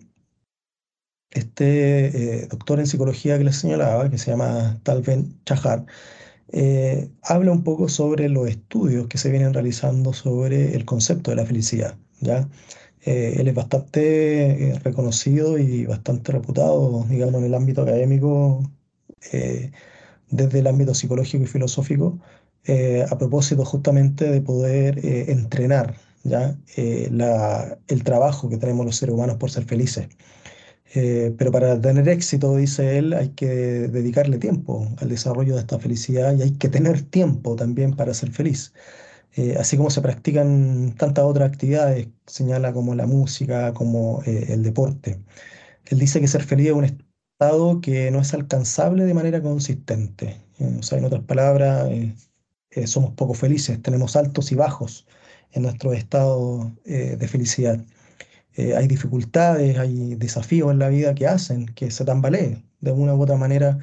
este 1.31 2.43
eh, 2.43 2.47
doctor 2.49 2.81
en 2.81 2.87
psicología 2.87 3.39
que 3.39 3.45
les 3.45 3.57
señalaba, 3.57 4.11
que 4.11 4.19
se 4.19 4.31
llama 4.31 4.81
Tal 4.83 5.03
Ben 5.03 5.41
Chahar, 5.45 5.87
eh, 6.53 7.11
habla 7.23 7.53
un 7.53 7.63
poco 7.65 7.89
sobre 7.89 8.29
los 8.29 8.49
estudios 8.49 9.07
que 9.09 9.19
se 9.19 9.31
vienen 9.31 9.53
realizando 9.55 10.13
sobre 10.15 10.75
el 10.75 10.85
concepto 10.85 11.31
de 11.31 11.37
la 11.37 11.47
felicidad, 11.47 11.97
¿ya? 12.21 12.49
Eh, 13.03 13.37
él 13.39 13.49
es 13.49 13.55
bastante 13.55 14.71
eh, 14.71 14.79
reconocido 14.81 15.59
y 15.59 15.87
bastante 15.87 16.33
reputado, 16.33 17.05
digamos, 17.09 17.37
en 17.37 17.45
el 17.45 17.55
ámbito 17.55 17.83
académico, 17.83 18.63
desde 20.31 20.59
el 20.61 20.67
ámbito 20.67 20.95
psicológico 20.95 21.45
y 21.45 21.47
filosófico, 21.47 22.19
eh, 22.69 23.07
a 23.11 23.17
propósito 23.17 23.65
justamente 23.65 24.31
de 24.31 24.43
poder 24.43 24.99
eh, 25.05 25.33
entrenar, 25.33 25.97
¿ya? 26.23 26.55
Eh, 26.77 27.11
el 27.89 28.05
trabajo 28.05 28.51
que 28.51 28.59
tenemos 28.59 28.85
los 28.85 28.97
seres 28.97 29.15
humanos 29.15 29.39
por 29.39 29.51
ser 29.51 29.65
felices. 29.65 30.09
Pero 30.95 31.53
para 31.53 31.81
tener 31.81 32.09
éxito, 32.09 32.57
dice 32.57 32.99
él, 32.99 33.13
hay 33.15 33.31
que 33.31 33.47
dedicarle 33.47 34.39
tiempo 34.39 34.89
al 34.99 35.09
desarrollo 35.11 35.55
de 35.55 35.61
esta 35.61 35.79
felicidad 35.79 36.35
y 36.37 36.43
hay 36.43 36.53
que 36.53 36.69
tener 36.69 37.03
tiempo 37.03 37.57
también 37.57 37.95
para 37.97 38.15
ser 38.15 38.33
feliz. 38.33 38.73
Así 39.59 39.77
como 39.77 39.91
se 39.91 40.03
practican 40.03 40.95
tantas 40.99 41.25
otras 41.25 41.51
actividades, 41.51 42.09
señala 42.27 42.73
como 42.73 42.95
la 42.95 43.07
música, 43.07 43.73
como 43.75 44.23
el 44.27 44.63
deporte. 44.63 45.21
Él 45.87 45.99
dice 45.99 46.21
que 46.21 46.29
ser 46.29 46.43
feliz 46.45 46.69
es 46.69 46.73
un 46.75 46.85
estado 46.85 47.81
que 47.81 48.11
no 48.11 48.21
es 48.21 48.35
alcanzable 48.35 49.05
de 49.05 49.15
manera 49.15 49.43
consistente. 49.43 50.37
O 50.79 50.83
sea, 50.83 50.99
en 50.99 51.05
otras 51.07 51.25
palabras, 51.25 51.89
eh, 52.71 52.87
somos 52.87 53.13
poco 53.15 53.35
felices, 53.35 53.81
tenemos 53.83 54.17
altos 54.17 54.53
y 54.53 54.55
bajos 54.57 55.07
en 55.53 55.63
nuestro 55.63 55.93
estado 55.93 56.73
eh, 56.85 57.17
de 57.19 57.29
felicidad 57.29 57.81
eh, 58.55 58.77
hay 58.77 58.89
dificultades, 58.89 59.79
hay 59.79 60.15
desafíos 60.17 60.71
en 60.73 60.79
la 60.79 60.89
vida 60.89 61.15
que 61.15 61.27
hacen 61.27 61.67
que 61.67 61.91
se 61.91 62.05
tambalee 62.05 62.65
de 62.81 62.93
una 62.93 63.15
u 63.15 63.23
otra 63.23 63.37
manera 63.37 63.79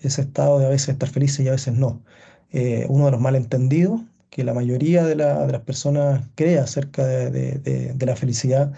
ese 0.00 0.22
estado 0.22 0.58
de 0.58 0.66
a 0.66 0.68
veces 0.70 0.90
estar 0.90 1.08
felices 1.08 1.44
y 1.44 1.48
a 1.48 1.52
veces 1.52 1.74
no. 1.74 2.02
Uno 2.88 3.06
de 3.06 3.10
los 3.12 3.20
malentendidos 3.20 4.00
que 4.30 4.44
la 4.44 4.54
mayoría 4.54 5.04
de, 5.04 5.16
la- 5.16 5.46
de 5.46 5.52
las 5.52 5.62
personas 5.62 6.22
cree 6.34 6.58
acerca 6.58 7.04
de, 7.06 7.94
la 8.00 8.16
felicidad 8.16 8.72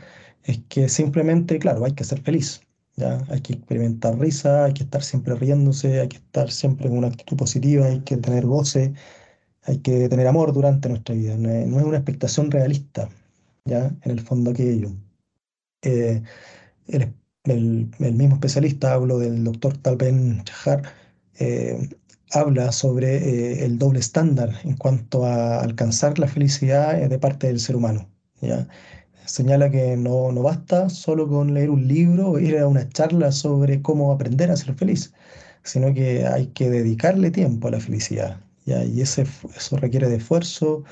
es 0.45 0.61
que 0.69 0.89
simplemente, 0.89 1.59
claro, 1.59 1.85
hay 1.85 1.93
que 1.93 2.05
ser 2.05 2.21
feliz, 2.23 2.63
¿ya? 2.97 3.25
Hay 3.29 3.41
que 3.43 3.53
experimentar 3.55 4.19
risa, 4.19 4.65
hay 4.65 4.73
que 4.75 4.85
estar 4.85 5.03
siempre 5.03 5.35
riéndose, 5.35 6.01
hay 6.01 6.09
que 6.09 6.17
estar 6.19 6.51
siempre 6.51 6.89
con 6.89 6.99
una 6.99 7.09
actitud 7.09 7.37
positiva, 7.37 7.87
hay 7.87 8.01
que 8.01 8.17
tener 8.17 8.47
goce, 8.47 8.95
hay 9.63 9.79
que 9.79 10.09
tener 10.09 10.27
amor 10.27 10.53
durante 10.53 10.89
nuestra 10.89 11.15
vida. 11.15 11.37
No 11.37 11.51
es, 11.51 11.85
una 11.85 11.97
expectación 11.99 12.51
realista, 12.51 13.09
¿ya? 13.65 13.95
En 14.03 14.11
el 14.13 14.21
fondo 14.21 14.51
aquello. 14.51 14.91
Eh, 15.83 16.23
el, 16.89 17.91
mismo 17.99 18.35
especialista, 18.35 18.95
hablo 18.95 19.19
del 19.19 19.45
doctor 19.45 19.77
Tal 19.79 19.97
Ben 19.97 20.43
Chahar, 20.45 20.83
eh, 21.39 21.89
habla 22.33 22.73
sobre 22.73 23.17
eh, 23.17 23.65
el 23.65 23.79
doble 23.79 24.01
estándar 24.01 24.51
en 24.65 24.77
cuanto 24.77 25.25
a 25.27 25.61
alcanzar 25.61 26.19
la 26.19 26.29
felicidad 26.29 27.01
eh, 27.01 27.09
de 27.09 27.19
parte 27.19 27.49
del 27.49 27.61
ser 27.61 27.77
humano, 27.77 28.09
¿ya? 28.41 28.69
Señala 29.27 29.71
que 29.71 29.97
no, 29.97 30.33
no 30.33 30.43
basta 30.43 30.91
solo 30.91 31.29
con 31.29 31.55
leer 31.55 31.71
un 31.71 31.87
libro 31.87 32.31
o 32.31 32.39
ir 32.39 32.59
a 32.59 32.67
una 32.67 32.89
charla 32.89 33.33
sobre 33.33 33.83
cómo 33.83 34.13
aprender 34.13 34.51
a 34.51 34.57
ser 34.57 34.75
feliz, 34.75 35.13
sino 35.63 35.95
que 35.95 36.27
hay 36.27 36.49
que 36.49 36.71
dedicarle 36.71 37.31
tiempo 37.31 37.69
a 37.69 37.73
la 37.73 37.81
felicidad, 37.81 38.41
¿ya? 38.71 38.85
Y 38.85 39.01
ese, 39.03 39.23
eso 39.57 39.77
requiere 39.77 40.09
de 40.09 40.17
esfuerzo, 40.17 40.85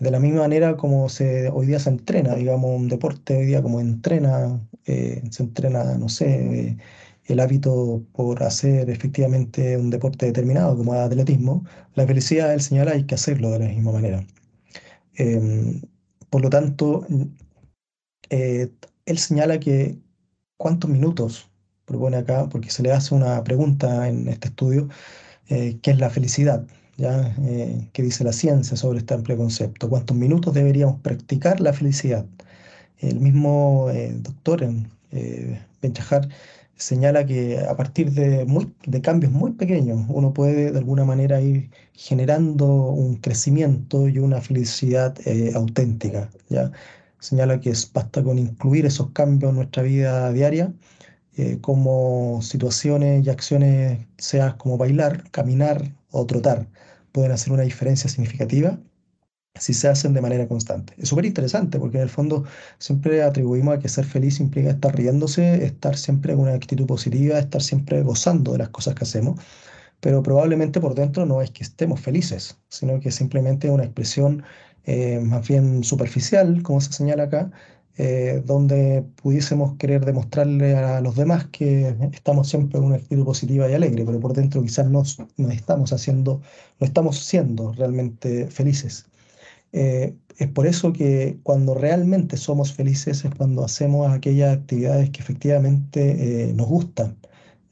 de 0.00 0.10
la 0.10 0.20
misma 0.20 0.40
manera 0.42 0.76
como 0.76 1.08
se, 1.08 1.48
hoy 1.50 1.66
día 1.66 1.78
se 1.78 1.90
entrena, 1.90 2.34
digamos, 2.34 2.70
un 2.76 2.88
deporte 2.88 3.36
hoy 3.38 3.46
día 3.46 3.62
como 3.62 3.80
entrena, 3.80 4.60
eh, 4.86 5.22
se 5.30 5.42
entrena, 5.44 5.96
no 5.98 6.08
sé, 6.08 6.68
eh, 6.68 6.78
el 7.26 7.40
hábito 7.40 8.02
por 8.12 8.42
hacer 8.42 8.90
efectivamente 8.90 9.76
un 9.76 9.90
deporte 9.90 10.26
determinado 10.26 10.76
como 10.76 10.94
el 10.94 11.00
atletismo, 11.00 11.64
la 11.94 12.06
felicidad, 12.06 12.52
él 12.54 12.60
señala, 12.62 12.92
hay 12.92 13.04
que 13.04 13.14
hacerlo 13.14 13.50
de 13.50 13.60
la 13.60 13.66
misma 13.68 13.92
manera. 13.92 14.26
Em, 15.16 15.82
por 16.30 16.42
lo 16.42 16.50
tanto, 16.50 17.06
eh, 18.30 18.70
él 19.06 19.18
señala 19.18 19.60
que 19.60 19.98
cuántos 20.56 20.90
minutos 20.90 21.50
propone 21.84 22.16
acá, 22.18 22.48
porque 22.48 22.70
se 22.70 22.82
le 22.82 22.92
hace 22.92 23.14
una 23.14 23.42
pregunta 23.44 24.08
en 24.08 24.28
este 24.28 24.48
estudio, 24.48 24.88
eh, 25.48 25.78
¿qué 25.82 25.92
es 25.92 25.98
la 25.98 26.10
felicidad? 26.10 26.66
¿Ya? 27.00 27.34
Eh, 27.46 27.88
¿Qué 27.94 28.02
dice 28.02 28.24
la 28.24 28.32
ciencia 28.32 28.76
sobre 28.76 28.98
este 28.98 29.14
amplio 29.14 29.38
concepto? 29.38 29.88
¿Cuántos 29.88 30.14
minutos 30.14 30.52
deberíamos 30.52 31.00
practicar 31.00 31.58
la 31.60 31.72
felicidad? 31.72 32.26
El 32.98 33.20
mismo 33.20 33.88
doctor 34.16 34.62
eh, 35.12 35.60
señala 36.76 37.24
que 37.24 37.58
a 37.58 37.74
partir 37.74 38.12
de, 38.12 38.46
de 38.86 39.00
cambios 39.00 39.32
muy 39.32 39.52
pequeños 39.52 40.04
uno 40.08 40.34
puede 40.34 40.72
de 40.72 40.78
alguna 40.78 41.04
manera 41.06 41.40
ir 41.40 41.70
generando 41.94 42.66
un 42.66 43.16
crecimiento 43.16 44.06
y 44.08 44.18
una 44.18 44.42
felicidad 44.42 45.16
eh, 45.26 45.52
auténtica. 45.54 46.28
¿ya? 46.50 46.70
Señala 47.18 47.60
que 47.60 47.72
basta 47.94 48.22
con 48.22 48.38
incluir 48.38 48.84
esos 48.84 49.10
cambios 49.12 49.50
en 49.50 49.56
nuestra 49.56 49.82
vida 49.84 50.30
diaria 50.34 50.74
eh, 51.36 51.58
como 51.60 52.40
situaciones 52.42 53.26
y 53.26 53.30
acciones, 53.30 54.06
sea 54.18 54.56
como 54.58 54.78
bailar, 54.78 55.30
caminar 55.30 55.94
o 56.10 56.26
trotar, 56.26 56.68
pueden 57.12 57.32
hacer 57.32 57.52
una 57.52 57.62
diferencia 57.62 58.10
significativa 58.10 58.78
si 59.56 59.74
se 59.74 59.88
hacen 59.88 60.14
de 60.14 60.20
manera 60.20 60.46
constante. 60.48 60.94
Es 60.98 61.08
súper 61.08 61.26
interesante 61.26 61.78
porque 61.78 61.98
en 61.98 62.04
el 62.04 62.08
fondo 62.08 62.44
siempre 62.78 63.22
atribuimos 63.22 63.76
a 63.76 63.78
que 63.80 63.88
ser 63.88 64.04
feliz 64.06 64.40
implica 64.40 64.70
estar 64.70 64.94
riéndose, 64.96 65.64
estar 65.64 65.96
siempre 65.96 66.34
con 66.34 66.44
una 66.44 66.54
actitud 66.54 66.86
positiva, 66.86 67.38
estar 67.38 67.62
siempre 67.62 68.02
gozando 68.02 68.52
de 68.52 68.58
las 68.58 68.70
cosas 68.70 68.94
que 68.94 69.04
hacemos, 69.04 69.40
pero 70.00 70.22
probablemente 70.22 70.80
por 70.80 70.94
dentro 70.94 71.26
no 71.26 71.42
es 71.42 71.50
que 71.50 71.62
estemos 71.64 72.00
felices, 72.00 72.58
sino 72.68 73.00
que 73.00 73.10
simplemente 73.10 73.68
es 73.68 73.74
una 73.74 73.84
expresión 73.84 74.44
eh, 74.84 75.20
más 75.20 75.46
bien 75.48 75.84
superficial, 75.84 76.62
como 76.62 76.80
se 76.80 76.92
señala 76.92 77.24
acá, 77.24 77.50
eh, 78.02 78.42
donde 78.46 79.04
pudiésemos 79.16 79.76
querer 79.76 80.06
demostrarle 80.06 80.74
a 80.74 81.02
los 81.02 81.16
demás 81.16 81.48
que 81.48 81.94
estamos 82.14 82.48
siempre 82.48 82.78
con 82.78 82.86
una 82.86 82.96
actitud 82.96 83.26
positiva 83.26 83.70
y 83.70 83.74
alegre, 83.74 84.06
pero 84.06 84.18
por 84.18 84.32
dentro 84.32 84.62
quizás 84.62 84.88
no, 84.88 85.02
no 85.36 85.50
estamos 85.50 85.92
haciendo, 85.92 86.40
no 86.78 86.86
estamos 86.86 87.18
siendo 87.26 87.72
realmente 87.74 88.46
felices. 88.46 89.04
Eh, 89.72 90.16
es 90.38 90.48
por 90.48 90.66
eso 90.66 90.94
que 90.94 91.40
cuando 91.42 91.74
realmente 91.74 92.38
somos 92.38 92.72
felices 92.72 93.22
es 93.22 93.34
cuando 93.34 93.64
hacemos 93.64 94.10
aquellas 94.10 94.56
actividades 94.56 95.10
que 95.10 95.20
efectivamente 95.20 96.48
eh, 96.48 96.54
nos 96.54 96.68
gustan 96.68 97.18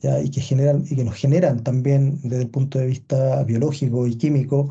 ¿ya? 0.02 0.20
Y, 0.20 0.30
que 0.30 0.42
generan, 0.42 0.84
y 0.90 0.96
que 0.96 1.04
nos 1.04 1.14
generan 1.14 1.62
también 1.64 2.20
desde 2.22 2.42
el 2.42 2.50
punto 2.50 2.78
de 2.78 2.86
vista 2.86 3.42
biológico 3.44 4.06
y 4.06 4.16
químico 4.16 4.68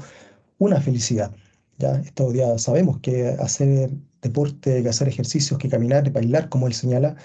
una 0.60 0.80
felicidad. 0.82 1.32
¿ya? 1.80 2.00
Esto 2.02 2.32
ya 2.32 2.60
sabemos 2.60 3.00
que 3.00 3.30
hacer 3.30 3.90
deporte, 4.22 4.84
que 4.84 4.90
hacer 4.90 5.08
ejercicios, 5.08 5.60
que 5.60 5.70
caminar, 5.70 6.12
bailar, 6.12 6.50
como 6.50 6.68
él 6.68 6.74
señala, 6.74 7.16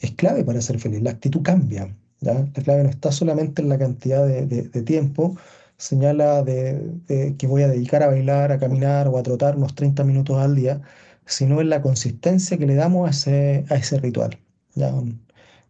es 0.00 0.12
clave 0.12 0.44
para 0.44 0.60
ser 0.60 0.78
feliz. 0.78 1.02
La 1.02 1.10
actitud 1.10 1.42
cambia. 1.42 1.94
¿ya? 2.20 2.34
La 2.54 2.62
clave 2.62 2.84
no 2.84 2.90
está 2.90 3.12
solamente 3.12 3.62
en 3.62 3.68
la 3.68 3.78
cantidad 3.78 4.26
de, 4.26 4.46
de 4.46 4.82
tiempo, 4.82 5.36
señala 5.82 6.42
de, 6.42 7.34
que 7.38 7.46
voy 7.46 7.62
a 7.62 7.68
dedicar 7.68 8.02
a 8.02 8.06
bailar, 8.08 8.52
a 8.52 8.58
caminar 8.58 9.08
o 9.08 9.18
a 9.18 9.22
trotar 9.22 9.56
unos 9.56 9.74
30 9.74 10.04
minutos 10.04 10.38
al 10.38 10.54
día, 10.54 10.80
sino 11.26 11.60
en 11.60 11.70
la 11.70 11.82
consistencia 11.82 12.56
que 12.58 12.66
le 12.66 12.74
damos 12.76 13.08
a 13.08 13.10
ese, 13.10 13.64
a 13.68 13.76
ese 13.76 13.98
ritual. 13.98 14.38
¿ya? 14.74 14.92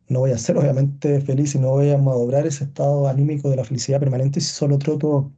No 0.08 0.20
voy 0.20 0.32
a 0.32 0.38
ser 0.38 0.58
obviamente 0.58 1.20
feliz 1.22 1.54
y 1.54 1.58
no 1.58 1.70
voy 1.70 1.90
a 1.90 1.98
madobrar 1.98 2.46
ese 2.46 2.64
estado 2.64 3.08
anímico 3.08 3.48
de 3.50 3.56
la 3.56 3.64
felicidad 3.64 4.00
permanente 4.00 4.40
si 4.40 4.48
solo 4.52 4.78
troto, 4.78 5.32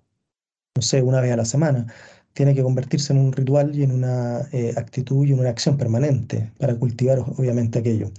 no 0.76 0.82
sé, 0.82 1.03
una 1.03 1.20
vez 1.20 1.32
a 1.32 1.37
la 1.37 1.45
semana. 1.45 1.87
Tiene 2.35 2.55
que 2.55 2.64
convertirse 2.64 3.12
en 3.12 3.20
un 3.20 3.32
ritual 3.32 3.76
y 3.76 3.85
en 3.85 3.93
una 3.93 4.49
eh, 4.53 4.74
actitud 4.76 5.24
y 5.24 5.32
en 5.32 5.39
una 5.39 5.51
acción 5.51 5.76
permanente 5.76 6.51
para 6.59 6.74
cultivar 6.74 7.20
obviamente 7.20 7.78
aquello. 7.78 8.11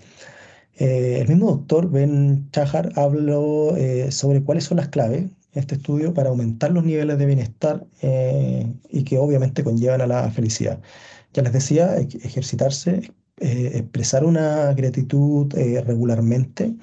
Eh, 0.77 1.19
el 1.21 1.27
mismo 1.27 1.51
doctor 1.51 1.89
Ben 1.89 2.49
Chahar 2.51 2.91
habló 2.95 3.75
eh, 3.75 4.11
sobre 4.11 4.41
cuáles 4.43 4.65
son 4.65 4.77
las 4.77 4.89
claves 4.89 5.25
este 5.53 5.75
estudio 5.75 6.13
para 6.13 6.29
aumentar 6.29 6.71
los 6.71 6.83
niveles 6.83 7.17
de 7.17 7.25
bienestar 7.25 7.85
y 8.01 9.03
que 9.05 9.17
obviamente 9.17 9.63
conllevan 9.63 10.01
a 10.01 10.07
la 10.07 10.29
felicidad. 10.29 10.81
Ya 11.33 11.43
les 11.43 11.53
decía, 11.53 11.95
ejercitarse, 11.95 13.09
expresar 13.37 14.25
una 14.25 14.73
gratitud 14.73 15.53
regularmente, 15.53 16.75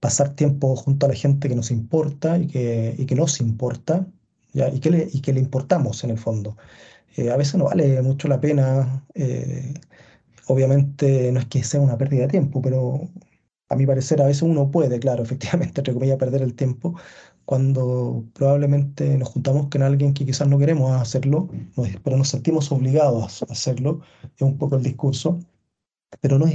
pasar 0.00 0.34
tiempo 0.34 0.74
junto 0.74 1.06
a 1.06 1.10
la 1.10 1.14
gente 1.14 1.48
que 1.48 1.54
nos 1.54 1.70
importa 1.70 2.38
y 2.38 2.48
que, 2.48 2.96
y 2.98 3.06
que 3.06 3.14
nos 3.14 3.40
importa 3.40 4.04
¿ya? 4.52 4.68
Y, 4.68 4.80
que 4.80 4.90
le, 4.90 5.08
y 5.12 5.20
que 5.20 5.32
le 5.32 5.40
importamos 5.40 6.04
en 6.04 6.10
el 6.10 6.18
fondo. 6.18 6.56
a 7.30 7.36
veces 7.36 7.56
no 7.56 7.64
vale 7.66 8.02
mucho 8.02 8.28
la 8.28 8.40
pena, 8.40 9.04
obviamente 10.46 11.32
no 11.32 11.40
es 11.40 11.46
que 11.46 11.64
sea 11.64 11.80
una 11.80 11.98
pérdida 11.98 12.22
de 12.22 12.28
tiempo, 12.28 12.62
pero 12.62 13.08
a 13.68 13.76
mi 13.76 13.86
parecer 13.86 14.20
a 14.20 14.26
veces 14.26 14.42
uno 14.42 14.70
puede, 14.70 14.98
claro, 15.00 15.22
efectivamente, 15.24 15.80
entre 15.80 15.94
comillas, 15.94 16.18
perder 16.18 16.42
el 16.42 16.54
tiempo 16.54 16.94
cuando 17.44 18.24
probablemente 18.34 19.16
nos 19.18 19.30
juntamos 19.30 19.68
con 19.68 19.82
alguien 19.82 20.14
que 20.14 20.24
quizás 20.24 20.48
no 20.48 20.58
queremos 20.58 20.92
hacerlo, 20.92 21.48
pero 22.04 22.16
nos 22.16 22.28
sentimos 22.28 22.70
obligados 22.70 23.42
a 23.42 23.46
hacerlo, 23.52 24.00
es 24.36 24.42
un 24.42 24.58
poco 24.58 24.76
el 24.76 24.82
discurso, 24.82 25.40
pero 26.20 26.38
no, 26.38 26.46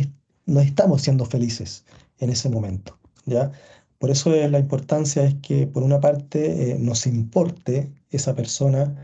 no 0.45 0.59
estamos 0.61 1.01
siendo 1.01 1.25
felices 1.25 1.85
en 2.19 2.29
ese 2.29 2.49
momento, 2.49 2.97
¿ya? 3.25 3.51
Por 3.99 4.11
eso 4.11 4.29
la 4.29 4.59
importancia 4.59 5.23
es 5.23 5.35
que 5.35 5.67
por 5.67 5.83
una 5.83 5.99
parte 5.99 6.71
eh, 6.71 6.77
nos 6.79 7.07
importe 7.07 7.91
esa 8.11 8.35
persona 8.35 8.95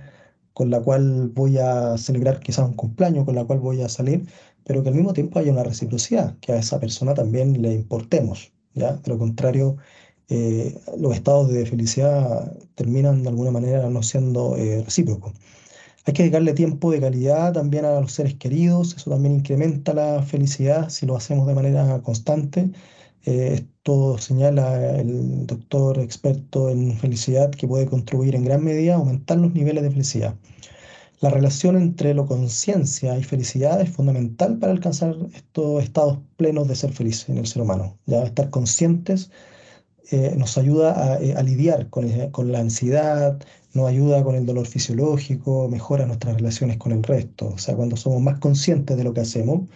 con 0.54 0.70
la 0.70 0.82
cual 0.82 1.30
voy 1.30 1.58
a 1.58 1.98
celebrar 1.98 2.40
quizás 2.40 2.68
un 2.68 2.76
cumpleaños, 2.76 3.26
con 3.26 3.36
la 3.36 3.46
cual 3.46 3.60
voy 3.60 3.82
a 3.82 3.90
salir, 3.90 4.28
pero 4.64 4.84
que 4.84 4.90
al 4.90 4.96
mismo 4.96 5.14
tiempo 5.14 5.40
haya 5.40 5.52
una 5.52 5.64
reciprocidad, 5.64 6.38
que 6.40 6.54
a 6.54 6.58
esa 6.58 6.80
persona 6.80 7.14
también 7.14 7.62
le 7.62 7.74
importemos, 7.74 8.54
¿ya? 8.74 8.94
De 8.94 9.10
lo 9.12 9.18
contrario, 9.18 9.78
eh, 10.30 10.80
los 10.98 11.16
estados 11.16 11.50
de 11.50 11.66
felicidad 11.66 12.56
terminan 12.76 13.24
de 13.24 13.30
alguna 13.30 13.52
manera 13.52 13.90
no 13.90 14.04
siendo 14.04 14.56
eh, 14.58 14.84
recíprocos. 14.84 15.34
Hay 16.06 16.14
que 16.14 16.24
dedicarle 16.24 16.54
tiempo 16.54 16.92
de 16.92 17.00
calidad 17.00 17.54
también 17.54 17.86
a 17.86 18.00
los 18.02 18.14
seres 18.14 18.36
queridos, 18.36 18.96
eso 18.96 19.10
también 19.12 19.36
incrementa 19.36 19.94
la 19.94 20.22
felicidad 20.24 20.90
si 20.90 21.06
lo 21.06 21.16
hacemos 21.16 21.48
de 21.48 21.56
manera 21.56 22.02
constante. 22.04 22.70
Eh, 23.26 23.54
esto 23.54 24.18
señala 24.18 24.98
el 25.00 25.46
doctor 25.48 26.00
experto 26.00 26.70
en 26.70 26.98
felicidad 26.98 27.52
que 27.52 27.68
puede 27.68 27.86
contribuir 27.86 28.36
en 28.36 28.44
gran 28.44 28.64
medida 28.64 28.94
a 28.94 28.98
aumentar 28.98 29.38
los 29.38 29.54
niveles 29.54 29.84
de 29.84 29.92
felicidad. 29.92 30.36
La 31.22 31.30
relación 31.30 31.78
entre 31.78 32.14
lo 32.14 32.26
conciencia 32.26 33.18
y 33.18 33.24
felicidad 33.24 33.80
es 33.82 33.90
fundamental 33.92 34.60
para 34.60 34.74
alcanzar 34.74 35.16
estos 35.34 35.84
estados 35.84 36.20
plenos 36.36 36.68
de 36.68 36.76
ser 36.76 36.92
feliz 36.92 37.30
en 37.30 37.38
el 37.38 37.48
ser 37.48 37.62
humano. 37.62 37.98
Ya 38.06 38.24
estar 38.24 38.50
conscientes 38.50 39.32
eh, 40.12 40.36
nos 40.38 40.58
ayuda 40.58 41.14
a, 41.14 41.18
eh, 41.22 41.42
lidiar 41.44 41.90
con, 41.90 42.10
con, 42.32 42.52
la 42.52 42.60
ansiedad, 42.60 43.40
nos 43.74 43.88
ayuda 43.88 44.24
con 44.24 44.36
el 44.36 44.46
dolor 44.46 44.68
fisiológico, 44.68 45.70
mejora 45.70 46.06
nuestras 46.06 46.36
relaciones 46.36 46.78
con 46.78 46.92
el 46.92 47.04
resto. 47.04 47.48
O 47.56 47.58
sea, 47.58 47.76
cuando 47.76 47.96
somos 47.96 48.22
más 48.22 48.40
conscientes 48.40 48.98
de 48.98 49.04
lo 49.06 49.14
que 49.14 49.22
hacemos, 49.22 49.70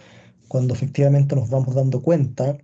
cuando 0.48 0.74
efectivamente 0.74 1.34
nos 1.34 1.48
vamos 1.50 1.74
dando 1.74 2.02
cuenta 2.02 2.58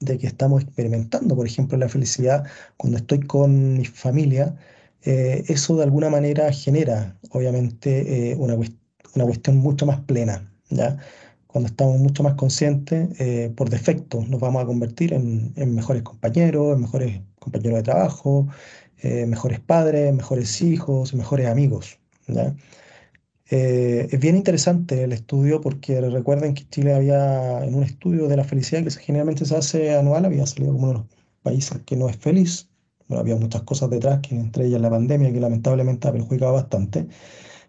de 0.00 0.18
que 0.18 0.26
estamos 0.26 0.62
experimentando, 0.62 1.36
por 1.36 1.46
ejemplo, 1.46 1.78
la 1.78 1.88
felicidad 1.88 2.44
cuando 2.76 2.98
estoy 2.98 3.20
con 3.20 3.74
mi 3.78 3.84
familia, 3.84 4.56
eh, 5.02 5.44
eso 5.48 5.76
de 5.76 5.84
alguna 5.84 6.10
manera 6.10 6.52
genera, 6.52 7.18
obviamente, 7.30 8.34
una, 8.38 8.54
una 8.54 9.24
cuestión 9.24 9.58
mucho 9.58 9.86
más 9.86 10.00
plena, 10.00 10.50
¿ya? 10.70 10.98
cuando 11.52 11.68
estamos 11.68 11.98
mucho 11.98 12.22
más 12.22 12.34
conscientes, 12.34 13.08
eh, 13.18 13.52
por 13.56 13.70
defecto 13.70 14.24
nos 14.28 14.40
vamos 14.40 14.62
a 14.62 14.66
convertir 14.66 15.12
en, 15.12 15.52
mejores 15.74 16.02
compañeros, 16.02 16.74
en 16.76 16.82
mejores 16.82 17.20
compañeros 17.40 17.78
de 17.78 17.82
trabajo, 17.82 18.46
eh, 19.02 19.26
mejores 19.26 19.58
padres, 19.60 20.14
mejores 20.14 20.62
hijos, 20.62 21.12
mejores 21.14 21.48
amigos. 21.48 21.98
Eh, 23.52 24.06
es 24.12 24.20
bien 24.20 24.36
interesante 24.36 25.02
el 25.02 25.12
estudio 25.12 25.60
porque 25.60 26.00
recuerden 26.00 26.54
que 26.54 26.68
Chile 26.68 26.94
había, 26.94 27.64
en 27.64 27.74
un 27.74 27.82
estudio 27.82 28.28
de 28.28 28.36
la 28.36 28.44
felicidad 28.44 28.84
que 28.84 28.90
generalmente 28.90 29.44
se 29.44 29.56
hace 29.56 29.96
anual, 29.96 30.24
había 30.24 30.46
salido 30.46 30.72
como 30.72 30.90
uno 30.90 30.92
de 30.92 30.98
los 31.00 31.08
países 31.42 31.80
que 31.84 31.96
no 31.96 32.08
es 32.08 32.16
feliz. 32.16 32.68
Bueno, 33.08 33.22
había 33.22 33.34
muchas 33.36 33.62
cosas 33.62 33.90
detrás, 33.90 34.20
que 34.20 34.36
entre 34.36 34.66
ellas 34.66 34.80
la 34.80 34.90
pandemia, 34.90 35.32
que 35.32 35.40
lamentablemente 35.40 36.06
ha 36.06 36.12
perjudicado 36.12 36.52
bastante. 36.52 37.08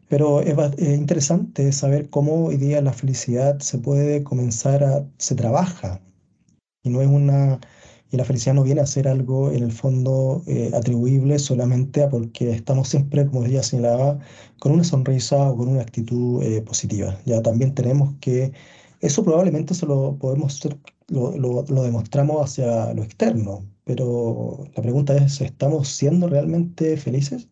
Pero 0.10 0.42
es, 0.42 0.56
interesante 0.80 1.72
saber 1.72 2.10
cómo 2.10 2.46
hoy 2.48 2.58
día 2.58 2.82
la 2.82 2.94
felicidad 2.94 3.60
se 3.60 3.80
puede 3.80 4.24
comenzar 4.24 4.84
a, 4.84 5.06
se 5.18 5.36
trabaja 5.36 6.02
y 6.84 6.90
no 6.90 7.02
es 7.02 7.08
una, 7.08 7.60
y 8.12 8.18
la 8.18 8.26
felicidad 8.26 8.56
no 8.56 8.64
viene 8.64 8.82
a 8.82 8.86
ser 8.86 9.08
algo 9.08 9.52
en 9.52 9.64
el 9.64 9.72
fondo 9.72 10.44
eh, 10.46 10.72
atribuible 10.74 11.40
solamente 11.40 12.04
a 12.04 12.10
porque 12.10 12.52
estamos 12.52 12.90
siempre, 12.90 13.26
como 13.26 13.46
ella 13.46 13.64
señalaba, 13.64 14.20
con 14.60 14.74
una 14.74 14.84
sonrisa 14.84 15.50
o 15.50 15.58
con 15.58 15.70
una 15.70 15.82
actitud 15.82 16.44
eh, 16.44 16.62
positiva. 16.62 17.18
Ya 17.26 17.42
también 17.42 17.74
tenemos 17.74 18.14
que, 18.20 18.52
eso 19.00 19.24
probablemente 19.24 19.74
se 19.74 19.86
podemos 19.86 20.60
lo, 21.08 21.38
lo, 21.38 21.64
lo, 21.64 21.84
demostramos 21.84 22.44
hacia 22.44 22.94
lo 22.94 23.04
externo, 23.04 23.66
pero 23.86 24.68
la 24.76 24.82
pregunta 24.84 25.16
es, 25.16 25.42
¿estamos 25.42 25.88
siendo 25.90 26.28
realmente 26.28 26.98
felices? 26.98 27.50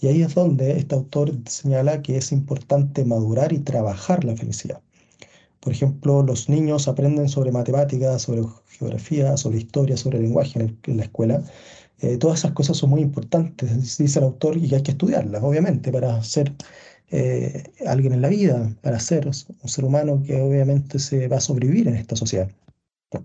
Y 0.00 0.08
ahí 0.08 0.22
es 0.22 0.34
donde 0.34 0.78
este 0.78 0.94
autor 0.94 1.32
señala 1.46 2.02
que 2.02 2.16
es 2.18 2.32
importante 2.32 3.04
madurar 3.04 3.52
y 3.52 3.58
trabajar 3.60 4.24
la 4.24 4.36
felicidad. 4.36 4.80
Por 5.68 5.74
ejemplo, 5.74 6.22
los 6.22 6.48
niños 6.48 6.88
aprenden 6.88 7.28
sobre 7.28 7.52
matemáticas, 7.52 8.22
sobre 8.22 8.40
geografía, 8.70 9.36
sobre 9.36 9.58
historia, 9.58 9.98
sobre 9.98 10.18
lenguaje 10.18 10.74
en, 10.86 10.96
la 10.96 11.02
escuela. 11.02 11.42
Eh, 12.00 12.16
todas 12.16 12.38
esas 12.38 12.52
cosas 12.52 12.78
son 12.78 12.88
muy 12.88 13.02
importantes, 13.02 13.98
dice 13.98 14.18
el 14.18 14.24
autor, 14.24 14.56
y 14.56 14.74
hay 14.74 14.82
que 14.82 14.92
estudiarlas, 14.92 15.42
obviamente, 15.42 15.92
para 15.92 16.24
ser 16.24 16.54
eh, 17.10 17.64
alguien 17.86 18.14
en 18.14 18.22
la 18.22 18.28
vida, 18.28 18.74
para 18.80 18.98
ser 18.98 19.26
un 19.26 19.68
ser 19.68 19.84
humano 19.84 20.22
que 20.26 20.40
obviamente 20.40 20.98
se 20.98 21.28
va 21.28 21.36
a 21.36 21.40
sobrevivir 21.40 21.86
en 21.86 21.96
esta 21.96 22.16
sociedad. 22.16 22.48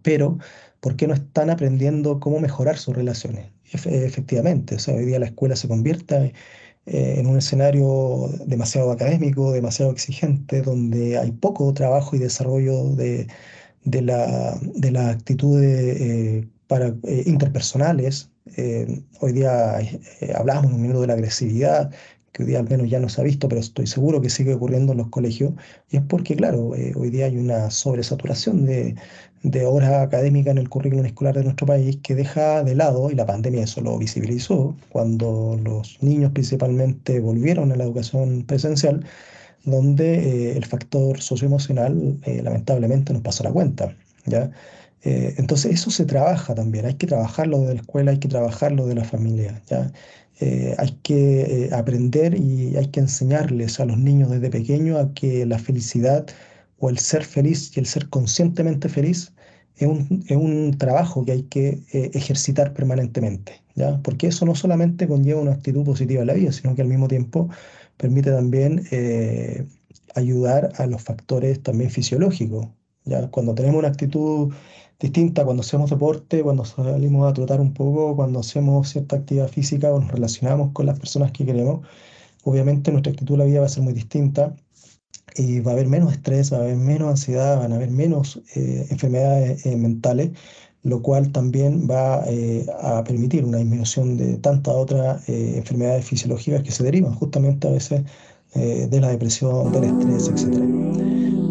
Pero, 0.01 0.37
¿por 0.81 0.97
qué 0.97 1.07
no 1.07 1.13
están 1.13 1.49
aprendiendo 1.49 2.19
cómo 2.19 2.41
mejorar 2.41 2.77
sus 2.77 2.93
relaciones? 2.93 3.45
efectivamente, 3.71 4.75
o 4.75 4.79
sea, 4.79 4.95
hoy 4.95 5.05
día 5.05 5.17
la 5.17 5.27
escuela 5.27 5.55
se 5.55 5.69
convierte 5.69 6.33
eh, 6.85 7.15
en 7.17 7.27
un 7.27 7.37
escenario 7.37 8.29
demasiado 8.45 8.91
académico, 8.91 9.51
demasiado 9.51 9.91
exigente, 9.91 10.61
donde 10.61 11.17
hay 11.17 11.31
poco 11.31 11.73
trabajo 11.73 12.15
y 12.15 12.19
desarrollo 12.19 12.89
de, 12.95 13.27
de 13.85 14.01
la, 14.01 14.57
de 14.61 14.91
la 14.91 15.09
actitudes 15.09 16.01
eh, 16.01 16.47
para, 16.67 16.87
eh, 17.03 17.23
interpersonales. 17.25 18.29
hoy 19.21 19.31
día 19.33 19.79
hablamos 20.35 20.71
un 20.73 20.81
minuto 20.81 21.01
de 21.01 21.07
la 21.07 21.13
agresividad, 21.13 21.91
que 22.33 22.43
hoy 22.43 22.49
día 22.49 22.59
al 22.59 22.69
menos 22.69 22.89
ya 22.89 22.99
no 22.99 23.09
se 23.09 23.21
ha 23.21 23.23
visto, 23.23 23.47
pero 23.47 23.61
estoy 23.61 23.87
seguro 23.87 24.19
que 24.19 24.29
sigue 24.29 24.55
ocurriendo 24.55 24.91
en 24.91 24.97
los 24.97 25.09
colegios, 25.09 25.53
y 25.89 25.97
es 25.97 26.03
porque, 26.03 26.35
claro, 26.35 26.75
eh, 26.75 26.93
hoy 26.95 27.09
día 27.11 27.27
hay 27.27 27.37
una 27.37 27.69
sobresaturación 27.71 28.65
de, 28.65 28.95
de 29.43 29.65
horas 29.65 29.93
académicas 29.93 30.51
en 30.51 30.57
el 30.57 30.69
currículum 30.69 31.05
escolar 31.05 31.35
de 31.35 31.43
nuestro 31.43 31.67
país 31.67 31.97
que 32.01 32.15
deja 32.15 32.63
de 32.63 32.75
lado, 32.75 33.11
y 33.11 33.15
la 33.15 33.25
pandemia 33.25 33.63
eso 33.63 33.81
lo 33.81 33.97
visibilizó, 33.97 34.75
cuando 34.89 35.59
los 35.61 36.01
niños 36.01 36.31
principalmente 36.31 37.19
volvieron 37.19 37.71
a 37.71 37.75
la 37.75 37.83
educación 37.83 38.43
presencial, 38.43 39.05
donde 39.65 40.51
eh, 40.51 40.57
el 40.57 40.65
factor 40.65 41.21
socioemocional 41.21 42.19
eh, 42.23 42.41
lamentablemente 42.41 43.13
nos 43.13 43.21
pasó 43.21 43.43
la 43.43 43.51
cuenta, 43.51 43.95
¿ya? 44.25 44.51
entonces 45.05 45.73
eso 45.73 45.91
se 45.91 46.05
trabaja 46.05 46.55
también, 46.55 46.85
hay 46.85 46.93
que 46.93 47.07
trabajarlo 47.07 47.59
de 47.63 47.73
la 47.73 47.81
escuela, 47.81 48.11
hay 48.11 48.19
que 48.19 48.29
trabajarlo 48.29 48.85
de 48.85 48.95
la 48.95 49.03
familia, 49.03 49.61
¿ya? 49.67 49.91
Eh, 50.39 50.75
hay 50.77 50.91
que 51.03 51.65
eh, 51.65 51.69
aprender 51.73 52.35
y 52.35 52.75
hay 52.75 52.87
que 52.87 52.99
enseñarles 52.99 53.79
a 53.79 53.85
los 53.85 53.97
niños 53.97 54.31
desde 54.31 54.49
pequeños 54.49 54.99
a 54.99 55.13
que 55.13 55.45
la 55.45 55.59
felicidad 55.59 56.25
o 56.83 56.89
el 56.89 56.97
ser 56.97 57.23
feliz 57.23 57.71
y 57.75 57.79
el 57.79 57.85
ser 57.85 58.09
conscientemente 58.09 58.89
feliz 58.89 59.33
es 59.77 59.87
un, 59.87 60.75
trabajo 60.77 61.23
que 61.25 61.31
hay 61.31 61.43
que 61.43 61.79
eh, 61.93 62.11
ejercitar 62.13 62.73
permanentemente, 62.73 63.61
¿ya? 63.75 63.99
Porque 64.03 64.27
eso 64.27 64.45
no 64.45 64.53
solamente 64.53 65.07
conlleva 65.07 65.41
una 65.41 65.53
actitud 65.53 65.83
positiva 65.85 66.21
en 66.21 66.27
la 66.27 66.33
vida, 66.33 66.51
sino 66.51 66.75
que 66.75 66.81
al 66.81 66.89
mismo 66.89 67.07
tiempo 67.07 67.49
permite 67.97 68.31
también 68.31 68.83
ayudar 70.15 70.73
a 70.77 70.85
los 70.85 71.01
factores 71.01 71.63
también 71.63 71.89
fisiológicos, 71.89 72.67
¿ya? 73.05 73.29
Cuando 73.31 73.55
tenemos 73.55 73.79
una 73.79 73.87
actitud 73.87 74.53
distinta 74.99 75.45
cuando 75.45 75.61
hacemos 75.61 75.89
deporte, 75.89 76.43
cuando 76.43 76.65
salimos 76.65 77.29
a 77.29 77.33
trotar 77.33 77.61
un 77.61 77.73
poco, 77.73 78.15
cuando 78.15 78.39
hacemos 78.39 78.89
cierta 78.89 79.17
actividad 79.17 79.47
física 79.47 79.93
o 79.93 79.99
nos 79.99 80.11
relacionamos 80.11 80.71
con 80.73 80.85
las 80.85 80.99
personas 80.99 81.31
que 81.31 81.45
queremos. 81.45 81.85
Obviamente 82.43 82.91
nuestra 82.91 83.11
actitud 83.11 83.35
de 83.35 83.39
la 83.39 83.45
vida 83.45 83.59
va 83.61 83.67
a 83.67 83.69
ser 83.69 83.83
muy 83.83 83.93
distinta 83.93 84.55
y 85.35 85.59
va 85.59 85.71
a 85.71 85.73
haber 85.73 85.87
menos 85.87 86.13
estrés, 86.13 86.51
va 86.51 86.57
a 86.57 86.61
haber 86.61 86.75
menos 86.75 87.09
ansiedad, 87.09 87.57
van 87.59 87.71
a 87.73 87.75
haber 87.75 87.91
menos 87.91 88.41
eh, 88.55 88.85
enfermedades 88.89 89.65
eh, 89.65 89.75
mentales, 89.75 90.31
lo 90.83 91.01
cual 91.01 91.31
también 91.31 91.87
va 91.89 92.23
eh, 92.27 92.65
a 92.81 93.03
permitir 93.03 93.45
una 93.45 93.57
disminución 93.57 94.17
de 94.17 94.37
tantas 94.37 94.73
otras 94.75 95.27
enfermedades 95.29 96.05
fisiológicas 96.05 96.61
que 96.63 96.71
se 96.71 96.83
derivan 96.83 97.13
justamente 97.13 97.67
a 97.67 97.71
veces 97.71 98.03
de 98.53 99.01
la 99.01 99.07
depresión, 99.07 99.71
del 99.71 99.85
estrés, 99.85 100.27
etc. 100.27 100.59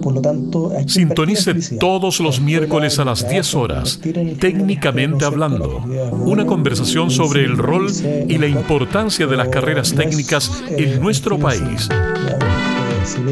Por 0.03 0.14
lo 0.14 0.20
tanto, 0.20 0.72
Sintonice 0.87 1.55
todos 1.78 2.20
los 2.20 2.41
miércoles 2.41 3.01
a 3.01 3.05
las 3.05 3.28
10 3.28 3.55
horas, 3.57 4.01
técnicamente 4.39 5.24
hablando, 5.24 5.85
una 6.24 6.47
conversación 6.47 7.11
sobre 7.11 7.45
el 7.45 7.59
rol 7.59 7.91
y 8.28 8.39
la 8.39 8.47
importancia 8.47 9.26
de 9.26 9.37
las 9.37 9.49
carreras 9.49 9.93
técnicas 9.95 10.62
en 10.76 11.01
nuestro 11.01 11.41
país. 11.41 11.89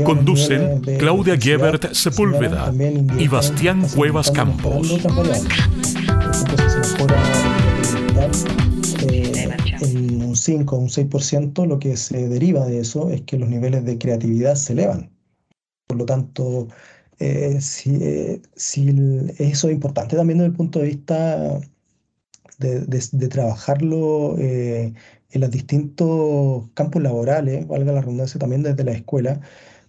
Conducen 0.05 0.81
Claudia 0.99 1.37
Gebert 1.39 1.93
Sepúlveda 1.93 2.73
y 3.19 3.29
Bastián 3.29 3.87
Cuevas 3.95 4.31
Campos. 4.31 4.91
En 9.81 10.23
un 10.23 10.37
5 10.37 10.77
o 10.77 10.79
un 10.79 10.89
6%, 10.89 11.67
lo 11.67 11.79
que 11.79 11.97
se 11.97 12.29
deriva 12.29 12.67
de 12.67 12.81
eso 12.81 13.11
es 13.11 13.23
que 13.23 13.39
los 13.39 13.49
niveles 13.49 13.85
de 13.85 13.99
creatividad 13.99 14.57
se 14.57 14.73
elevan. 14.73 15.11
Por 15.87 15.99
lo 15.99 16.05
tanto, 16.05 16.69
eh, 17.19 17.61
si, 17.61 17.97
eh, 18.03 18.43
eso 19.39 19.69
es 19.69 19.75
importante 19.75 20.17
también 20.17 20.39
desde 20.39 20.51
el 20.51 20.57
punto 20.57 20.81
de 20.81 20.87
vista 20.87 21.61
de, 22.59 23.29
trabajarlo 23.29 24.37
eh, 24.39 24.93
en 25.33 25.41
los 25.41 25.51
distintos 25.51 26.65
campos 26.75 27.03
laborales, 27.03 27.67
valga 27.69 27.93
la 27.93 28.01
redundancia 28.01 28.39
también 28.39 28.63
desde 28.63 28.85
la 28.85 28.93
escuela, 28.93 29.41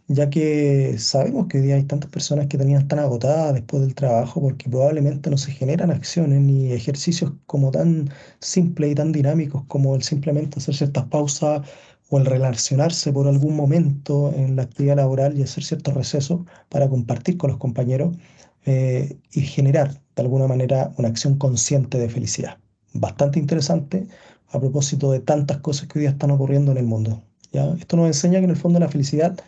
ya 0.08 0.30
que 0.30 0.98
sabemos 1.00 1.48
que 1.48 1.60
hoy 1.60 1.66
día 1.66 1.76
hay 1.76 1.84
tantas 1.84 2.10
personas 2.12 2.48
que 2.48 2.58
tenían 2.58 2.88
tan 2.88 3.00
agotadas 3.00 3.54
después 3.54 3.82
del 3.82 3.96
trabajo 3.96 4.42
porque 4.42 4.70
probablemente 4.70 5.30
no 5.30 5.38
se 5.38 5.52
generan 5.52 5.92
acciones 5.92 6.42
ni 6.42 6.72
ejercicios 6.74 7.34
como 7.46 7.72
tan 7.72 8.10
simples 8.40 8.92
y 8.92 8.96
tan 8.96 9.12
dinámicos 9.12 9.64
como 9.68 9.96
el 9.96 10.04
simplemente 10.04 10.60
hacer 10.60 10.76
ciertas 10.76 11.06
pausas 11.06 11.62
o 12.10 12.20
el 12.20 12.26
relacionarse 12.26 13.14
por 13.14 13.28
algún 13.28 13.56
momento 13.56 14.34
en 14.36 14.58
la 14.58 14.64
actividad 14.64 14.98
laboral 14.98 15.38
y 15.38 15.44
hacer 15.44 15.64
ciertos 15.64 15.94
recesos 15.94 16.42
para 16.70 16.90
compartir 16.90 17.38
con 17.38 17.52
los 17.52 17.60
compañeros 17.60 18.18
eh, 18.66 19.18
y 19.32 19.42
generar 19.42 19.94
de 20.16 20.22
alguna 20.22 20.48
manera 20.48 20.92
una 20.98 21.08
acción 21.08 21.38
consciente 21.38 21.98
de 21.98 22.10
felicidad. 22.10 22.58
Bastante 22.94 23.40
interesante 23.40 24.08
a 24.52 24.60
propósito 24.60 25.12
de 25.12 25.20
tantas 25.20 25.58
cosas 25.58 25.88
que 25.88 26.00
hoy 26.00 26.02
día 26.02 26.12
están 26.12 26.32
ocurriendo 26.32 26.72
en 26.72 26.78
el 26.78 26.86
mundo. 26.86 27.22
¿ya? 27.52 27.74
Esto 27.80 27.98
nos 27.98 28.08
enseña 28.08 28.40
que 28.40 28.46
en 28.46 28.52
el 28.52 28.58
fondo 28.58 28.80
la 28.80 28.90
felicidad 28.90 29.40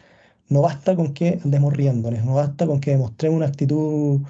no 0.49 0.62
basta 0.62 0.95
con 0.95 1.14
que 1.14 1.39
andemos 1.43 1.74
riéndonos, 1.74 2.24
no 2.26 2.36
basta 2.36 2.66
con 2.66 2.80
que 2.80 2.91
demostremos 2.91 3.38
una 3.38 3.47
actitud 3.47 4.22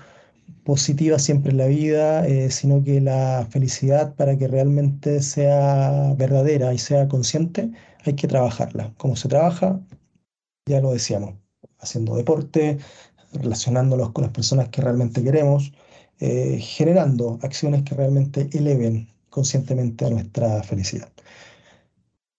positiva 0.63 1.19
siempre 1.19 1.51
en 1.51 1.57
la 1.57 1.67
vida, 1.67 2.25
eh, 2.27 2.49
sino 2.49 2.83
que 2.83 3.01
la 3.01 3.47
felicidad 3.49 4.15
para 4.15 4.37
que 4.37 4.47
realmente 4.47 5.21
sea 5.21 6.13
verdadera 6.17 6.73
y 6.73 6.77
sea 6.77 7.07
consciente, 7.07 7.71
hay 8.05 8.15
que 8.15 8.27
trabajarla. 8.27 8.93
¿Cómo 8.97 9.15
se 9.15 9.27
trabaja? 9.27 9.79
Ya 10.65 10.81
lo 10.81 10.93
decíamos, 10.93 11.35
haciendo 11.79 12.15
deporte, 12.15 12.77
relacionándonos 13.33 14.11
con 14.11 14.23
las 14.23 14.31
personas 14.31 14.69
que 14.69 14.81
realmente 14.81 15.23
queremos, 15.23 15.73
eh, 16.19 16.59
generando 16.61 17.39
acciones 17.41 17.83
que 17.83 17.95
realmente 17.95 18.49
eleven 18.53 19.09
conscientemente 19.33 20.05
a 20.05 20.09
nuestra 20.09 20.61
felicidad. 20.63 21.09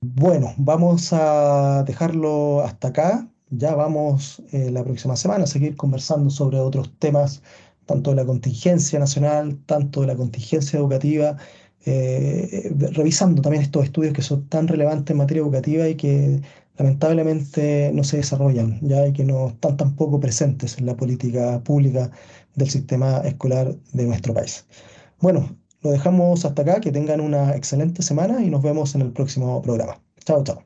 Bueno, 0.00 0.54
vamos 0.58 1.12
a 1.12 1.82
dejarlo 1.84 2.62
hasta 2.62 2.88
acá. 2.88 3.28
Ya 3.50 3.74
vamos 3.74 4.42
eh, 4.52 4.70
la 4.70 4.84
próxima 4.84 5.16
semana 5.16 5.44
a 5.44 5.46
seguir 5.46 5.76
conversando 5.76 6.30
sobre 6.30 6.58
otros 6.60 6.90
temas, 6.98 7.42
tanto 7.86 8.10
de 8.10 8.16
la 8.16 8.24
contingencia 8.24 8.98
nacional, 8.98 9.58
tanto 9.66 10.02
de 10.02 10.08
la 10.08 10.16
contingencia 10.16 10.78
educativa 10.78 11.36
eh, 11.86 12.72
revisando 12.92 13.42
también 13.42 13.62
estos 13.62 13.84
estudios 13.84 14.14
que 14.14 14.22
son 14.22 14.48
tan 14.48 14.68
relevantes 14.68 15.12
en 15.12 15.18
materia 15.18 15.42
educativa 15.42 15.86
y 15.88 15.96
que 15.96 16.40
lamentablemente 16.78 17.90
no 17.94 18.02
se 18.04 18.16
desarrollan, 18.18 18.78
ya 18.82 19.06
y 19.06 19.12
que 19.12 19.24
no 19.24 19.48
están 19.48 19.76
tampoco 19.76 20.18
presentes 20.18 20.78
en 20.78 20.86
la 20.86 20.96
política 20.96 21.62
pública 21.62 22.10
del 22.54 22.70
sistema 22.70 23.18
escolar 23.18 23.74
de 23.92 24.04
nuestro 24.06 24.32
país. 24.34 24.66
Bueno, 25.20 25.56
lo 25.84 25.92
dejamos 25.92 26.44
hasta 26.44 26.62
acá, 26.62 26.80
que 26.80 26.90
tengan 26.92 27.20
una 27.20 27.54
excelente 27.54 28.02
semana 28.02 28.42
y 28.42 28.50
nos 28.50 28.62
vemos 28.62 28.94
en 28.94 29.02
el 29.02 29.12
próximo 29.12 29.62
programa. 29.62 30.00
Chao, 30.24 30.42
chao. 30.42 30.63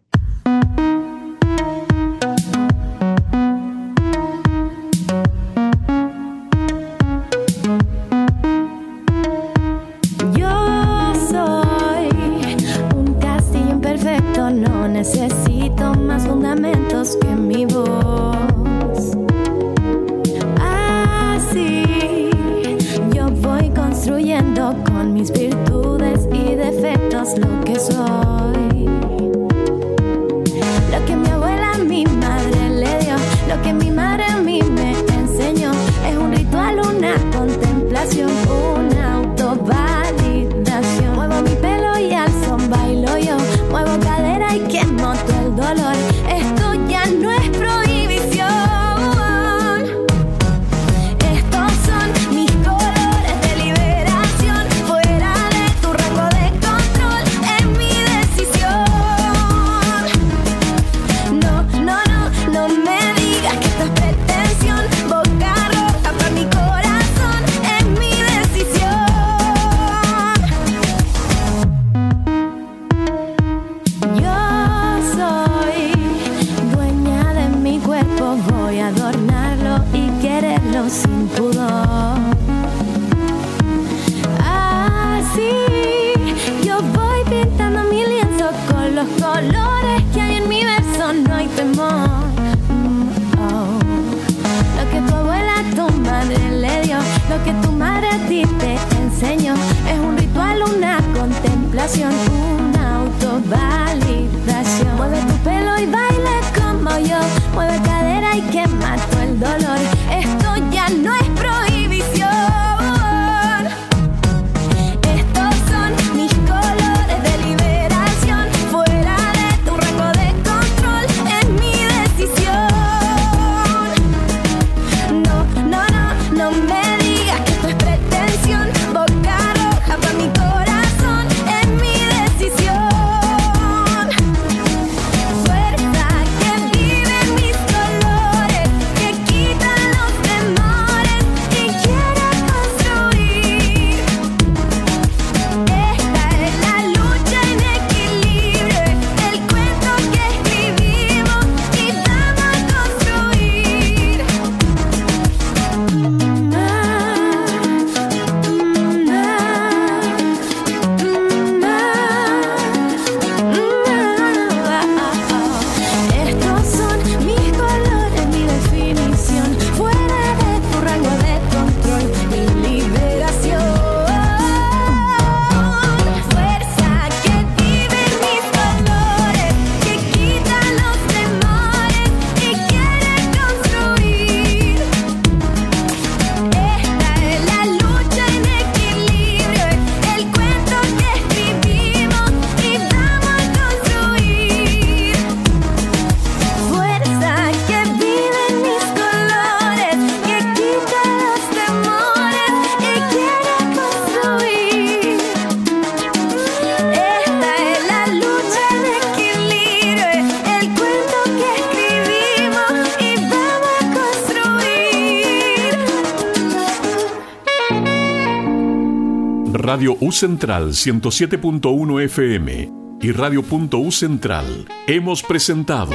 Radio 219.79 219.97
U 220.01 220.11
Central 220.11 220.71
107.1 220.71 222.03
FM 222.03 222.73
y 223.01 223.13
Radio.U 223.13 223.93
Central 223.93 224.67
hemos 224.89 225.23
presentado 225.23 225.93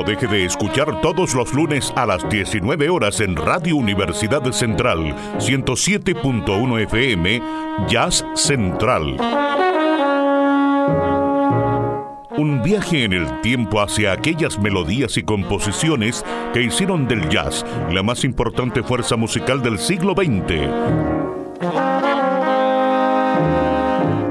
Deje 0.05 0.27
de 0.27 0.45
escuchar 0.47 1.01
todos 1.03 1.35
los 1.35 1.53
lunes 1.53 1.93
a 1.95 2.07
las 2.07 2.27
19 2.29 2.89
horas 2.89 3.21
en 3.21 3.37
Radio 3.37 3.77
Universidad 3.77 4.43
Central 4.51 5.15
107.1 5.39 6.83
FM 6.85 7.43
Jazz 7.87 8.25
Central. 8.35 9.19
Un 12.37 12.63
viaje 12.63 13.05
en 13.05 13.13
el 13.13 13.41
tiempo 13.43 13.81
hacia 13.83 14.13
aquellas 14.13 14.59
melodías 14.59 15.19
y 15.19 15.23
composiciones 15.23 16.25
que 16.55 16.63
hicieron 16.63 17.07
del 17.07 17.29
jazz 17.29 17.67
la 17.93 18.03
más 18.03 18.25
importante 18.25 18.83
fuerza 18.83 19.17
musical 19.17 19.63
del 19.63 19.79
siglo 19.79 20.15
XX. 20.15 20.67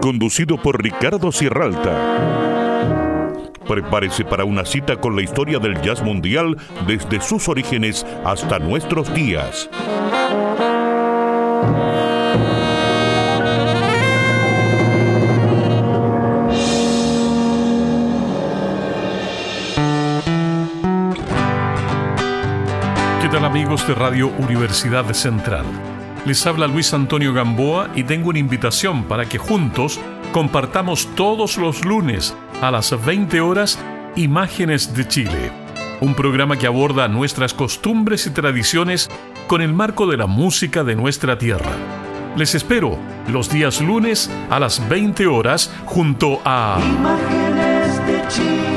Conducido 0.02 0.58
por 0.58 0.82
Ricardo 0.82 1.32
Sierralta. 1.32 2.69
Prepárese 3.70 4.26
para 4.26 4.46
una 4.46 4.66
cita 4.66 4.96
con 4.96 5.16
la 5.16 5.22
historia 5.22 5.60
del 5.60 5.80
jazz 5.84 6.02
mundial 6.02 6.58
desde 6.88 7.22
sus 7.22 7.48
orígenes 7.48 8.04
hasta 8.26 8.58
nuestros 8.58 9.14
días. 9.14 9.70
¿Qué 23.22 23.30
tal 23.30 23.46
amigos 23.46 23.88
de 23.88 23.94
Radio 23.94 24.30
Universidad 24.40 25.14
Central? 25.14 25.99
Les 26.30 26.46
habla 26.46 26.68
Luis 26.68 26.94
Antonio 26.94 27.34
Gamboa 27.34 27.90
y 27.96 28.04
tengo 28.04 28.30
una 28.30 28.38
invitación 28.38 29.06
para 29.06 29.28
que 29.28 29.40
juntos 29.40 30.00
compartamos 30.32 31.10
todos 31.16 31.58
los 31.58 31.84
lunes 31.84 32.38
a 32.62 32.70
las 32.70 33.04
20 33.04 33.42
horas 33.42 33.80
Imágenes 34.16 34.94
de 34.94 35.08
Chile, 35.08 35.52
un 36.02 36.14
programa 36.14 36.56
que 36.56 36.68
aborda 36.68 37.08
nuestras 37.08 37.56
costumbres 37.56 38.28
y 38.28 38.30
tradiciones 38.30 39.10
con 39.48 39.64
el 39.64 39.74
marco 39.74 40.06
de 40.06 40.18
la 40.18 40.28
música 40.28 40.84
de 40.84 40.96
nuestra 40.96 41.40
tierra. 41.40 41.72
Les 42.38 42.54
espero 42.54 43.00
los 43.28 43.50
días 43.50 43.82
lunes 43.82 44.30
a 44.52 44.60
las 44.60 44.88
20 44.88 45.26
horas 45.26 45.74
junto 45.86 46.44
a 46.46 46.80
Imágenes 46.80 48.06
de 48.06 48.28
Chile. 48.28 48.69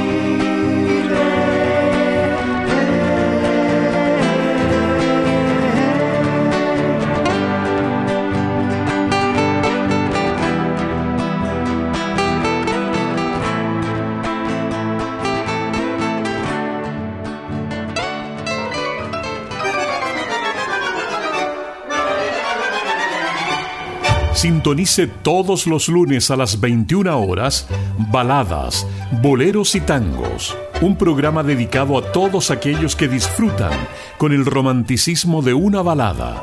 Sintonice 24.42 25.06
todos 25.06 25.68
los 25.68 25.86
lunes 25.86 26.32
a 26.32 26.36
las 26.36 26.58
21 26.58 27.16
horas 27.16 27.68
Baladas, 28.10 28.84
Boleros 29.22 29.76
y 29.76 29.80
Tangos, 29.80 30.58
un 30.80 30.96
programa 30.96 31.44
dedicado 31.44 31.96
a 31.96 32.10
todos 32.10 32.50
aquellos 32.50 32.96
que 32.96 33.06
disfrutan 33.06 33.70
con 34.18 34.32
el 34.32 34.44
romanticismo 34.44 35.42
de 35.42 35.54
una 35.54 35.80
balada. 35.82 36.42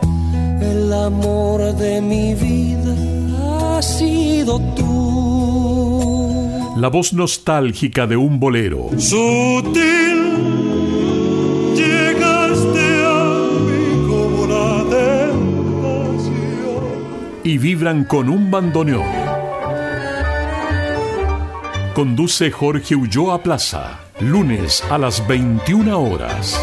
El 0.61 0.93
amor 0.93 1.75
de 1.75 1.99
mi 1.99 2.35
vida 2.35 3.77
ha 3.77 3.81
sido 3.81 4.61
tú. 4.77 5.97
La 6.77 6.87
voz 6.87 7.11
nostálgica 7.11 8.07
de 8.07 8.15
un 8.15 8.39
bolero. 8.39 8.91
Sutil 8.97 10.08
y 17.49 17.57
vibran 17.57 18.03
con 18.03 18.29
un 18.29 18.51
bandoneón. 18.51 19.09
Conduce 21.95 22.51
Jorge 22.51 22.95
Ulloa 22.95 23.41
Plaza, 23.41 24.01
lunes 24.19 24.83
a 24.91 24.99
las 24.99 25.27
21 25.27 25.99
horas. 25.99 26.61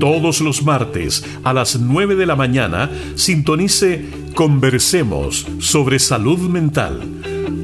Todos 0.00 0.40
los 0.40 0.62
martes 0.62 1.26
a 1.44 1.52
las 1.52 1.78
9 1.78 2.16
de 2.16 2.24
la 2.24 2.36
mañana 2.36 2.90
sintonice 3.16 4.06
Conversemos 4.34 5.46
sobre 5.58 5.98
salud 5.98 6.48
mental. 6.48 7.02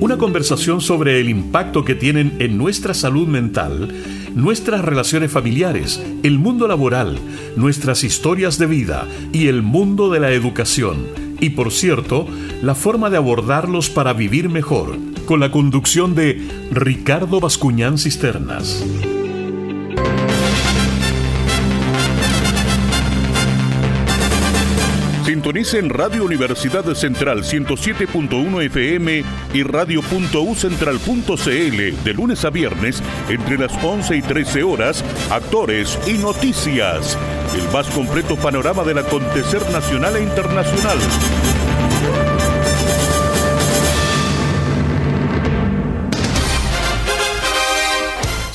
Una 0.01 0.19
conversación 0.19 0.83
sobre 0.83 1.19
el 1.19 1.31
impacto 1.31 1.83
que 1.83 1.95
tienen 1.95 2.37
en 2.41 2.59
nuestra 2.59 2.93
salud 2.93 3.27
mental 3.27 3.89
nuestras 4.35 4.85
relaciones 4.85 5.31
familiares, 5.31 6.03
el 6.23 6.39
mundo 6.39 6.69
laboral, 6.69 7.19
nuestras 7.57 8.05
historias 8.05 8.59
de 8.59 8.67
vida 8.67 9.07
y 9.33 9.49
el 9.49 9.63
mundo 9.63 10.11
de 10.11 10.21
la 10.21 10.33
educación. 10.33 11.07
Y 11.41 11.51
por 11.51 11.73
cierto, 11.73 12.27
la 12.63 12.75
forma 12.75 13.11
de 13.11 13.17
abordarlos 13.17 13.91
para 13.91 14.13
vivir 14.13 14.49
mejor, 14.49 14.99
con 15.27 15.41
la 15.41 15.51
conducción 15.51 16.15
de 16.15 16.47
Ricardo 16.71 17.41
Bascuñán 17.41 17.99
Cisternas. 17.99 18.85
Sintonice 25.51 25.81
en 25.81 25.91
Radio 25.91 26.25
Universidad 26.25 26.85
Central 26.95 27.43
107.1 27.43 28.63
FM 28.67 29.25
y 29.53 29.63
radio.ucentral.cl 29.65 32.05
de 32.05 32.15
lunes 32.15 32.45
a 32.45 32.51
viernes 32.51 33.03
entre 33.29 33.59
las 33.59 33.73
11 33.83 34.17
y 34.17 34.23
13 34.23 34.63
horas, 34.63 35.05
actores 35.29 35.99
y 36.07 36.19
noticias. 36.19 37.19
El 37.57 37.69
más 37.73 37.89
completo 37.89 38.37
panorama 38.37 38.85
del 38.85 38.99
acontecer 38.99 39.61
nacional 39.73 40.15
e 40.15 40.23
internacional. 40.23 40.99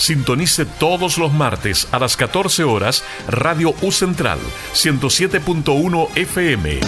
Sintonice 0.06 0.66
todos 0.66 1.18
los 1.18 1.34
martes 1.34 1.88
a 1.92 1.98
las 1.98 2.16
14 2.16 2.64
horas 2.64 3.04
Radio 3.28 3.74
U 3.82 3.92
Central 3.92 4.38
107.1 4.76 6.10
FM. 6.16 6.80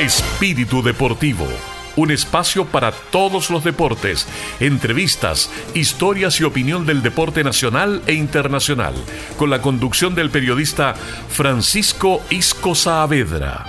Espíritu 0.00 0.82
Deportivo. 0.82 1.46
Un 1.94 2.10
espacio 2.10 2.64
para 2.64 2.90
todos 2.90 3.48
los 3.48 3.62
deportes, 3.62 4.26
entrevistas, 4.58 5.52
historias 5.72 6.40
y 6.40 6.42
opinión 6.42 6.84
del 6.84 7.00
deporte 7.00 7.44
nacional 7.44 8.02
e 8.08 8.14
internacional, 8.14 8.94
con 9.36 9.50
la 9.50 9.62
conducción 9.62 10.16
del 10.16 10.30
periodista 10.30 10.94
Francisco 11.28 12.24
Isco 12.30 12.74
Saavedra. 12.74 13.66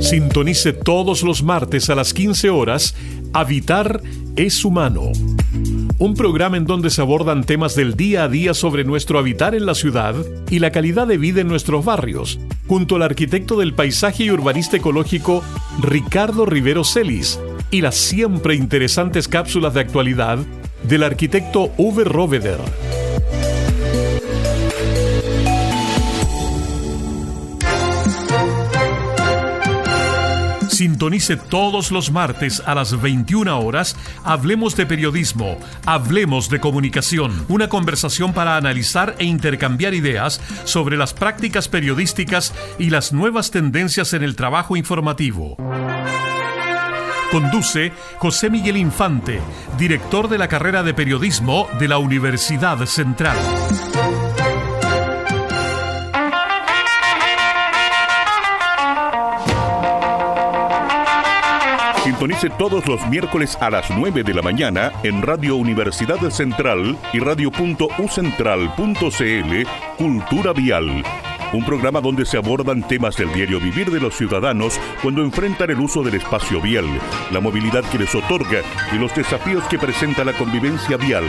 Sintonice 0.00 0.72
todos 0.72 1.22
los 1.22 1.42
martes 1.42 1.90
a 1.90 1.94
las 1.94 2.14
15 2.14 2.50
horas 2.50 2.94
Habitar 3.32 4.00
es 4.34 4.64
humano. 4.64 5.12
Un 5.98 6.14
programa 6.14 6.56
en 6.56 6.64
donde 6.64 6.90
se 6.90 7.02
abordan 7.02 7.44
temas 7.44 7.76
del 7.76 7.94
día 7.94 8.24
a 8.24 8.28
día 8.28 8.54
sobre 8.54 8.84
nuestro 8.84 9.18
habitar 9.18 9.54
en 9.54 9.66
la 9.66 9.74
ciudad 9.74 10.14
y 10.50 10.58
la 10.58 10.72
calidad 10.72 11.06
de 11.06 11.18
vida 11.18 11.42
en 11.42 11.48
nuestros 11.48 11.84
barrios, 11.84 12.40
junto 12.66 12.96
al 12.96 13.02
arquitecto 13.02 13.58
del 13.58 13.74
paisaje 13.74 14.24
y 14.24 14.30
urbanista 14.30 14.78
ecológico 14.78 15.44
Ricardo 15.80 16.46
Rivero 16.46 16.82
Celis 16.82 17.38
y 17.70 17.82
las 17.82 17.94
siempre 17.94 18.54
interesantes 18.54 19.28
cápsulas 19.28 19.74
de 19.74 19.80
actualidad 19.80 20.38
del 20.82 21.02
arquitecto 21.02 21.70
Uwe 21.76 22.04
Roveder. 22.04 22.58
Sintonice 30.80 31.36
todos 31.36 31.92
los 31.92 32.10
martes 32.10 32.62
a 32.64 32.74
las 32.74 32.98
21 32.98 33.60
horas. 33.60 33.96
Hablemos 34.24 34.76
de 34.76 34.86
periodismo, 34.86 35.58
hablemos 35.84 36.48
de 36.48 36.58
comunicación. 36.58 37.44
Una 37.50 37.68
conversación 37.68 38.32
para 38.32 38.56
analizar 38.56 39.14
e 39.18 39.26
intercambiar 39.26 39.92
ideas 39.92 40.40
sobre 40.64 40.96
las 40.96 41.12
prácticas 41.12 41.68
periodísticas 41.68 42.54
y 42.78 42.88
las 42.88 43.12
nuevas 43.12 43.50
tendencias 43.50 44.14
en 44.14 44.22
el 44.22 44.36
trabajo 44.36 44.74
informativo. 44.74 45.58
Conduce 47.30 47.92
José 48.16 48.48
Miguel 48.48 48.78
Infante, 48.78 49.38
director 49.76 50.30
de 50.30 50.38
la 50.38 50.48
carrera 50.48 50.82
de 50.82 50.94
periodismo 50.94 51.68
de 51.78 51.88
la 51.88 51.98
Universidad 51.98 52.86
Central. 52.86 53.36
Sintonice 62.20 62.50
todos 62.50 62.86
los 62.86 63.00
miércoles 63.08 63.56
a 63.62 63.70
las 63.70 63.88
9 63.88 64.22
de 64.22 64.34
la 64.34 64.42
mañana 64.42 64.92
en 65.02 65.22
Radio 65.22 65.56
Universidad 65.56 66.18
Central 66.28 66.98
y 67.14 67.18
radio.ucentral.cl 67.18 69.66
Cultura 69.96 70.52
Vial. 70.52 71.02
Un 71.54 71.64
programa 71.64 72.02
donde 72.02 72.26
se 72.26 72.36
abordan 72.36 72.86
temas 72.86 73.16
del 73.16 73.32
diario 73.32 73.58
vivir 73.58 73.90
de 73.90 74.00
los 74.00 74.18
ciudadanos 74.18 74.78
cuando 75.02 75.22
enfrentan 75.22 75.70
el 75.70 75.80
uso 75.80 76.02
del 76.02 76.16
espacio 76.16 76.60
vial, 76.60 76.84
la 77.30 77.40
movilidad 77.40 77.84
que 77.84 77.98
les 77.98 78.14
otorga 78.14 78.60
y 78.92 78.96
los 78.96 79.14
desafíos 79.14 79.64
que 79.68 79.78
presenta 79.78 80.22
la 80.22 80.34
convivencia 80.34 80.98
vial. 80.98 81.24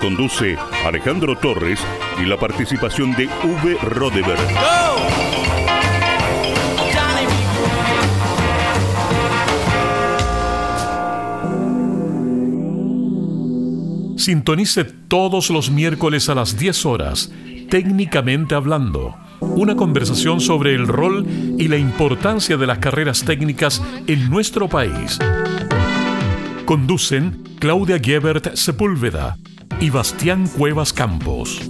Conduce 0.00 0.56
Alejandro 0.86 1.36
Torres 1.36 1.80
y 2.22 2.24
la 2.24 2.36
participación 2.36 3.10
de 3.16 3.26
V. 3.26 3.78
Rodeberg. 3.82 5.65
Sintonice 14.16 14.84
todos 14.84 15.50
los 15.50 15.70
miércoles 15.70 16.28
a 16.28 16.34
las 16.34 16.58
10 16.58 16.86
horas, 16.86 17.30
técnicamente 17.68 18.54
hablando, 18.54 19.14
una 19.40 19.76
conversación 19.76 20.40
sobre 20.40 20.74
el 20.74 20.88
rol 20.88 21.26
y 21.58 21.68
la 21.68 21.76
importancia 21.76 22.56
de 22.56 22.66
las 22.66 22.78
carreras 22.78 23.24
técnicas 23.24 23.82
en 24.06 24.30
nuestro 24.30 24.68
país. 24.68 25.18
Conducen 26.64 27.42
Claudia 27.58 27.98
Gebert 28.02 28.54
Sepúlveda 28.54 29.36
y 29.80 29.90
Bastián 29.90 30.48
Cuevas 30.48 30.92
Campos. 30.92 31.60